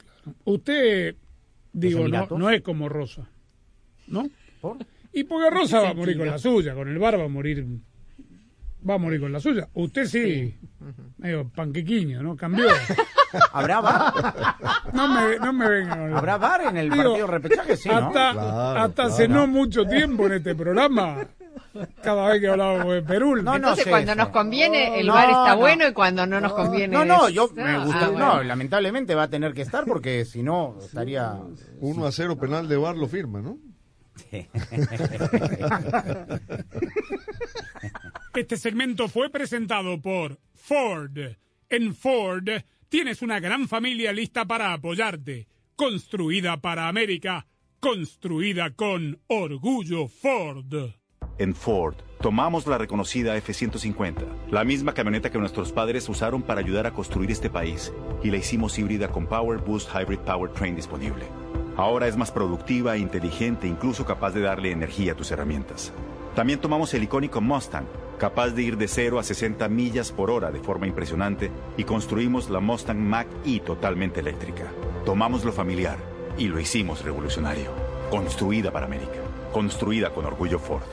Usted, 0.45 1.15
digo, 1.73 2.07
no, 2.07 2.27
no 2.37 2.49
es 2.49 2.61
como 2.61 2.87
Rosa, 2.87 3.29
¿no? 4.07 4.29
¿Por? 4.61 4.77
Y 5.13 5.25
porque 5.25 5.49
Rosa 5.49 5.81
va 5.81 5.89
a 5.89 5.93
morir 5.93 6.17
con 6.17 6.27
la 6.27 6.37
suya, 6.37 6.73
con 6.73 6.87
el 6.87 6.97
bar 6.97 7.19
va 7.19 7.25
a 7.25 7.29
morir, 7.29 7.65
va 8.89 8.95
a 8.95 8.97
morir 8.97 9.19
con 9.21 9.31
la 9.31 9.39
suya. 9.39 9.67
Usted 9.73 10.05
sí, 10.05 10.57
medio 11.17 11.47
panquequiño, 11.49 12.21
¿no? 12.23 12.35
Cambió. 12.35 12.65
¿Habrá 13.53 13.79
bar? 13.79 14.13
No 14.93 15.07
me, 15.07 15.37
no 15.39 15.53
me 15.53 15.69
venga. 15.69 15.95
con- 15.97 16.17
¿Habrá 16.17 16.37
bar 16.37 16.61
en 16.69 16.77
el 16.77 16.89
Digo, 16.89 17.03
partido 17.03 17.27
repechaje? 17.27 17.77
Sí, 17.77 17.87
¿no? 17.89 17.95
hasta 17.97 18.31
Claro, 18.33 18.79
hasta 18.79 19.03
hace 19.03 19.25
claro. 19.27 19.41
no 19.41 19.47
mucho 19.47 19.85
tiempo 19.85 20.25
en 20.25 20.33
este 20.33 20.53
programa, 20.53 21.25
cada 22.03 22.27
vez 22.27 22.41
que 22.41 22.49
hablábamos 22.49 22.93
de 22.93 23.01
Perú, 23.03 23.37
No, 23.37 23.43
no 23.43 23.55
Entonces, 23.55 23.85
sé 23.85 23.89
cuando 23.89 24.11
eso. 24.11 24.19
nos 24.21 24.29
conviene, 24.29 24.99
el 24.99 25.07
No, 25.07 25.13
bar 25.13 25.29
está 25.29 25.49
no. 25.51 25.57
bueno 25.59 25.87
y 25.87 25.93
cuando 25.93 26.27
no 26.27 26.41
nos 26.41 26.51
conviene. 26.53 26.93
No, 26.93 27.05
no, 27.05 27.27
es- 27.29 27.33
yo 27.33 27.49
me 27.55 27.63
Ah, 27.63 27.83
gusta. 27.85 28.09
bueno. 28.09 28.35
No, 28.35 28.43
lamentablemente 28.43 29.15
va 29.15 29.23
a 29.23 29.29
tener 29.29 29.53
que 29.53 29.61
estar 29.61 29.85
porque 29.85 30.25
si 30.25 30.43
no 30.43 30.75
estaría. 30.83 31.33
1 31.79 32.05
a 32.05 32.11
0 32.11 32.37
penal 32.37 32.67
de 32.67 32.75
Bar 32.75 32.97
lo 32.97 33.07
firma, 33.07 33.39
¿no? 33.41 33.57
Este 38.33 38.55
segmento 38.55 39.09
fue 39.09 39.29
presentado 39.29 40.01
por 40.01 40.39
Ford. 40.55 41.17
En 41.69 41.93
Ford 41.93 42.47
tienes 42.87 43.21
una 43.21 43.41
gran 43.41 43.67
familia 43.67 44.13
lista 44.13 44.45
para 44.45 44.71
apoyarte. 44.71 45.49
Construida 45.75 46.61
para 46.61 46.87
América. 46.87 47.45
Construida 47.81 48.69
con 48.73 49.19
orgullo 49.27 50.07
Ford. 50.07 50.73
En 51.39 51.53
Ford, 51.53 51.95
tomamos 52.21 52.67
la 52.67 52.77
reconocida 52.77 53.35
F-150, 53.35 54.49
la 54.49 54.63
misma 54.63 54.93
camioneta 54.93 55.29
que 55.29 55.39
nuestros 55.39 55.73
padres 55.73 56.07
usaron 56.07 56.41
para 56.41 56.61
ayudar 56.61 56.87
a 56.87 56.93
construir 56.93 57.31
este 57.31 57.49
país, 57.49 57.91
y 58.23 58.29
la 58.29 58.37
hicimos 58.37 58.77
híbrida 58.79 59.09
con 59.09 59.27
Power 59.27 59.59
Boost 59.59 59.89
Hybrid 59.93 60.19
Powertrain 60.19 60.75
disponible. 60.75 61.25
Ahora 61.75 62.07
es 62.07 62.15
más 62.15 62.31
productiva, 62.31 62.97
inteligente, 62.97 63.67
incluso 63.67 64.05
capaz 64.05 64.31
de 64.31 64.41
darle 64.41 64.71
energía 64.71 65.13
a 65.13 65.15
tus 65.15 65.31
herramientas. 65.31 65.91
También 66.35 66.61
tomamos 66.61 66.93
el 66.93 67.03
icónico 67.03 67.41
Mustang, 67.41 67.87
capaz 68.21 68.51
de 68.51 68.61
ir 68.61 68.77
de 68.77 68.87
0 68.87 69.17
a 69.17 69.23
60 69.23 69.67
millas 69.67 70.11
por 70.11 70.29
hora 70.29 70.51
de 70.51 70.59
forma 70.59 70.85
impresionante, 70.85 71.49
y 71.75 71.85
construimos 71.85 72.51
la 72.51 72.59
Mustang 72.59 72.99
Mach-E 72.99 73.61
totalmente 73.61 74.19
eléctrica. 74.19 74.65
Tomamos 75.05 75.43
lo 75.43 75.51
familiar 75.51 75.97
y 76.37 76.47
lo 76.47 76.59
hicimos 76.59 77.03
revolucionario. 77.03 77.71
Construida 78.11 78.71
para 78.71 78.85
América. 78.85 79.17
Construida 79.51 80.11
con 80.13 80.27
orgullo 80.27 80.59
Ford. 80.59 80.83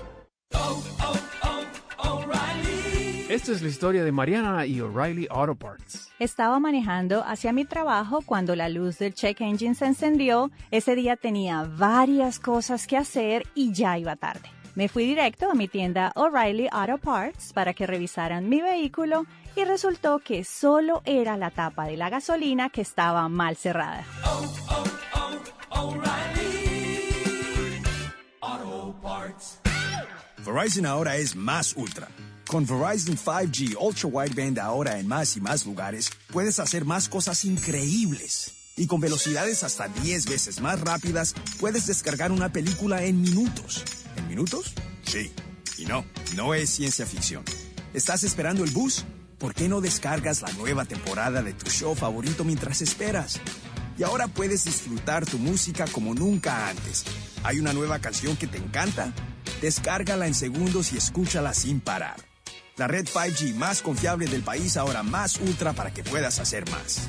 Esta 3.29 3.53
es 3.53 3.61
la 3.61 3.69
historia 3.69 4.05
de 4.05 4.11
Mariana 4.11 4.65
y 4.65 4.81
O'Reilly 4.81 5.29
Auto 5.31 5.55
Parts. 5.55 6.11
Estaba 6.19 6.59
manejando 6.59 7.23
hacia 7.27 7.53
mi 7.53 7.67
trabajo 7.67 8.23
cuando 8.25 8.57
la 8.57 8.71
luz 8.71 8.99
del 9.01 9.13
check 9.13 9.43
engine 9.43 9.75
se 9.75 9.85
encendió. 9.85 10.51
Ese 10.71 10.95
día 10.95 11.15
tenía 11.17 11.65
varias 11.77 12.41
cosas 12.41 12.87
que 12.87 12.97
hacer 12.97 13.47
y 13.55 13.75
ya 13.75 13.99
iba 13.99 14.17
tarde. 14.17 14.49
Me 14.79 14.89
fui 14.89 15.07
directo 15.07 15.51
a 15.51 15.55
mi 15.55 15.67
tienda 15.67 16.13
O'Reilly 16.15 16.69
Auto 16.71 16.99
Parts 16.99 17.53
para 17.53 17.75
que 17.75 17.85
revisaran 17.85 18.49
mi 18.49 18.61
vehículo 18.61 19.27
y 19.57 19.65
resultó 19.65 20.21
que 20.21 20.45
solo 20.45 21.03
era 21.05 21.37
la 21.37 21.51
tapa 21.51 21.87
de 21.87 21.97
la 21.97 22.09
gasolina 22.11 22.71
que 22.71 22.83
estaba 22.83 23.29
mal 23.29 23.57
cerrada. 23.57 24.05
Verizon 30.47 30.87
ahora 30.87 31.17
es 31.17 31.35
más 31.35 31.75
ultra. 31.77 32.07
Con 32.47 32.65
Verizon 32.65 33.17
5G 33.17 33.77
Ultra 33.81 34.09
Wideband 34.09 34.61
ahora 34.61 35.01
en 35.01 35.09
más 35.09 35.37
y 35.37 35.41
más 35.41 35.67
lugares, 35.67 36.09
puedes 36.33 36.61
hacer 36.61 36.85
más 36.85 37.09
cosas 37.09 37.45
increíbles. 37.45 38.55
Y 38.77 38.87
con 38.87 39.01
velocidades 39.01 39.65
hasta 39.65 39.89
10 39.89 40.27
veces 40.27 40.61
más 40.61 40.81
rápidas, 40.81 41.35
puedes 41.59 41.89
descargar 41.89 42.31
una 42.31 42.53
película 42.53 43.03
en 43.03 43.21
minutos. 43.21 43.83
¿En 44.19 44.29
minutos? 44.29 44.75
Sí. 45.05 45.33
Y 45.79 45.87
no, 45.87 46.05
no 46.35 46.53
es 46.55 46.71
ciencia 46.71 47.07
ficción. 47.07 47.45
¿Estás 47.95 48.25
esperando 48.25 48.65
el 48.65 48.71
bus? 48.71 49.05
¿Por 49.39 49.55
qué 49.55 49.69
no 49.69 49.81
descargas 49.81 50.43
la 50.43 50.53
nueva 50.55 50.85
temporada 50.85 51.41
de 51.43 51.53
tu 51.53 51.71
show 51.71 51.95
favorito 51.95 52.45
mientras 52.45 52.83
esperas? 52.83 53.41
Y 53.97 54.03
ahora 54.03 54.27
puedes 54.27 54.65
disfrutar 54.65 55.25
tu 55.25 55.39
música 55.39 55.87
como 55.87 56.15
nunca 56.15 56.69
antes. 56.69 57.05
¿Hay 57.45 57.61
una 57.61 57.73
nueva 57.73 58.01
canción 58.01 58.37
que 58.37 58.49
te 58.49 58.59
encanta? 58.59 59.13
Descárgala 59.63 60.27
en 60.27 60.35
segundos 60.35 60.93
y 60.93 60.97
escúchala 60.97 61.55
sin 61.55 61.81
parar. 61.81 62.17
La 62.77 62.89
red 62.89 63.07
5G 63.07 63.55
más 63.55 63.83
confiable 63.83 64.27
del 64.27 64.43
país 64.43 64.77
ahora 64.77 65.03
más 65.05 65.39
ultra 65.41 65.73
para 65.73 65.93
que 65.93 66.03
puedas 66.03 66.41
hacer 66.41 66.69
más. 66.71 67.09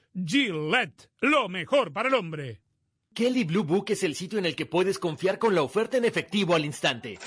Gillette, 0.13 1.09
lo 1.21 1.47
mejor 1.47 1.93
para 1.93 2.09
el 2.09 2.15
hombre. 2.15 2.61
Kelly 3.13 3.45
Blue 3.45 3.63
Book 3.63 3.85
es 3.91 4.03
el 4.03 4.15
sitio 4.15 4.39
en 4.39 4.45
el 4.45 4.57
que 4.57 4.65
puedes 4.65 4.99
confiar 4.99 5.39
con 5.39 5.55
la 5.55 5.61
oferta 5.61 5.95
en 5.95 6.03
efectivo 6.03 6.53
al 6.53 6.65
instante. 6.65 7.17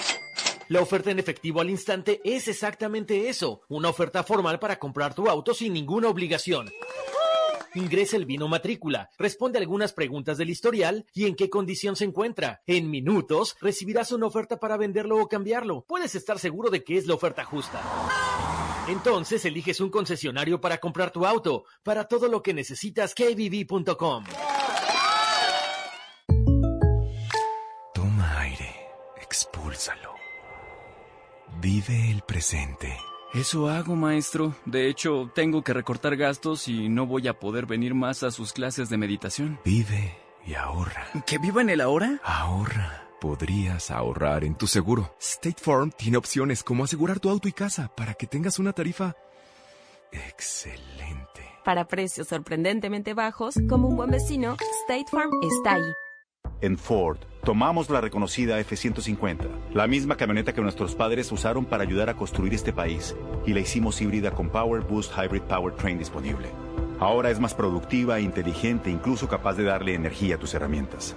La 0.68 0.80
oferta 0.80 1.11
en 1.11 1.18
efectivo 1.18 1.62
al 1.62 1.70
instante 1.70 2.20
es 2.24 2.47
exactamente 2.47 3.28
eso, 3.30 3.62
una 3.68 3.89
oferta 3.89 4.22
formal 4.22 4.59
para 4.59 4.78
comprar 4.78 5.14
tu 5.14 5.28
auto 5.28 5.55
sin 5.55 5.72
ninguna 5.72 6.09
obligación. 6.09 6.70
Ingresa 7.74 8.16
el 8.16 8.26
vino 8.26 8.49
matrícula, 8.49 9.09
responde 9.18 9.59
algunas 9.59 9.95
preguntas 9.95 10.37
del 10.37 10.51
historial 10.51 11.07
y 11.14 11.24
en 11.26 11.37
qué 11.37 11.49
condición 11.49 11.97
se 11.97 12.05
encuentra. 12.05 12.62
En 12.66 12.91
minutos 12.91 13.57
recibirás 13.62 14.12
una 14.12 14.26
oferta 14.26 14.61
para 14.61 14.76
venderlo 14.76 15.18
o 15.18 15.28
cambiarlo. 15.28 15.87
Puedes 15.89 16.14
estar 16.14 16.39
seguro 16.39 16.70
de 16.70 16.85
que 16.85 16.99
es 16.99 17.07
la 17.07 17.14
oferta 17.14 17.45
justa. 17.45 17.82
Entonces 18.87 19.45
eliges 19.47 19.80
un 19.80 19.89
concesionario 19.89 20.61
para 20.61 20.78
comprar 20.78 21.11
tu 21.11 21.24
auto. 21.24 21.64
Para 21.82 22.05
todo 22.05 22.28
lo 22.28 22.43
que 22.43 22.53
necesitas, 22.53 23.14
kbb.com. 23.14 24.24
Toma 27.95 28.41
aire, 28.41 28.74
expúlsalo. 29.22 30.14
Vive 31.61 32.11
el 32.11 32.20
presente. 32.22 32.95
Eso 33.32 33.68
hago, 33.70 33.97
maestro. 33.97 34.55
De 34.66 34.89
hecho, 34.89 35.30
tengo 35.35 35.64
que 35.64 35.72
recortar 35.72 36.16
gastos 36.16 36.68
y 36.68 36.89
no 36.89 37.07
voy 37.07 37.26
a 37.26 37.39
poder 37.39 37.66
venir 37.66 37.95
más 37.95 38.22
a 38.22 38.30
sus 38.30 38.53
clases 38.53 38.91
de 38.91 38.99
meditación. 38.99 39.59
Vive 39.64 40.14
y 40.47 40.55
ahorra. 40.55 41.07
¿Que 41.26 41.39
viva 41.39 41.62
en 41.62 41.70
el 41.70 41.80
ahora? 41.80 42.20
Ahorra. 42.22 43.03
Podrías 43.20 43.90
ahorrar 43.90 44.44
en 44.44 44.54
tu 44.54 44.66
seguro. 44.66 45.14
State 45.20 45.60
Farm 45.60 45.90
tiene 45.90 46.16
opciones 46.16 46.62
como 46.62 46.84
asegurar 46.84 47.20
tu 47.20 47.30
auto 47.30 47.48
y 47.48 47.52
casa 47.52 47.90
para 47.96 48.14
que 48.14 48.26
tengas 48.26 48.58
una 48.58 48.72
tarifa 48.72 49.14
excelente. 50.12 51.42
Para 51.64 51.88
precios 51.88 52.28
sorprendentemente 52.28 53.14
bajos, 53.14 53.54
como 53.68 53.88
un 53.88 53.96
buen 53.96 54.10
vecino, 54.10 54.56
State 54.82 55.06
Farm 55.10 55.30
está 55.42 55.74
ahí. 55.74 55.92
En 56.60 56.78
Ford, 56.78 57.18
tomamos 57.42 57.90
la 57.90 58.00
reconocida 58.00 58.58
F-150, 58.60 59.48
la 59.72 59.86
misma 59.86 60.16
camioneta 60.16 60.52
que 60.52 60.60
nuestros 60.60 60.94
padres 60.94 61.30
usaron 61.32 61.64
para 61.64 61.82
ayudar 61.82 62.10
a 62.10 62.16
construir 62.16 62.54
este 62.54 62.72
país, 62.72 63.16
y 63.44 63.52
la 63.52 63.60
hicimos 63.60 64.00
híbrida 64.00 64.30
con 64.30 64.50
Power 64.50 64.82
Boost 64.82 65.12
Hybrid 65.16 65.42
Powertrain 65.42 65.98
disponible. 65.98 66.48
Ahora 67.00 67.30
es 67.30 67.40
más 67.40 67.54
productiva, 67.54 68.20
inteligente, 68.20 68.90
incluso 68.90 69.28
capaz 69.28 69.54
de 69.54 69.64
darle 69.64 69.94
energía 69.94 70.36
a 70.36 70.38
tus 70.38 70.54
herramientas. 70.54 71.16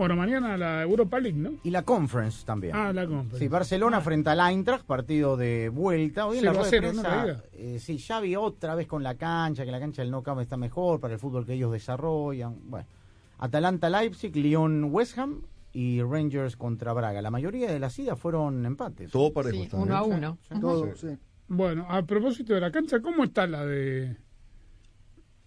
Bueno, 0.00 0.16
mañana 0.16 0.56
la 0.56 0.80
Europa 0.80 1.20
League, 1.20 1.36
¿no? 1.36 1.56
Y 1.62 1.68
la 1.68 1.82
Conference 1.82 2.46
también. 2.46 2.74
Ah, 2.74 2.90
la 2.90 3.06
Conference. 3.06 3.38
Sí, 3.38 3.48
Barcelona 3.48 4.00
frente 4.00 4.30
al 4.30 4.40
Eintracht, 4.40 4.86
partido 4.86 5.36
de 5.36 5.68
vuelta. 5.68 6.26
Hoy 6.26 6.38
en 6.38 6.46
la 6.46 6.52
0 6.54 6.62
a 6.62 6.62
rueda 6.62 6.70
de 6.70 6.80
0, 6.80 6.92
¿no? 6.94 7.02
prensa, 7.02 7.16
La 7.26 7.32
ida. 7.32 7.44
eh, 7.52 7.78
sí, 7.78 7.98
Xavi 7.98 8.34
otra 8.34 8.74
vez 8.74 8.86
con 8.86 9.02
la 9.02 9.16
cancha, 9.16 9.66
que 9.66 9.70
la 9.70 9.78
cancha 9.78 10.00
del 10.00 10.10
No 10.10 10.22
Camp 10.22 10.40
está 10.40 10.56
mejor 10.56 11.00
para 11.00 11.12
el 11.12 11.20
fútbol 11.20 11.44
que 11.44 11.52
ellos 11.52 11.70
desarrollan. 11.70 12.56
Bueno, 12.70 12.86
Atalanta-Leipzig, 13.40 14.34
Lyon-West 14.34 15.18
Ham 15.18 15.42
y 15.74 16.00
Rangers 16.02 16.56
contra 16.56 16.94
Braga. 16.94 17.20
La 17.20 17.30
mayoría 17.30 17.70
de 17.70 17.78
las 17.78 17.98
idas 17.98 18.18
fueron 18.18 18.64
empates. 18.64 19.10
Todo 19.10 19.34
parejo. 19.34 19.54
Sí, 19.54 19.62
está, 19.64 19.76
uno 19.76 19.92
¿eh? 19.92 19.96
a 19.98 20.02
uno. 20.02 20.38
Todo, 20.62 20.96
sí. 20.96 21.08
Bueno, 21.46 21.84
a 21.86 22.00
propósito 22.06 22.54
de 22.54 22.60
la 22.62 22.70
cancha, 22.70 23.00
¿cómo 23.02 23.24
está 23.24 23.46
la 23.46 23.66
de 23.66 24.16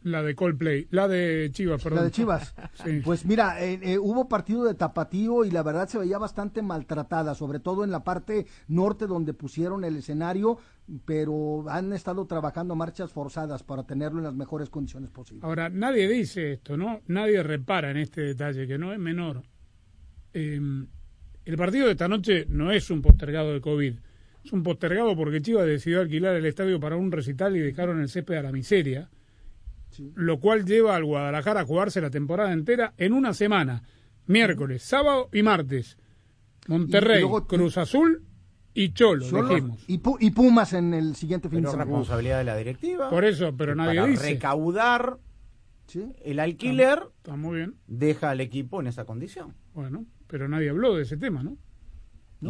la 0.03 0.21
de 0.21 0.35
Coldplay? 0.35 0.87
La 0.91 1.07
de 1.07 1.49
Chivas, 1.51 1.81
perdón. 1.81 1.99
La 1.99 2.05
de 2.05 2.11
Chivas. 2.11 2.55
Sí. 2.83 3.01
Pues 3.03 3.25
mira, 3.25 3.63
eh, 3.63 3.79
eh, 3.81 3.97
hubo 3.97 4.27
partido 4.27 4.65
de 4.65 4.73
tapatío 4.73 5.45
y 5.45 5.51
la 5.51 5.63
verdad 5.63 5.87
se 5.87 5.99
veía 5.99 6.17
bastante 6.17 6.61
maltratada, 6.61 7.35
sobre 7.35 7.59
todo 7.59 7.83
en 7.83 7.91
la 7.91 8.03
parte 8.03 8.45
norte 8.67 9.07
donde 9.07 9.33
pusieron 9.33 9.83
el 9.85 9.95
escenario, 9.97 10.57
pero 11.05 11.65
han 11.69 11.93
estado 11.93 12.25
trabajando 12.25 12.75
marchas 12.75 13.11
forzadas 13.11 13.63
para 13.63 13.83
tenerlo 13.83 14.19
en 14.19 14.25
las 14.25 14.33
mejores 14.33 14.69
condiciones 14.69 15.11
posibles. 15.11 15.43
Ahora, 15.43 15.69
nadie 15.69 16.07
dice 16.07 16.53
esto, 16.53 16.75
¿no? 16.75 17.01
Nadie 17.07 17.41
repara 17.43 17.91
en 17.91 17.97
este 17.97 18.21
detalle, 18.21 18.67
que 18.67 18.77
no 18.77 18.91
es 18.91 18.99
menor. 18.99 19.43
Eh, 20.33 20.59
el 21.45 21.57
partido 21.57 21.85
de 21.85 21.91
esta 21.91 22.07
noche 22.07 22.45
no 22.49 22.71
es 22.71 22.89
un 22.89 23.01
postergado 23.01 23.53
de 23.53 23.61
COVID. 23.61 23.93
Es 24.43 24.51
un 24.51 24.63
postergado 24.63 25.15
porque 25.15 25.41
Chivas 25.41 25.65
decidió 25.65 26.01
alquilar 26.01 26.35
el 26.35 26.45
estadio 26.45 26.79
para 26.79 26.97
un 26.97 27.11
recital 27.11 27.55
y 27.55 27.59
dejaron 27.59 28.01
el 28.01 28.09
césped 28.09 28.35
a 28.35 28.43
la 28.43 28.51
miseria. 28.51 29.09
Lo 30.15 30.39
cual 30.39 30.65
lleva 30.65 30.95
al 30.95 31.03
Guadalajara 31.05 31.61
a 31.61 31.65
jugarse 31.65 32.01
la 32.01 32.09
temporada 32.09 32.51
entera 32.53 32.93
en 32.97 33.13
una 33.13 33.33
semana. 33.33 33.83
Miércoles, 34.27 34.81
sábado 34.83 35.29
y 35.33 35.43
martes. 35.43 35.97
Monterrey, 36.67 37.17
Y 37.17 37.21
luego- 37.21 37.45
Cruz 37.47 37.77
Azul 37.77 38.23
y 38.73 38.93
Cholo, 38.93 39.25
dijimos. 39.49 39.83
y, 39.87 39.99
Pu- 39.99 40.17
y 40.19 40.31
Pumas 40.31 40.73
en 40.73 40.93
el 40.93 41.15
siguiente 41.15 41.49
fin 41.49 41.59
Pero 41.59 41.69
de 41.69 41.71
semana. 41.73 41.85
responsabilidad 41.91 42.37
de 42.39 42.43
la 42.45 42.55
directiva. 42.57 43.09
Por 43.09 43.25
eso, 43.25 43.53
pero 43.57 43.75
nadie 43.75 43.99
para 43.99 44.07
dice. 44.11 44.29
recaudar 44.33 45.17
Sí. 45.87 46.05
el 46.23 46.39
alquiler 46.39 47.03
Está 47.17 47.35
muy 47.35 47.57
bien. 47.57 47.75
deja 47.87 48.29
al 48.29 48.39
equipo 48.41 48.79
en 48.79 48.87
esa 48.87 49.03
condición. 49.05 49.53
Bueno, 49.73 50.05
pero 50.27 50.47
nadie 50.47 50.69
habló 50.69 50.95
de 50.95 51.03
ese 51.03 51.17
tema, 51.17 51.43
¿no? 51.43 51.57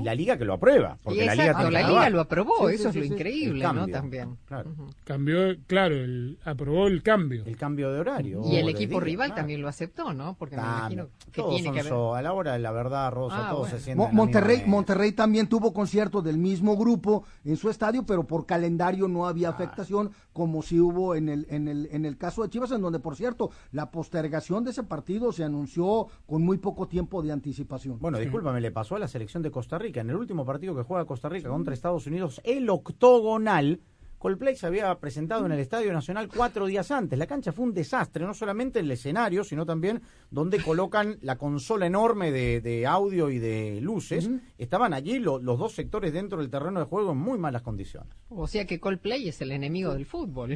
Y 0.02 0.04
la 0.04 0.16
liga 0.16 0.38
que 0.38 0.46
lo 0.46 0.54
aprueba. 0.54 0.98
Porque 1.04 1.24
Y 1.24 1.26
la 1.26 1.36
liga, 1.36 1.70
la 1.70 1.88
liga 1.88 2.10
lo 2.10 2.22
aprobó, 2.22 2.70
Sí, 2.70 2.76
eso 2.76 2.92
sí, 2.92 3.00
es 3.00 3.08
lo 3.10 3.14
increíble, 3.16 3.64
¿no? 3.74 3.88
También. 3.88 4.38
claro. 4.46 4.72
Cambió, 5.04 5.56
claro, 5.68 5.96
el, 5.96 6.38
aprobó 6.44 6.88
el 6.88 7.04
cambio. 7.04 7.44
El 7.46 7.58
cambio 7.58 7.92
de 7.92 8.00
horario. 8.00 8.42
Y 8.46 8.56
el 8.58 8.70
equipo 8.70 9.00
rival 9.00 9.28
claro. 9.30 9.42
también 9.42 9.62
lo 9.62 9.68
aceptó, 9.68 10.14
¿no? 10.14 10.36
Porque 10.38 10.56
me 10.56 10.62
También. 10.62 11.00
imagino 11.00 11.08
que 11.32 11.42
Todos 11.42 11.50
tiene 11.56 11.66
son 11.68 11.74
que 11.74 11.80
haber... 11.82 11.92
so- 11.92 12.16
a 12.16 12.22
la 12.22 12.34
hora 12.34 12.54
de 12.54 12.60
la 12.60 12.72
verdad, 12.72 13.12
Rosa, 13.12 13.36
Ah, 13.48 13.50
todos 13.52 13.62
bueno. 13.70 13.78
se 13.78 13.84
sienten 13.84 14.16
Monterrey. 14.16 14.64
Monterrey 14.66 15.12
también 15.12 15.48
tuvo 15.48 15.74
conciertos 15.74 16.24
del 16.24 16.38
mismo 16.38 16.76
grupo 16.78 17.24
en 17.44 17.58
su 17.58 17.70
estadio, 17.70 18.06
pero 18.06 18.24
por 18.26 18.46
calendario 18.46 19.08
no 19.08 19.28
había 19.28 19.50
Ah. 19.50 19.52
afectación, 19.52 20.12
como 20.32 20.62
si 20.64 20.80
hubo 20.80 21.16
en 21.16 21.30
el, 21.30 21.46
en 21.50 21.68
el, 21.68 21.88
en 21.92 22.06
el 22.06 22.18
caso 22.18 22.42
de 22.44 22.50
Chivas, 22.50 22.72
en 22.72 22.82
donde, 22.82 23.00
por 23.00 23.16
cierto, 23.16 23.52
la 23.72 23.92
postergación 23.92 24.64
de 24.64 24.72
ese 24.72 24.84
partido 24.84 25.32
se 25.32 25.44
anunció 25.44 26.08
con 26.26 26.42
muy 26.44 26.58
poco 26.58 26.88
tiempo 26.88 27.22
de 27.22 27.32
anticipación. 27.32 28.00
Bueno, 28.00 28.18
discúlpame, 28.18 28.62
le 28.62 28.72
pasó 28.72 28.96
a 28.96 29.00
la 29.00 29.08
selección 29.08 29.44
de 29.44 29.52
Costa 29.52 29.78
Rica. 29.78 29.83
En 29.88 30.10
el 30.10 30.16
último 30.16 30.46
partido 30.46 30.76
que 30.76 30.84
juega 30.84 31.06
Costa 31.06 31.28
Rica 31.30 31.50
contra 31.50 31.74
Estados 31.74 32.08
Unidos, 32.08 32.40
el 32.46 32.70
octogonal, 32.70 33.82
Coldplay 34.18 34.56
se 34.56 34.66
había 34.68 34.96
presentado 35.00 35.46
en 35.46 35.52
el 35.52 35.60
Estadio 35.60 35.92
Nacional 35.92 36.30
cuatro 36.34 36.66
días 36.66 36.90
antes. 36.92 37.20
La 37.20 37.28
cancha 37.28 37.52
fue 37.52 37.66
un 37.66 37.74
desastre, 37.74 38.26
no 38.26 38.34
solamente 38.34 38.80
el 38.80 38.90
escenario, 38.90 39.44
sino 39.44 39.66
también 39.66 40.02
donde 40.32 40.62
colocan 40.64 41.18
la 41.22 41.36
consola 41.38 41.88
enorme 41.88 42.32
de, 42.32 42.62
de 42.62 42.88
audio 42.88 43.30
y 43.30 43.40
de 43.40 43.82
luces. 43.82 44.30
Estaban 44.58 44.94
allí 44.94 45.20
lo- 45.20 45.40
los 45.40 45.60
dos 45.60 45.74
sectores 45.74 46.14
dentro 46.14 46.38
del 46.38 46.50
terreno 46.50 46.80
de 46.80 46.86
juego 46.86 47.12
en 47.12 47.18
muy 47.18 47.38
malas 47.38 47.64
condiciones. 47.64 48.14
O 48.30 48.48
sea 48.48 48.66
que 48.66 48.80
Coldplay 48.80 49.28
es 49.28 49.42
el 49.42 49.52
enemigo 49.52 49.94
del 49.94 50.06
fútbol. 50.06 50.54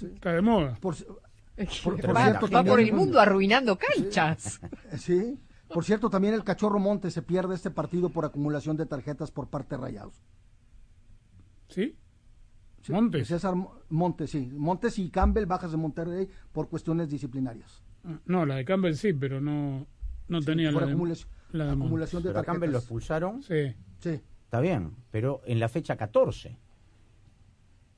Está 0.00 0.32
de 0.32 0.40
moda. 0.40 0.78
Por, 0.80 0.94
por- 0.96 2.00
por 2.00 2.16
va, 2.16 2.24
cierto, 2.24 2.48
va 2.50 2.64
por 2.64 2.80
el 2.80 2.92
mundo 2.94 3.20
arruinando 3.20 3.76
canchas. 3.76 4.60
Sí. 4.96 5.38
Por 5.72 5.84
cierto, 5.84 6.08
también 6.10 6.34
el 6.34 6.44
Cachorro 6.44 6.78
Monte 6.78 7.10
se 7.10 7.22
pierde 7.22 7.54
este 7.54 7.70
partido 7.70 8.08
por 8.10 8.24
acumulación 8.24 8.76
de 8.76 8.86
tarjetas 8.86 9.30
por 9.30 9.48
parte 9.48 9.76
de 9.76 9.82
Rayados. 9.82 10.22
¿Sí? 11.68 11.96
Montes. 12.88 13.28
César 13.28 13.54
Mo- 13.54 13.74
Montes, 13.90 14.30
sí. 14.30 14.50
Montes 14.56 14.98
y 14.98 15.10
Campbell 15.10 15.44
bajas 15.46 15.70
de 15.72 15.76
Monterrey 15.76 16.28
por 16.52 16.68
cuestiones 16.68 17.10
disciplinarias. 17.10 17.82
No, 18.24 18.46
la 18.46 18.54
de 18.56 18.64
Campbell 18.64 18.94
sí, 18.94 19.12
pero 19.12 19.40
no, 19.40 19.86
no 20.28 20.40
tenía 20.40 20.72
por 20.72 20.82
la 20.82 20.86
de, 20.88 20.94
acumulación- 20.94 21.28
la 21.52 21.64
de 21.64 21.70
Montes. 21.72 21.84
acumulación 21.86 22.22
de 22.22 22.30
Pero 22.30 22.44
Campbell 22.44 22.70
lo 22.72 22.78
expulsaron. 22.78 23.42
Sí. 23.42 23.74
Sí. 24.00 24.20
Está 24.44 24.60
bien, 24.60 24.94
pero 25.10 25.42
en 25.44 25.60
la 25.60 25.68
fecha 25.68 25.96
14. 25.96 26.56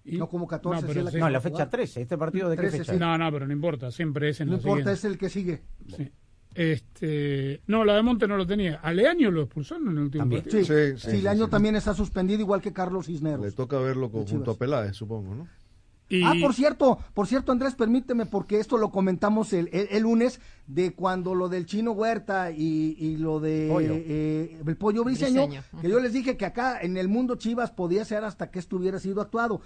No 0.04 0.28
como 0.28 0.48
14, 0.48 0.80
No, 0.82 0.88
pero 0.88 1.02
la 1.04 1.10
sí. 1.12 1.18
No, 1.18 1.28
la 1.30 1.40
fecha 1.40 1.52
jugar. 1.54 1.70
13. 1.70 2.00
¿Este 2.02 2.18
partido 2.18 2.48
de 2.48 2.56
qué 2.56 2.62
13, 2.62 2.78
fecha? 2.78 2.92
sí. 2.92 2.96
es? 2.96 3.00
No, 3.00 3.16
no, 3.16 3.30
pero 3.30 3.46
no 3.46 3.52
importa, 3.52 3.92
siempre 3.92 4.30
es 4.30 4.40
en 4.40 4.48
No 4.48 4.52
la 4.54 4.58
importa, 4.58 4.76
siguiente. 4.78 4.92
es 4.94 5.04
el 5.04 5.18
que 5.18 5.28
sigue. 5.28 5.62
Sí. 5.96 6.10
Este, 6.54 7.60
no, 7.66 7.84
la 7.84 7.94
de 7.94 8.02
Monte 8.02 8.26
no 8.28 8.36
lo 8.36 8.46
tenía. 8.46 8.76
A 8.82 8.92
Leaño 8.92 9.30
lo 9.30 9.42
expulsaron 9.42 9.88
en 9.88 9.96
el 9.98 10.02
último 10.04 10.22
También. 10.22 10.42
partido. 10.42 10.64
Sí, 10.64 10.72
Sí, 10.96 11.00
sí, 11.00 11.10
sí, 11.12 11.16
el 11.18 11.28
año 11.28 11.44
sí. 11.46 11.50
también 11.50 11.76
está 11.76 11.94
suspendido, 11.94 12.40
igual 12.40 12.60
que 12.60 12.72
Carlos 12.72 13.06
Cisneros. 13.06 13.40
Le 13.44 13.52
toca 13.52 13.78
verlo 13.78 14.10
con- 14.10 14.26
junto 14.26 14.50
a 14.52 14.56
Peláez, 14.56 14.96
supongo, 14.96 15.34
¿no? 15.34 15.48
Y, 16.12 16.24
Ah, 16.24 16.32
por 16.40 16.54
cierto, 16.54 16.98
por 17.14 17.28
cierto, 17.28 17.52
Andrés, 17.52 17.76
permíteme, 17.76 18.26
porque 18.26 18.58
esto 18.58 18.76
lo 18.78 18.90
comentamos 18.90 19.52
el, 19.52 19.68
el- 19.72 19.86
el 19.92 20.02
lunes, 20.02 20.40
de 20.66 20.92
cuando 20.92 21.36
lo 21.36 21.48
del 21.48 21.66
chino 21.66 21.92
Huerta 21.92 22.50
y, 22.50 22.96
y 22.98 23.16
lo 23.16 23.38
de 23.38 23.68
Pollo. 23.70 23.92
eh, 23.94 24.58
el 24.66 24.76
pollo 24.76 25.04
briseño, 25.04 25.46
Briseño, 25.46 25.62
que 25.80 25.88
yo 25.88 26.00
les 26.00 26.12
dije 26.12 26.36
que 26.36 26.46
acá 26.46 26.80
en 26.82 26.96
el 26.96 27.06
mundo 27.06 27.36
Chivas 27.36 27.70
podía 27.70 28.04
ser 28.04 28.24
hasta 28.24 28.50
que 28.50 28.58
esto 28.58 28.76
hubiera 28.76 28.98
sido 28.98 29.20
actuado. 29.20 29.60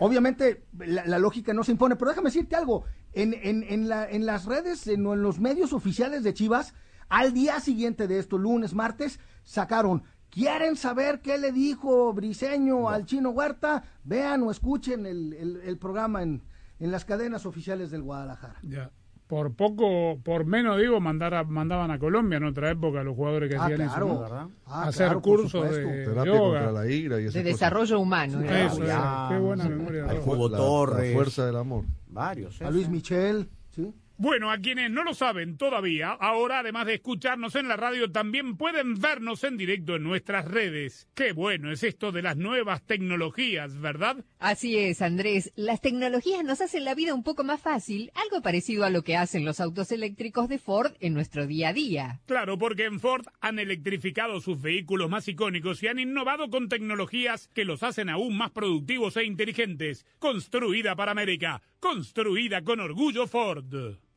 Obviamente 0.00 0.64
la, 0.78 1.04
la 1.06 1.18
lógica 1.18 1.52
no 1.52 1.64
se 1.64 1.72
impone, 1.72 1.96
pero 1.96 2.10
déjame 2.10 2.28
decirte 2.30 2.56
algo, 2.56 2.84
en, 3.12 3.34
en, 3.34 3.62
en, 3.64 3.88
la, 3.88 4.08
en 4.08 4.26
las 4.26 4.44
redes, 4.44 4.86
en, 4.86 5.06
en 5.06 5.22
los 5.22 5.40
medios 5.40 5.72
oficiales 5.72 6.22
de 6.22 6.34
Chivas, 6.34 6.74
al 7.08 7.32
día 7.32 7.58
siguiente 7.60 8.06
de 8.06 8.18
esto, 8.18 8.38
lunes, 8.38 8.74
martes, 8.74 9.18
sacaron, 9.42 10.02
¿quieren 10.30 10.76
saber 10.76 11.20
qué 11.22 11.38
le 11.38 11.52
dijo 11.52 12.12
Briseño 12.12 12.88
al 12.90 13.06
chino 13.06 13.30
Huerta? 13.30 13.82
Vean 14.04 14.42
o 14.42 14.50
escuchen 14.50 15.06
el, 15.06 15.32
el- 15.32 15.60
el 15.64 15.78
programa 15.78 16.22
en, 16.22 16.42
en 16.78 16.90
las 16.90 17.04
cadenas 17.04 17.46
oficiales 17.46 17.90
del 17.90 18.02
Guadalajara. 18.02 18.56
ya, 18.62 18.90
por 19.28 19.54
poco, 19.54 20.18
por 20.24 20.46
menos 20.46 20.78
digo, 20.80 21.00
mandar 21.00 21.34
a- 21.34 21.44
mandaban 21.44 21.90
a 21.90 21.98
Colombia 21.98 22.38
en 22.38 22.44
otra 22.44 22.70
época 22.70 23.02
los 23.04 23.14
jugadores 23.14 23.50
que 23.50 23.56
Ah, 23.56 23.64
hacían 23.66 23.88
claro, 23.88 24.06
eso. 24.24 24.34
¿no? 24.34 24.50
Ah, 24.66 24.84
Hacer 24.88 25.06
claro, 25.06 25.20
cursos 25.22 25.70
de 25.70 26.04
Terapia 26.06 26.24
yoga. 26.32 26.60
contra 26.64 26.72
la 26.72 26.86
ira 26.90 27.20
y 27.20 27.24
esas 27.24 27.34
De 27.34 27.42
cosas. 27.42 27.60
desarrollo 27.60 28.00
humano. 28.00 28.40
Eso, 28.42 28.84
Ya. 28.84 29.28
qué 29.30 29.38
buena 29.38 29.64
memoria. 29.68 30.04
Al 30.08 30.16
La- 30.50 30.56
Torres. 30.56 31.08
La 31.10 31.14
fuerza 31.14 31.46
del 31.46 31.56
amor. 31.56 31.84
Varios. 32.08 32.60
¿eh? 32.60 32.64
A 32.64 32.70
Luis 32.70 32.88
Michel, 32.88 33.48
¿sí? 33.70 33.92
Bueno, 34.20 34.50
a 34.50 34.58
quienes 34.58 34.90
no 34.90 35.04
lo 35.04 35.14
saben 35.14 35.56
todavía, 35.56 36.08
ahora 36.10 36.58
además 36.58 36.86
de 36.86 36.94
escucharnos 36.94 37.54
en 37.54 37.68
la 37.68 37.76
radio, 37.76 38.10
también 38.10 38.56
pueden 38.56 39.00
vernos 39.00 39.44
en 39.44 39.56
directo 39.56 39.94
en 39.94 40.02
nuestras 40.02 40.44
redes. 40.44 41.06
Qué 41.14 41.30
bueno 41.30 41.70
es 41.70 41.84
esto 41.84 42.10
de 42.10 42.22
las 42.22 42.36
nuevas 42.36 42.82
tecnologías, 42.84 43.80
¿verdad? 43.80 44.24
Así 44.40 44.76
es, 44.76 45.02
Andrés. 45.02 45.52
Las 45.54 45.80
tecnologías 45.80 46.42
nos 46.42 46.60
hacen 46.60 46.84
la 46.84 46.96
vida 46.96 47.14
un 47.14 47.22
poco 47.22 47.44
más 47.44 47.60
fácil, 47.60 48.10
algo 48.16 48.42
parecido 48.42 48.84
a 48.84 48.90
lo 48.90 49.04
que 49.04 49.16
hacen 49.16 49.44
los 49.44 49.60
autos 49.60 49.92
eléctricos 49.92 50.48
de 50.48 50.58
Ford 50.58 50.94
en 50.98 51.14
nuestro 51.14 51.46
día 51.46 51.68
a 51.68 51.72
día. 51.72 52.20
Claro, 52.26 52.58
porque 52.58 52.86
en 52.86 52.98
Ford 52.98 53.24
han 53.40 53.60
electrificado 53.60 54.40
sus 54.40 54.60
vehículos 54.60 55.08
más 55.08 55.28
icónicos 55.28 55.80
y 55.84 55.86
han 55.86 56.00
innovado 56.00 56.50
con 56.50 56.68
tecnologías 56.68 57.46
que 57.54 57.64
los 57.64 57.84
hacen 57.84 58.08
aún 58.08 58.36
más 58.36 58.50
productivos 58.50 59.16
e 59.16 59.22
inteligentes. 59.22 60.04
Construida 60.18 60.96
para 60.96 61.12
América, 61.12 61.62
construida 61.78 62.64
con 62.64 62.80
orgullo 62.80 63.28
Ford. 63.28 64.07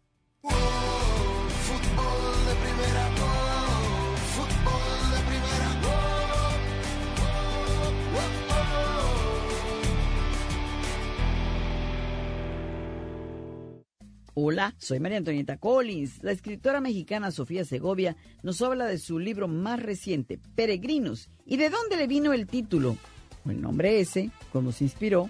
Hola, 14.33 14.73
soy 14.79 14.99
María 14.99 15.19
Antonieta 15.19 15.57
Collins. 15.57 16.23
La 16.23 16.31
escritora 16.31 16.81
mexicana 16.81 17.31
Sofía 17.31 17.63
Segovia 17.63 18.15
nos 18.41 18.61
habla 18.61 18.85
de 18.87 18.97
su 18.97 19.19
libro 19.19 19.47
más 19.47 19.79
reciente, 19.79 20.39
Peregrinos, 20.55 21.29
y 21.45 21.57
de 21.57 21.69
dónde 21.69 21.97
le 21.97 22.07
vino 22.07 22.33
el 22.33 22.47
título, 22.47 22.97
o 23.45 23.51
el 23.51 23.61
nombre 23.61 23.99
ese, 23.99 24.31
cómo 24.51 24.71
se 24.71 24.85
inspiró 24.85 25.29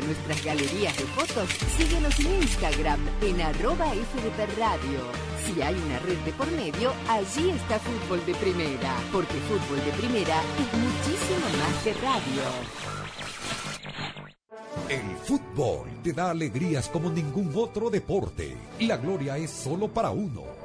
nuestras 0.00 0.44
galerías 0.44 0.96
de 0.96 1.04
fotos, 1.04 1.48
síguenos 1.76 2.18
en 2.20 2.42
Instagram 2.42 3.00
en 3.22 3.40
arroba 3.40 3.86
FDP 3.86 4.58
Radio. 4.58 5.00
Si 5.44 5.62
hay 5.62 5.74
una 5.74 5.98
red 6.00 6.18
de 6.18 6.32
por 6.32 6.50
medio, 6.52 6.92
allí 7.08 7.50
está 7.50 7.78
Fútbol 7.78 8.24
de 8.26 8.34
Primera, 8.34 8.96
porque 9.12 9.34
Fútbol 9.48 9.84
de 9.84 9.92
Primera 9.92 10.40
es 10.58 10.78
muchísimo 10.78 11.46
más 11.58 11.82
que 11.84 11.92
radio. 11.94 12.86
El 14.88 15.16
fútbol 15.24 15.88
te 16.02 16.12
da 16.12 16.30
alegrías 16.30 16.88
como 16.88 17.10
ningún 17.10 17.50
otro 17.56 17.90
deporte. 17.90 18.56
La 18.80 18.96
gloria 18.96 19.36
es 19.36 19.50
solo 19.50 19.88
para 19.88 20.10
uno, 20.10 20.44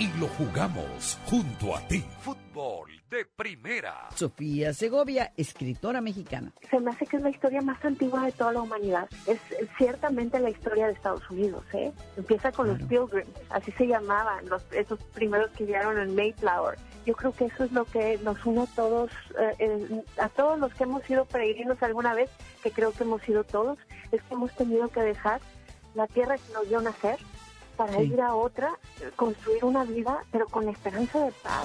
Y 0.00 0.08
lo 0.18 0.28
jugamos 0.28 1.18
junto 1.26 1.76
a 1.76 1.80
ti. 1.86 2.02
Fútbol 2.20 2.90
de 3.10 3.26
primera. 3.36 4.08
Sofía 4.14 4.72
Segovia, 4.72 5.34
escritora 5.36 6.00
mexicana. 6.00 6.54
Se 6.70 6.80
me 6.80 6.90
hace 6.90 7.04
que 7.04 7.18
es 7.18 7.22
la 7.22 7.28
historia 7.28 7.60
más 7.60 7.84
antigua 7.84 8.24
de 8.24 8.32
toda 8.32 8.54
la 8.54 8.62
humanidad. 8.62 9.10
Es 9.26 9.38
ciertamente 9.76 10.40
la 10.40 10.48
historia 10.48 10.86
de 10.86 10.94
Estados 10.94 11.28
Unidos, 11.28 11.62
¿eh? 11.74 11.92
Empieza 12.16 12.50
con 12.50 12.68
los 12.68 12.78
Pilgrims, 12.84 13.28
así 13.50 13.72
se 13.72 13.88
llamaban, 13.88 14.48
los, 14.48 14.62
esos 14.72 14.98
primeros 15.12 15.50
que 15.50 15.66
llegaron 15.66 15.98
en 15.98 16.14
Mayflower. 16.14 16.78
Yo 17.04 17.14
creo 17.14 17.32
que 17.32 17.44
eso 17.44 17.64
es 17.64 17.72
lo 17.72 17.84
que 17.84 18.18
nos 18.24 18.42
une 18.46 18.62
a 18.62 18.66
todos, 18.74 19.10
eh, 19.38 19.54
eh, 19.58 20.02
a 20.18 20.30
todos 20.30 20.58
los 20.58 20.72
que 20.72 20.84
hemos 20.84 21.02
sido 21.02 21.26
peregrinos 21.26 21.82
alguna 21.82 22.14
vez, 22.14 22.30
que 22.62 22.70
creo 22.70 22.92
que 22.92 23.02
hemos 23.02 23.20
sido 23.20 23.44
todos, 23.44 23.78
es 24.12 24.22
que 24.22 24.32
hemos 24.32 24.50
tenido 24.54 24.88
que 24.88 25.02
dejar 25.02 25.42
la 25.94 26.06
tierra 26.06 26.38
que 26.38 26.54
nos 26.54 26.66
dio 26.70 26.80
nacer 26.80 27.18
para 27.80 27.94
Sí. 27.96 28.12
ir 28.12 28.20
a 28.20 28.34
otra, 28.34 28.78
eh, 29.00 29.10
construir 29.16 29.64
una 29.64 29.84
vida, 29.84 30.18
pero 30.30 30.46
con 30.46 30.66
la 30.66 30.70
esperanza 30.70 31.18
de 31.24 31.32
paz. 31.32 31.64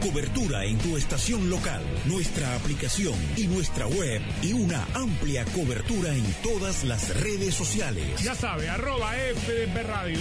cobertura 0.00 0.64
en 0.64 0.78
tu 0.78 0.96
estación 0.96 1.50
local, 1.50 1.82
nuestra 2.06 2.54
aplicación 2.54 3.14
y 3.36 3.46
nuestra 3.46 3.86
web 3.86 4.22
y 4.42 4.52
una 4.52 4.86
amplia 4.94 5.44
cobertura 5.46 6.14
en 6.14 6.24
todas 6.42 6.84
las 6.84 7.20
redes 7.22 7.54
sociales. 7.54 8.22
Ya 8.22 8.34
sabe, 8.34 8.68
arroba 8.68 9.12
FDP 9.12 9.86
Radio, 9.86 10.20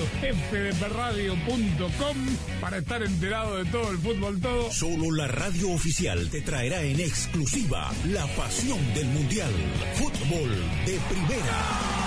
fdpradio.com 0.51 2.17
para 2.61 2.77
estar 2.77 3.03
enterado 3.03 3.57
de 3.57 3.65
todo 3.65 3.91
el 3.91 3.97
fútbol 3.97 4.39
todo. 4.39 4.71
Solo 4.71 5.11
la 5.11 5.27
radio 5.27 5.71
oficial 5.71 6.29
te 6.29 6.41
traerá 6.41 6.81
en 6.83 6.99
exclusiva 6.99 7.91
la 8.05 8.25
pasión 8.35 8.79
del 8.93 9.07
mundial. 9.07 9.51
Fútbol 9.95 10.49
de 10.85 10.99
primera. 11.09 12.06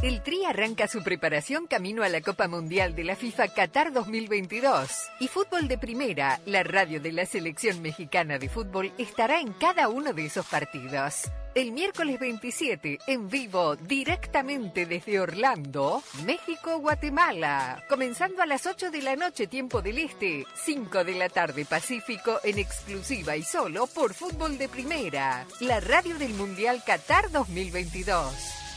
El 0.00 0.22
Tri 0.22 0.44
arranca 0.44 0.86
su 0.86 1.02
preparación 1.02 1.66
camino 1.66 2.04
a 2.04 2.08
la 2.08 2.20
Copa 2.20 2.46
Mundial 2.46 2.94
de 2.94 3.02
la 3.02 3.16
FIFA 3.16 3.48
Qatar 3.48 3.92
2022. 3.92 4.88
Y 5.18 5.26
Fútbol 5.26 5.66
de 5.66 5.76
Primera, 5.76 6.40
la 6.46 6.62
radio 6.62 7.00
de 7.00 7.10
la 7.10 7.26
selección 7.26 7.82
mexicana 7.82 8.38
de 8.38 8.48
fútbol, 8.48 8.92
estará 8.96 9.40
en 9.40 9.52
cada 9.54 9.88
uno 9.88 10.12
de 10.12 10.26
esos 10.26 10.46
partidos. 10.46 11.24
El 11.56 11.72
miércoles 11.72 12.20
27, 12.20 13.00
en 13.08 13.28
vivo, 13.28 13.74
directamente 13.74 14.86
desde 14.86 15.18
Orlando, 15.18 16.00
México, 16.24 16.78
Guatemala. 16.78 17.82
Comenzando 17.88 18.40
a 18.42 18.46
las 18.46 18.66
8 18.66 18.92
de 18.92 19.02
la 19.02 19.16
noche, 19.16 19.48
tiempo 19.48 19.82
del 19.82 19.98
Este, 19.98 20.46
5 20.64 21.02
de 21.02 21.14
la 21.16 21.28
tarde 21.28 21.64
Pacífico, 21.64 22.38
en 22.44 22.60
exclusiva 22.60 23.36
y 23.36 23.42
solo 23.42 23.88
por 23.88 24.14
Fútbol 24.14 24.58
de 24.58 24.68
Primera, 24.68 25.44
la 25.58 25.80
radio 25.80 26.16
del 26.18 26.34
Mundial 26.34 26.84
Qatar 26.86 27.32
2022. 27.32 28.67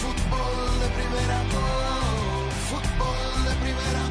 Fútbol 0.00 0.80
de 0.80 0.88
primera, 0.96 1.38
oh, 1.54 2.50
fútbol 2.68 3.44
de 3.44 3.54
primera, 3.62 4.02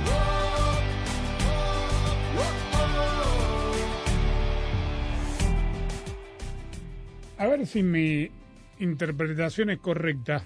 A 7.38 7.48
ver 7.48 7.66
si 7.66 7.82
mi 7.82 8.30
interpretación 8.78 9.72
es 9.72 9.80
correcta. 9.80 10.44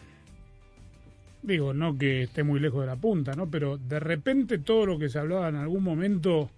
Digo, 1.41 1.73
no 1.73 1.97
que 1.97 2.23
esté 2.23 2.43
muy 2.43 2.59
lejos 2.59 2.81
de 2.81 2.87
la 2.87 2.95
punta, 2.95 3.33
¿no? 3.33 3.49
Pero 3.49 3.77
de 3.77 3.99
repente 3.99 4.59
todo 4.59 4.85
lo 4.85 4.97
que 4.97 5.09
se 5.09 5.19
hablaba 5.19 5.49
en 5.49 5.57
algún 5.57 5.83
momento 5.83 6.49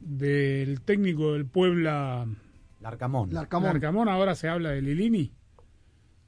del 0.00 0.80
técnico 0.82 1.32
del 1.32 1.46
Puebla... 1.46 2.26
Larcamón. 2.80 3.32
Larcamón. 3.32 4.08
ahora 4.08 4.34
se 4.34 4.48
habla 4.48 4.70
de 4.70 4.82
Lilini. 4.82 5.32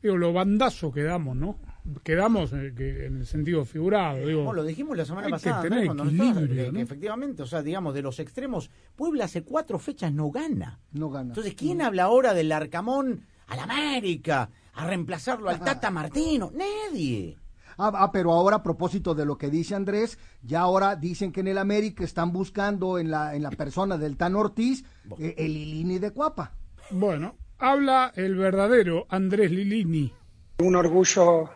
Digo, 0.02 0.16
lo 0.16 0.32
bandazo 0.32 0.90
que 0.92 1.02
damos, 1.02 1.36
¿no? 1.36 1.58
Quedamos 2.02 2.52
en, 2.52 2.74
que- 2.74 3.06
en 3.06 3.18
el 3.18 3.26
sentido 3.26 3.64
figurado, 3.64 4.18
digo. 4.26 4.44
Bueno, 4.44 4.54
lo 4.62 4.64
dijimos 4.64 4.96
la 4.96 5.04
semana 5.04 5.26
hay 5.26 5.32
pasada, 5.32 5.62
¿no? 5.68 5.84
Cuando 5.84 6.04
nos 6.04 6.12
estabas- 6.12 6.36
equilibrio, 6.36 6.64
que- 6.66 6.72
¿no? 6.72 6.80
efectivamente, 6.80 7.42
o 7.42 7.46
sea, 7.46 7.62
digamos, 7.62 7.94
de 7.94 8.02
los 8.02 8.18
extremos, 8.18 8.70
Puebla 8.96 9.24
hace 9.24 9.42
cuatro 9.42 9.78
fechas 9.78 10.12
no 10.12 10.30
gana. 10.30 10.78
No 10.92 11.10
gana. 11.10 11.28
Entonces, 11.28 11.54
¿quién 11.54 11.82
habla 11.82 12.04
ahora 12.04 12.34
del 12.34 12.52
Arcamón 12.52 13.26
al 13.46 13.58
América? 13.60 14.50
A 14.74 14.86
reemplazarlo 14.86 15.48
al 15.50 15.60
Tata 15.60 15.90
Martino. 15.90 16.50
Nadie. 16.54 17.36
Ah, 17.78 17.90
ah, 17.94 18.12
pero 18.12 18.32
ahora 18.32 18.56
a 18.56 18.62
propósito 18.62 19.14
de 19.14 19.24
lo 19.24 19.38
que 19.38 19.48
dice 19.48 19.74
Andrés, 19.74 20.18
ya 20.42 20.60
ahora 20.60 20.96
dicen 20.96 21.32
que 21.32 21.40
en 21.40 21.48
el 21.48 21.56
América 21.58 22.04
están 22.04 22.30
buscando 22.30 22.98
en 22.98 23.10
la, 23.10 23.34
en 23.34 23.42
la 23.42 23.50
persona 23.50 23.96
del 23.96 24.18
Tan 24.18 24.36
Ortiz 24.36 24.84
eh, 25.18 25.34
el 25.38 25.56
Ilini 25.56 25.98
de 25.98 26.10
Cuapa. 26.10 26.52
Bueno, 26.90 27.36
habla 27.60 28.12
el 28.16 28.36
verdadero 28.36 29.06
Andrés 29.10 29.50
Lilini. 29.50 30.12
Un 30.58 30.76
orgullo 30.76 31.50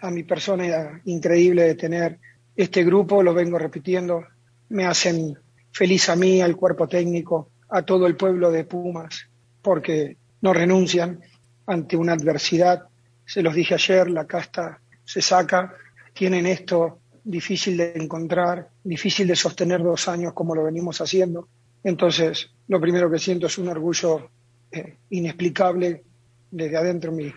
a 0.00 0.10
mi 0.10 0.22
persona 0.22 1.00
increíble 1.04 1.64
de 1.64 1.74
tener 1.74 2.18
este 2.56 2.84
grupo, 2.84 3.22
lo 3.22 3.34
vengo 3.34 3.58
repitiendo, 3.58 4.24
me 4.70 4.86
hacen 4.86 5.36
feliz 5.72 6.08
a 6.08 6.16
mí, 6.16 6.40
al 6.40 6.56
cuerpo 6.56 6.86
técnico, 6.88 7.50
a 7.68 7.82
todo 7.82 8.06
el 8.06 8.16
pueblo 8.16 8.50
de 8.50 8.64
Pumas, 8.64 9.28
porque 9.60 10.16
no 10.40 10.52
renuncian 10.52 11.20
ante 11.66 11.96
una 11.96 12.12
adversidad. 12.12 12.84
Se 13.26 13.42
los 13.42 13.54
dije 13.54 13.74
ayer, 13.74 14.08
la 14.10 14.26
casta 14.26 14.80
se 15.04 15.20
saca, 15.20 15.74
tienen 16.14 16.46
esto 16.46 17.00
difícil 17.24 17.76
de 17.76 17.92
encontrar, 17.96 18.70
difícil 18.82 19.26
de 19.26 19.36
sostener 19.36 19.82
dos 19.82 20.08
años 20.08 20.32
como 20.32 20.54
lo 20.54 20.64
venimos 20.64 21.00
haciendo. 21.00 21.48
Entonces, 21.82 22.50
lo 22.68 22.80
primero 22.80 23.10
que 23.10 23.18
siento 23.18 23.46
es 23.46 23.58
un 23.58 23.68
orgullo 23.68 24.30
eh, 24.72 24.96
inexplicable 25.10 26.04
desde 26.50 26.76
adentro 26.76 27.12
mi, 27.12 27.32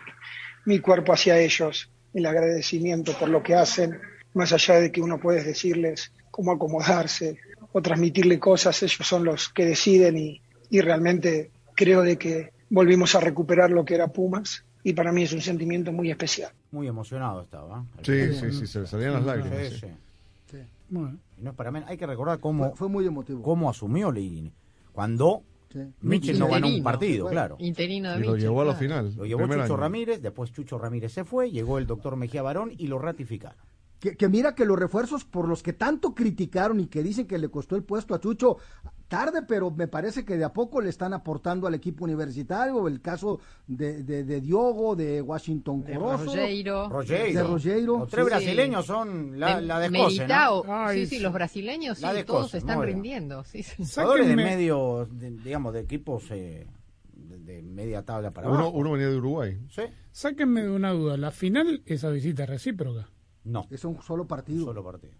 mi 0.66 0.78
cuerpo 0.78 1.12
hacia 1.12 1.38
ellos, 1.38 1.90
el 2.14 2.26
agradecimiento 2.26 3.12
por 3.18 3.28
lo 3.28 3.42
que 3.42 3.54
hacen, 3.54 3.98
más 4.34 4.52
allá 4.52 4.80
de 4.80 4.90
que 4.92 5.00
uno 5.00 5.18
puede 5.18 5.42
decirles 5.42 6.12
cómo 6.30 6.52
acomodarse 6.52 7.38
o 7.72 7.80
transmitirle 7.82 8.38
cosas, 8.38 8.82
ellos 8.82 9.06
son 9.06 9.24
los 9.24 9.48
que 9.50 9.64
deciden 9.66 10.16
y, 10.16 10.40
y 10.70 10.80
realmente 10.80 11.50
creo 11.74 12.02
de 12.02 12.16
que 12.16 12.52
volvimos 12.70 13.14
a 13.14 13.20
recuperar 13.20 13.70
lo 13.70 13.84
que 13.84 13.94
era 13.94 14.08
Pumas 14.08 14.64
y 14.82 14.94
para 14.94 15.12
mí 15.12 15.22
es 15.22 15.32
un 15.32 15.40
sentimiento 15.40 15.92
muy 15.92 16.10
especial. 16.10 16.52
Muy 16.70 16.88
emocionado 16.88 17.42
estaba. 17.42 17.84
¿eh? 18.02 18.32
Sí, 18.32 18.34
sí, 18.40 18.52
sí, 18.58 18.66
se 18.66 18.80
le 18.80 18.86
salían 18.86 19.12
las 19.12 19.24
lágrimas. 19.24 19.68
Sí, 19.68 19.78
sí. 19.80 19.86
sí. 20.50 20.58
Y 21.38 21.42
no 21.42 21.50
es 21.50 21.56
para 21.56 21.70
menos. 21.70 21.88
Hay 21.88 21.96
que 21.96 22.06
recordar 22.06 22.40
cómo, 22.40 22.68
Fue, 22.70 22.76
fue 22.76 22.88
muy 22.88 23.06
emotivo. 23.06 23.42
cómo 23.42 23.70
asumió 23.70 24.10
Lilini. 24.10 24.52
Cuando 24.92 25.42
Michel 26.00 26.38
no 26.38 26.46
ganó 26.48 26.66
un 26.66 26.72
Interino. 26.74 26.84
partido, 26.84 27.28
claro. 27.28 27.56
interino 27.58 28.12
de 28.12 28.20
Y 28.20 28.22
lo 28.24 28.36
llevó 28.36 28.60
a 28.62 28.64
la 28.64 28.76
claro. 28.76 28.78
final. 28.78 29.14
Lo 29.16 29.24
llevó 29.26 29.46
Chucho 29.46 29.62
año. 29.62 29.76
Ramírez, 29.76 30.22
después 30.22 30.52
Chucho 30.52 30.78
Ramírez 30.78 31.12
se 31.12 31.24
fue, 31.24 31.50
llegó 31.50 31.78
el 31.78 31.86
doctor 31.86 32.16
Mejía 32.16 32.42
Barón 32.42 32.72
y 32.76 32.86
lo 32.86 32.98
ratificaron. 32.98 33.58
Que, 33.98 34.16
que 34.16 34.28
mira 34.28 34.54
que 34.54 34.64
los 34.64 34.78
refuerzos 34.78 35.24
por 35.24 35.46
los 35.46 35.62
que 35.62 35.72
tanto 35.72 36.12
criticaron 36.14 36.80
y 36.80 36.86
que 36.86 37.02
dicen 37.04 37.26
que 37.26 37.38
le 37.38 37.48
costó 37.48 37.76
el 37.76 37.84
puesto 37.84 38.14
a 38.14 38.20
Chucho, 38.20 38.56
tarde, 39.16 39.42
pero 39.46 39.70
me 39.70 39.88
parece 39.88 40.24
que 40.24 40.38
de 40.38 40.44
a 40.44 40.52
poco 40.52 40.80
le 40.80 40.88
están 40.88 41.12
aportando 41.12 41.66
al 41.66 41.74
equipo 41.74 42.04
universitario. 42.04 42.88
El 42.88 43.00
caso 43.02 43.40
de, 43.66 44.02
de, 44.02 44.24
de 44.24 44.40
Diogo, 44.40 44.96
de 44.96 45.20
Washington 45.20 45.84
De 45.84 45.94
Corozo. 45.94 46.24
Rogeiro. 46.24 46.88
Rogeiro. 46.88 47.38
De 47.38 47.46
Rogeiro. 47.46 47.98
Los 47.98 48.08
tres 48.08 48.24
Sí. 48.24 48.30
brasileños 48.30 48.86
son 48.86 49.38
la, 49.38 49.56
De 49.56 49.62
la 49.62 49.78
de 49.80 49.86
Escocia. 49.88 50.26
¿no? 50.26 50.88
sí, 50.92 51.06
sí, 51.06 51.18
los 51.18 51.32
brasileños, 51.32 51.98
sí, 51.98 52.06
de 52.06 52.24
todos 52.24 52.46
Escocia, 52.54 52.58
están 52.58 52.82
rindiendo. 52.82 53.44
Sí, 53.44 53.62
sí. 53.62 53.84
Jugadores 53.84 54.28
de 54.28 54.36
medio, 54.36 55.06
de- 55.10 55.30
digamos, 55.32 55.74
de 55.74 55.80
equipos 55.80 56.30
eh, 56.30 56.66
de, 57.12 57.38
de 57.38 57.62
media 57.62 58.02
tabla 58.04 58.30
para 58.30 58.48
Uno, 58.48 58.58
abajo. 58.60 58.76
uno 58.78 58.92
venía 58.92 59.08
de 59.08 59.16
Uruguay. 59.16 59.58
Sí. 59.70 59.82
Sáquenme 60.10 60.62
de 60.62 60.70
una 60.70 60.92
duda, 60.92 61.16
la 61.18 61.30
final 61.30 61.82
es 61.86 62.02
a 62.04 62.10
visita 62.10 62.46
recíproca. 62.46 63.08
No. 63.44 63.66
Es 63.70 63.84
un 63.84 64.00
solo 64.02 64.26
partido. 64.26 64.64
Solo 64.64 64.82
partido. 64.82 65.12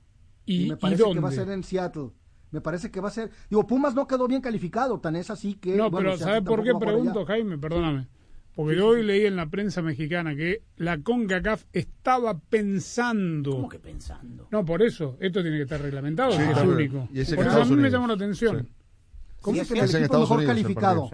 ¿Y, 0.47 0.64
Y 0.64 0.68
me 0.68 0.74
y 0.74 0.76
parece 0.76 1.05
que 1.12 1.20
va 1.20 1.28
a 1.28 1.32
ser 1.32 1.51
en 1.51 1.62
Seattle. 1.62 2.11
Me 2.53 2.61
parece 2.61 2.91
que 2.91 3.01
va 3.01 3.09
a 3.09 3.11
ser. 3.11 3.31
Digo, 3.51 3.67
Pumas 3.67 3.95
no 3.95 4.07
quedó 4.07 4.29
bien 4.29 4.41
calificado, 4.43 5.01
tan 5.01 5.17
es 5.17 5.31
así 5.31 5.55
que. 5.55 5.75
No, 5.75 5.91
bueno, 5.91 6.11
pero 6.11 6.19
¿sabe 6.19 6.43
por 6.43 6.63
qué 6.63 6.73
pregunto, 6.75 7.21
allá. 7.21 7.27
Jaime? 7.29 7.59
Perdóname. 7.59 8.07
Porque 8.55 8.77
yo 8.77 8.89
hoy 8.89 9.03
leí 9.03 9.25
en 9.25 9.37
la 9.37 9.47
prensa 9.47 9.81
mexicana 9.81 10.37
que 10.37 10.63
la 10.77 10.99
CONCACAF 11.03 11.65
estaba 11.73 12.39
pensando. 12.39 13.53
¿Cómo 13.53 13.69
que 13.71 13.79
pensando? 13.79 14.47
No, 14.51 14.63
por 14.65 14.83
eso. 14.83 15.17
Esto 15.21 15.41
tiene 15.41 15.57
que 15.57 15.63
estar 15.63 15.81
reglamentado, 15.81 16.33
Sí, 16.33 16.39
que 16.39 16.45
es 16.45 16.53
claro. 16.53 16.71
único. 16.71 17.09
Y 17.15 17.21
ese 17.21 17.35
Por 17.35 17.47
eso 17.47 17.63
a 17.63 17.65
mí 17.65 17.77
me 17.77 17.89
llamó 17.91 18.07
la 18.07 18.15
atención. 18.15 18.61
Sí. 18.67 18.73
¿Cómo 19.41 19.55
Sí, 19.55 19.61
es 19.63 19.69
que 19.69 19.75
el 19.79 19.85
equipo 19.87 19.97
Estados 20.05 20.25
mejor 20.25 20.37
Unidos 20.39 20.55
calificado? 20.55 21.11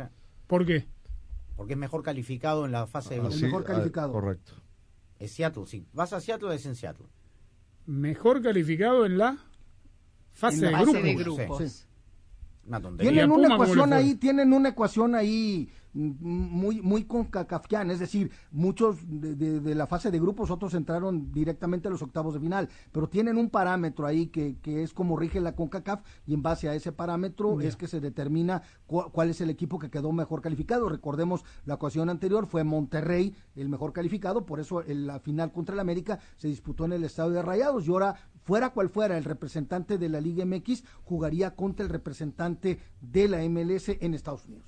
¿Por 0.49 0.67
qué? 0.67 0.87
Porque 1.57 1.73
es 1.75 1.79
mejor 1.79 2.03
calificado 2.03 2.65
en 2.67 2.73
la 2.73 2.89
fase 2.89 3.15
de 3.15 3.21
El 3.21 3.27
Así, 3.27 3.45
mejor 3.45 3.63
ah, 3.63 3.73
calificado. 3.73 4.13
correcto. 4.13 4.53
Es 5.21 5.31
Seattle, 5.33 5.67
sí. 5.67 5.87
Vas 5.93 6.13
a 6.13 6.21
Seattle, 6.21 6.53
es 6.55 6.67
en 6.67 6.75
Seattle. 6.75 7.07
Mejor 7.87 8.43
calificado 8.43 9.07
en 9.07 9.17
la 9.17 9.39
fase, 10.39 10.67
En 10.67 10.73
la 10.73 10.79
de, 10.79 10.85
Fase 10.87 10.91
grupos. 10.91 11.03
de 11.03 11.11
Sí. 11.11 11.17
grupos. 11.25 11.87
Una 12.67 12.81
tontería. 12.81 13.11
Tienen 13.11 13.31
¿Y 13.31 13.33
a 13.33 13.35
una 13.35 13.43
Puma 13.49 13.55
ecuación 13.55 13.93
ahí, 13.93 14.15
tienen 14.15 14.53
una 14.53 14.69
ecuación 14.69 15.15
ahí 15.15 15.71
muy 15.95 16.81
muy 16.83 17.05
concacafquiana, 17.05 17.93
es 17.93 17.99
decir, 17.99 18.31
muchos 18.51 18.99
de, 19.09 19.35
de- 19.35 19.61
de 19.61 19.75
la 19.75 19.87
fase 19.87 20.11
de 20.11 20.19
grupos, 20.21 20.51
otros 20.51 20.75
entraron 20.75 21.33
directamente 21.33 21.89
a 21.89 21.91
los 21.91 22.03
octavos 22.03 22.35
de 22.35 22.41
final, 22.41 22.69
pero 22.93 23.09
tienen 23.09 23.37
un 23.39 23.51
parámetro 23.51 24.07
ahí 24.07 24.27
que, 24.29 24.57
que 24.61 24.83
es 24.83 24.93
como 24.93 25.17
rige 25.17 25.41
la 25.41 25.55
CONCACAF 25.55 26.01
y 26.27 26.35
en 26.35 26.43
base 26.43 26.69
a 26.69 26.75
ese 26.75 26.93
parámetro 26.93 27.61
es 27.61 27.77
que 27.77 27.89
se 27.89 28.01
determina 28.01 28.63
cu- 28.87 29.11
cuál 29.13 29.31
es 29.31 29.41
el 29.41 29.51
equipo 29.51 29.79
que 29.79 29.91
quedó 29.91 30.13
mejor 30.13 30.41
calificado. 30.43 30.89
Recordemos 30.89 31.45
la 31.65 31.75
ocasión 31.75 32.09
anterior 32.11 32.47
fue 32.47 32.65
Monterrey 32.65 33.35
el 33.57 33.69
mejor 33.69 33.93
calificado, 33.93 34.47
por 34.47 34.61
eso 34.61 34.83
en 34.85 35.07
la 35.07 35.19
final 35.21 35.53
contra 35.53 35.75
el 35.75 35.81
América 35.81 36.19
se 36.37 36.49
disputó 36.49 36.85
en 36.85 36.93
el 36.93 37.05
estadio 37.05 37.33
de 37.33 37.43
Rayados 37.43 37.87
y 37.87 37.91
ahora 37.91 38.15
fuera 38.45 38.71
cual 38.71 38.89
fuera 38.89 39.19
el 39.19 39.25
representante 39.25 39.99
de 39.99 40.09
la 40.09 40.21
Liga 40.21 40.45
MX 40.45 40.85
jugaría 41.05 41.55
contra 41.55 41.85
el 41.85 41.91
representante 41.91 42.79
de 43.01 43.29
la 43.29 43.39
MLS 43.49 43.89
en 44.01 44.15
Estados 44.15 44.47
Unidos. 44.47 44.68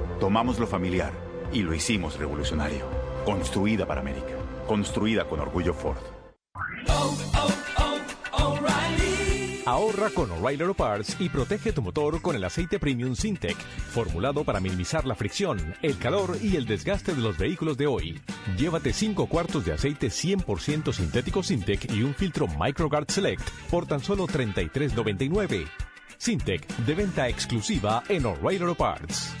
Tomamos 0.21 0.59
lo 0.59 0.67
familiar 0.67 1.11
y 1.51 1.63
lo 1.63 1.73
hicimos 1.73 2.15
revolucionario. 2.19 2.85
Construida 3.25 3.87
para 3.87 4.01
América. 4.01 4.35
Construida 4.67 5.25
con 5.25 5.39
orgullo 5.39 5.73
Ford. 5.73 5.97
Ahorra 9.65 10.11
con 10.11 10.29
O'Reilly 10.29 10.61
Auto 10.61 10.75
Parts 10.75 11.15
y 11.19 11.29
protege 11.29 11.73
tu 11.73 11.81
motor 11.81 12.21
con 12.21 12.35
el 12.35 12.43
aceite 12.43 12.77
Premium 12.77 13.15
Sintec, 13.15 13.57
formulado 13.57 14.43
para 14.43 14.59
minimizar 14.59 15.05
la 15.07 15.15
fricción, 15.15 15.73
el 15.81 15.97
calor 15.97 16.37
y 16.39 16.55
el 16.55 16.67
desgaste 16.67 17.15
de 17.15 17.21
los 17.21 17.39
vehículos 17.39 17.75
de 17.77 17.87
hoy. 17.87 18.21
Llévate 18.59 18.93
5 18.93 19.25
cuartos 19.25 19.65
de 19.65 19.73
aceite 19.73 20.09
100% 20.09 20.93
sintético 20.93 21.41
Sintec 21.41 21.91
y 21.91 22.03
un 22.03 22.13
filtro 22.13 22.47
MicroGuard 22.47 23.09
Select 23.09 23.49
por 23.71 23.87
tan 23.87 24.01
solo 24.01 24.27
$33.99. 24.27 25.65
Sintec, 26.19 26.67
de 26.77 26.93
venta 26.93 27.27
exclusiva 27.27 28.03
en 28.07 28.27
O'Reilly 28.27 28.61
Auto 28.61 28.75
Parts. 28.75 29.40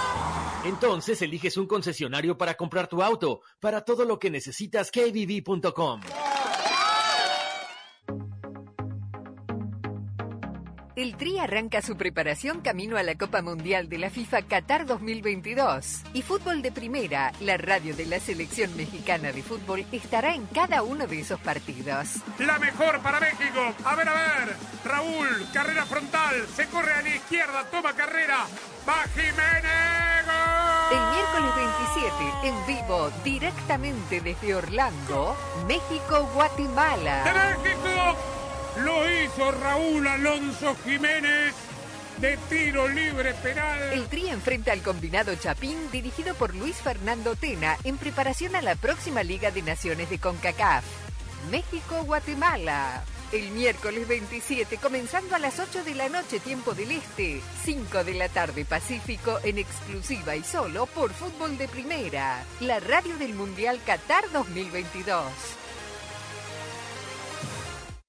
Entonces 0.63 1.19
eliges 1.23 1.57
un 1.57 1.65
concesionario 1.65 2.37
para 2.37 2.55
comprar 2.55 2.87
tu 2.87 3.01
auto. 3.01 3.41
Para 3.59 3.81
todo 3.81 4.05
lo 4.05 4.19
que 4.19 4.29
necesitas, 4.29 4.91
kbb.com. 4.91 6.01
El 11.01 11.17
Tri 11.17 11.39
arranca 11.39 11.81
su 11.81 11.97
preparación 11.97 12.61
camino 12.61 12.95
a 12.95 13.01
la 13.01 13.15
Copa 13.15 13.41
Mundial 13.41 13.89
de 13.89 13.97
la 13.97 14.11
FIFA 14.11 14.43
Qatar 14.43 14.85
2022. 14.85 16.01
Y 16.13 16.21
Fútbol 16.21 16.61
de 16.61 16.71
Primera, 16.71 17.33
la 17.39 17.57
radio 17.57 17.95
de 17.95 18.05
la 18.05 18.19
selección 18.19 18.77
mexicana 18.77 19.31
de 19.31 19.41
fútbol, 19.41 19.83
estará 19.91 20.35
en 20.35 20.45
cada 20.45 20.83
uno 20.83 21.07
de 21.07 21.21
esos 21.21 21.39
partidos. 21.39 22.17
La 22.37 22.59
mejor 22.59 22.99
para 22.99 23.19
México. 23.19 23.73
A 23.83 23.95
ver, 23.95 24.09
a 24.09 24.13
ver. 24.13 24.55
Raúl, 24.85 25.47
carrera 25.51 25.87
frontal. 25.87 26.35
Se 26.55 26.67
corre 26.67 26.93
a 26.93 27.01
la 27.01 27.15
izquierda, 27.15 27.65
toma 27.71 27.93
carrera. 27.95 28.45
Va 28.87 29.01
Jiménez. 29.15 30.25
¡Gol! 30.27 30.99
El 30.99 31.15
miércoles 31.15 31.55
27, 32.05 32.47
en 32.47 32.67
vivo, 32.67 33.09
directamente 33.23 34.21
desde 34.21 34.53
Orlando, 34.53 35.35
México-Guatemala. 35.67 37.23
¡De 37.23 37.73
México! 37.73 38.40
Lo 38.77 39.09
hizo 39.11 39.51
Raúl 39.51 40.07
Alonso 40.07 40.75
Jiménez 40.85 41.53
de 42.19 42.37
tiro 42.49 42.87
libre 42.87 43.33
penal. 43.33 43.81
El 43.91 44.07
Tri 44.07 44.29
enfrenta 44.29 44.71
al 44.71 44.81
combinado 44.81 45.35
Chapín 45.35 45.77
dirigido 45.91 46.35
por 46.35 46.55
Luis 46.55 46.77
Fernando 46.77 47.35
Tena 47.35 47.77
en 47.83 47.97
preparación 47.97 48.55
a 48.55 48.61
la 48.61 48.75
próxima 48.75 49.23
Liga 49.23 49.51
de 49.51 49.61
Naciones 49.61 50.09
de 50.09 50.19
CONCACAF. 50.19 50.85
México-Guatemala. 51.49 53.03
El 53.31 53.49
miércoles 53.51 54.07
27, 54.07 54.77
comenzando 54.77 55.35
a 55.35 55.39
las 55.39 55.59
8 55.59 55.83
de 55.83 55.95
la 55.95 56.09
noche, 56.09 56.39
tiempo 56.39 56.73
del 56.73 56.91
Este, 56.91 57.41
5 57.63 58.03
de 58.03 58.13
la 58.13 58.27
tarde 58.27 58.65
Pacífico, 58.65 59.39
en 59.43 59.57
exclusiva 59.57 60.35
y 60.35 60.43
solo 60.43 60.85
por 60.85 61.13
Fútbol 61.13 61.57
de 61.57 61.69
Primera, 61.69 62.43
la 62.59 62.81
radio 62.81 63.17
del 63.17 63.33
Mundial 63.33 63.79
Qatar 63.85 64.29
2022. 64.33 65.60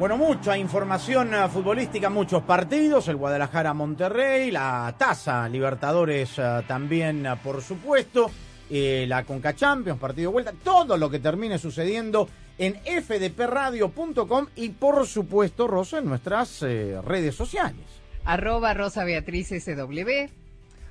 Bueno, 0.00 0.16
mucha 0.16 0.56
información 0.56 1.34
eh, 1.34 1.46
futbolística, 1.50 2.08
muchos 2.08 2.42
partidos, 2.44 3.06
el 3.08 3.16
Guadalajara-Monterrey, 3.16 4.50
la 4.50 4.94
Taza 4.96 5.46
Libertadores 5.46 6.38
eh, 6.38 6.62
también, 6.66 7.26
eh, 7.26 7.36
por 7.44 7.60
supuesto, 7.60 8.30
la 8.70 9.24
Conca 9.24 9.54
Champions, 9.54 10.00
partido 10.00 10.30
de 10.30 10.32
vuelta, 10.32 10.54
todo 10.64 10.96
lo 10.96 11.10
que 11.10 11.18
termine 11.18 11.58
sucediendo 11.58 12.30
en 12.56 12.76
fdpradio.com 12.76 14.46
y 14.56 14.70
por 14.70 15.06
supuesto, 15.06 15.66
Rosa, 15.66 15.98
en 15.98 16.06
nuestras 16.06 16.62
redes 16.62 17.34
sociales. 17.34 17.84
Arroba 18.24 18.72
Rosa 18.72 19.04
Beatriz 19.04 19.48
SW. 19.48 20.39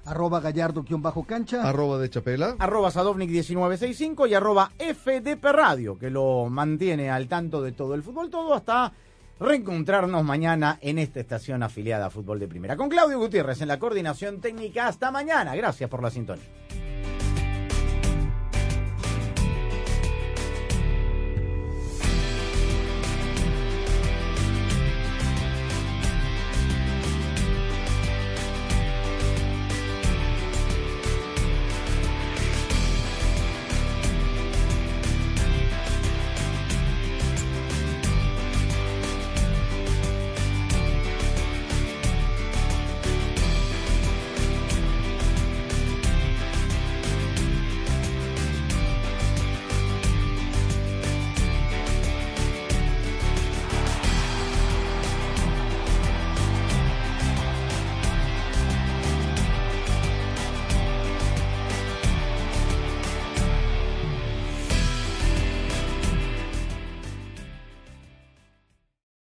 Arroba 0.10 0.40
gallardo-cancha. 0.40 1.68
Arroba 1.68 2.00
de 2.00 2.10
Chapela. 2.10 2.56
Arroba 2.60 2.90
Sadovnik1965 2.90 4.30
y 4.30 4.34
arroba 4.34 4.72
FDP 4.78 5.44
Radio, 5.46 5.98
que 5.98 6.10
lo 6.10 6.48
mantiene 6.50 7.10
al 7.10 7.28
tanto 7.28 7.62
de 7.62 7.72
todo 7.72 7.94
el 7.94 8.04
fútbol, 8.04 8.30
todo 8.30 8.54
hasta 8.54 8.92
reencontrarnos 9.40 10.24
mañana 10.24 10.80
en 10.82 11.00
esta 11.00 11.20
estación 11.20 11.64
afiliada 11.64 12.08
a 12.08 12.10
Fútbol 12.10 12.40
de 12.40 12.48
Primera. 12.48 12.76
Con 12.76 12.90
Claudio 12.90 13.20
Gutiérrez 13.20 13.62
en 13.62 13.70
la 13.70 13.80
coordinación 13.80 14.42
técnica. 14.42 14.88
Hasta 14.88 15.12
mañana. 15.12 15.56
Gracias 15.56 15.90
por 15.90 16.04
la 16.04 16.10
sintonía. 16.10 16.46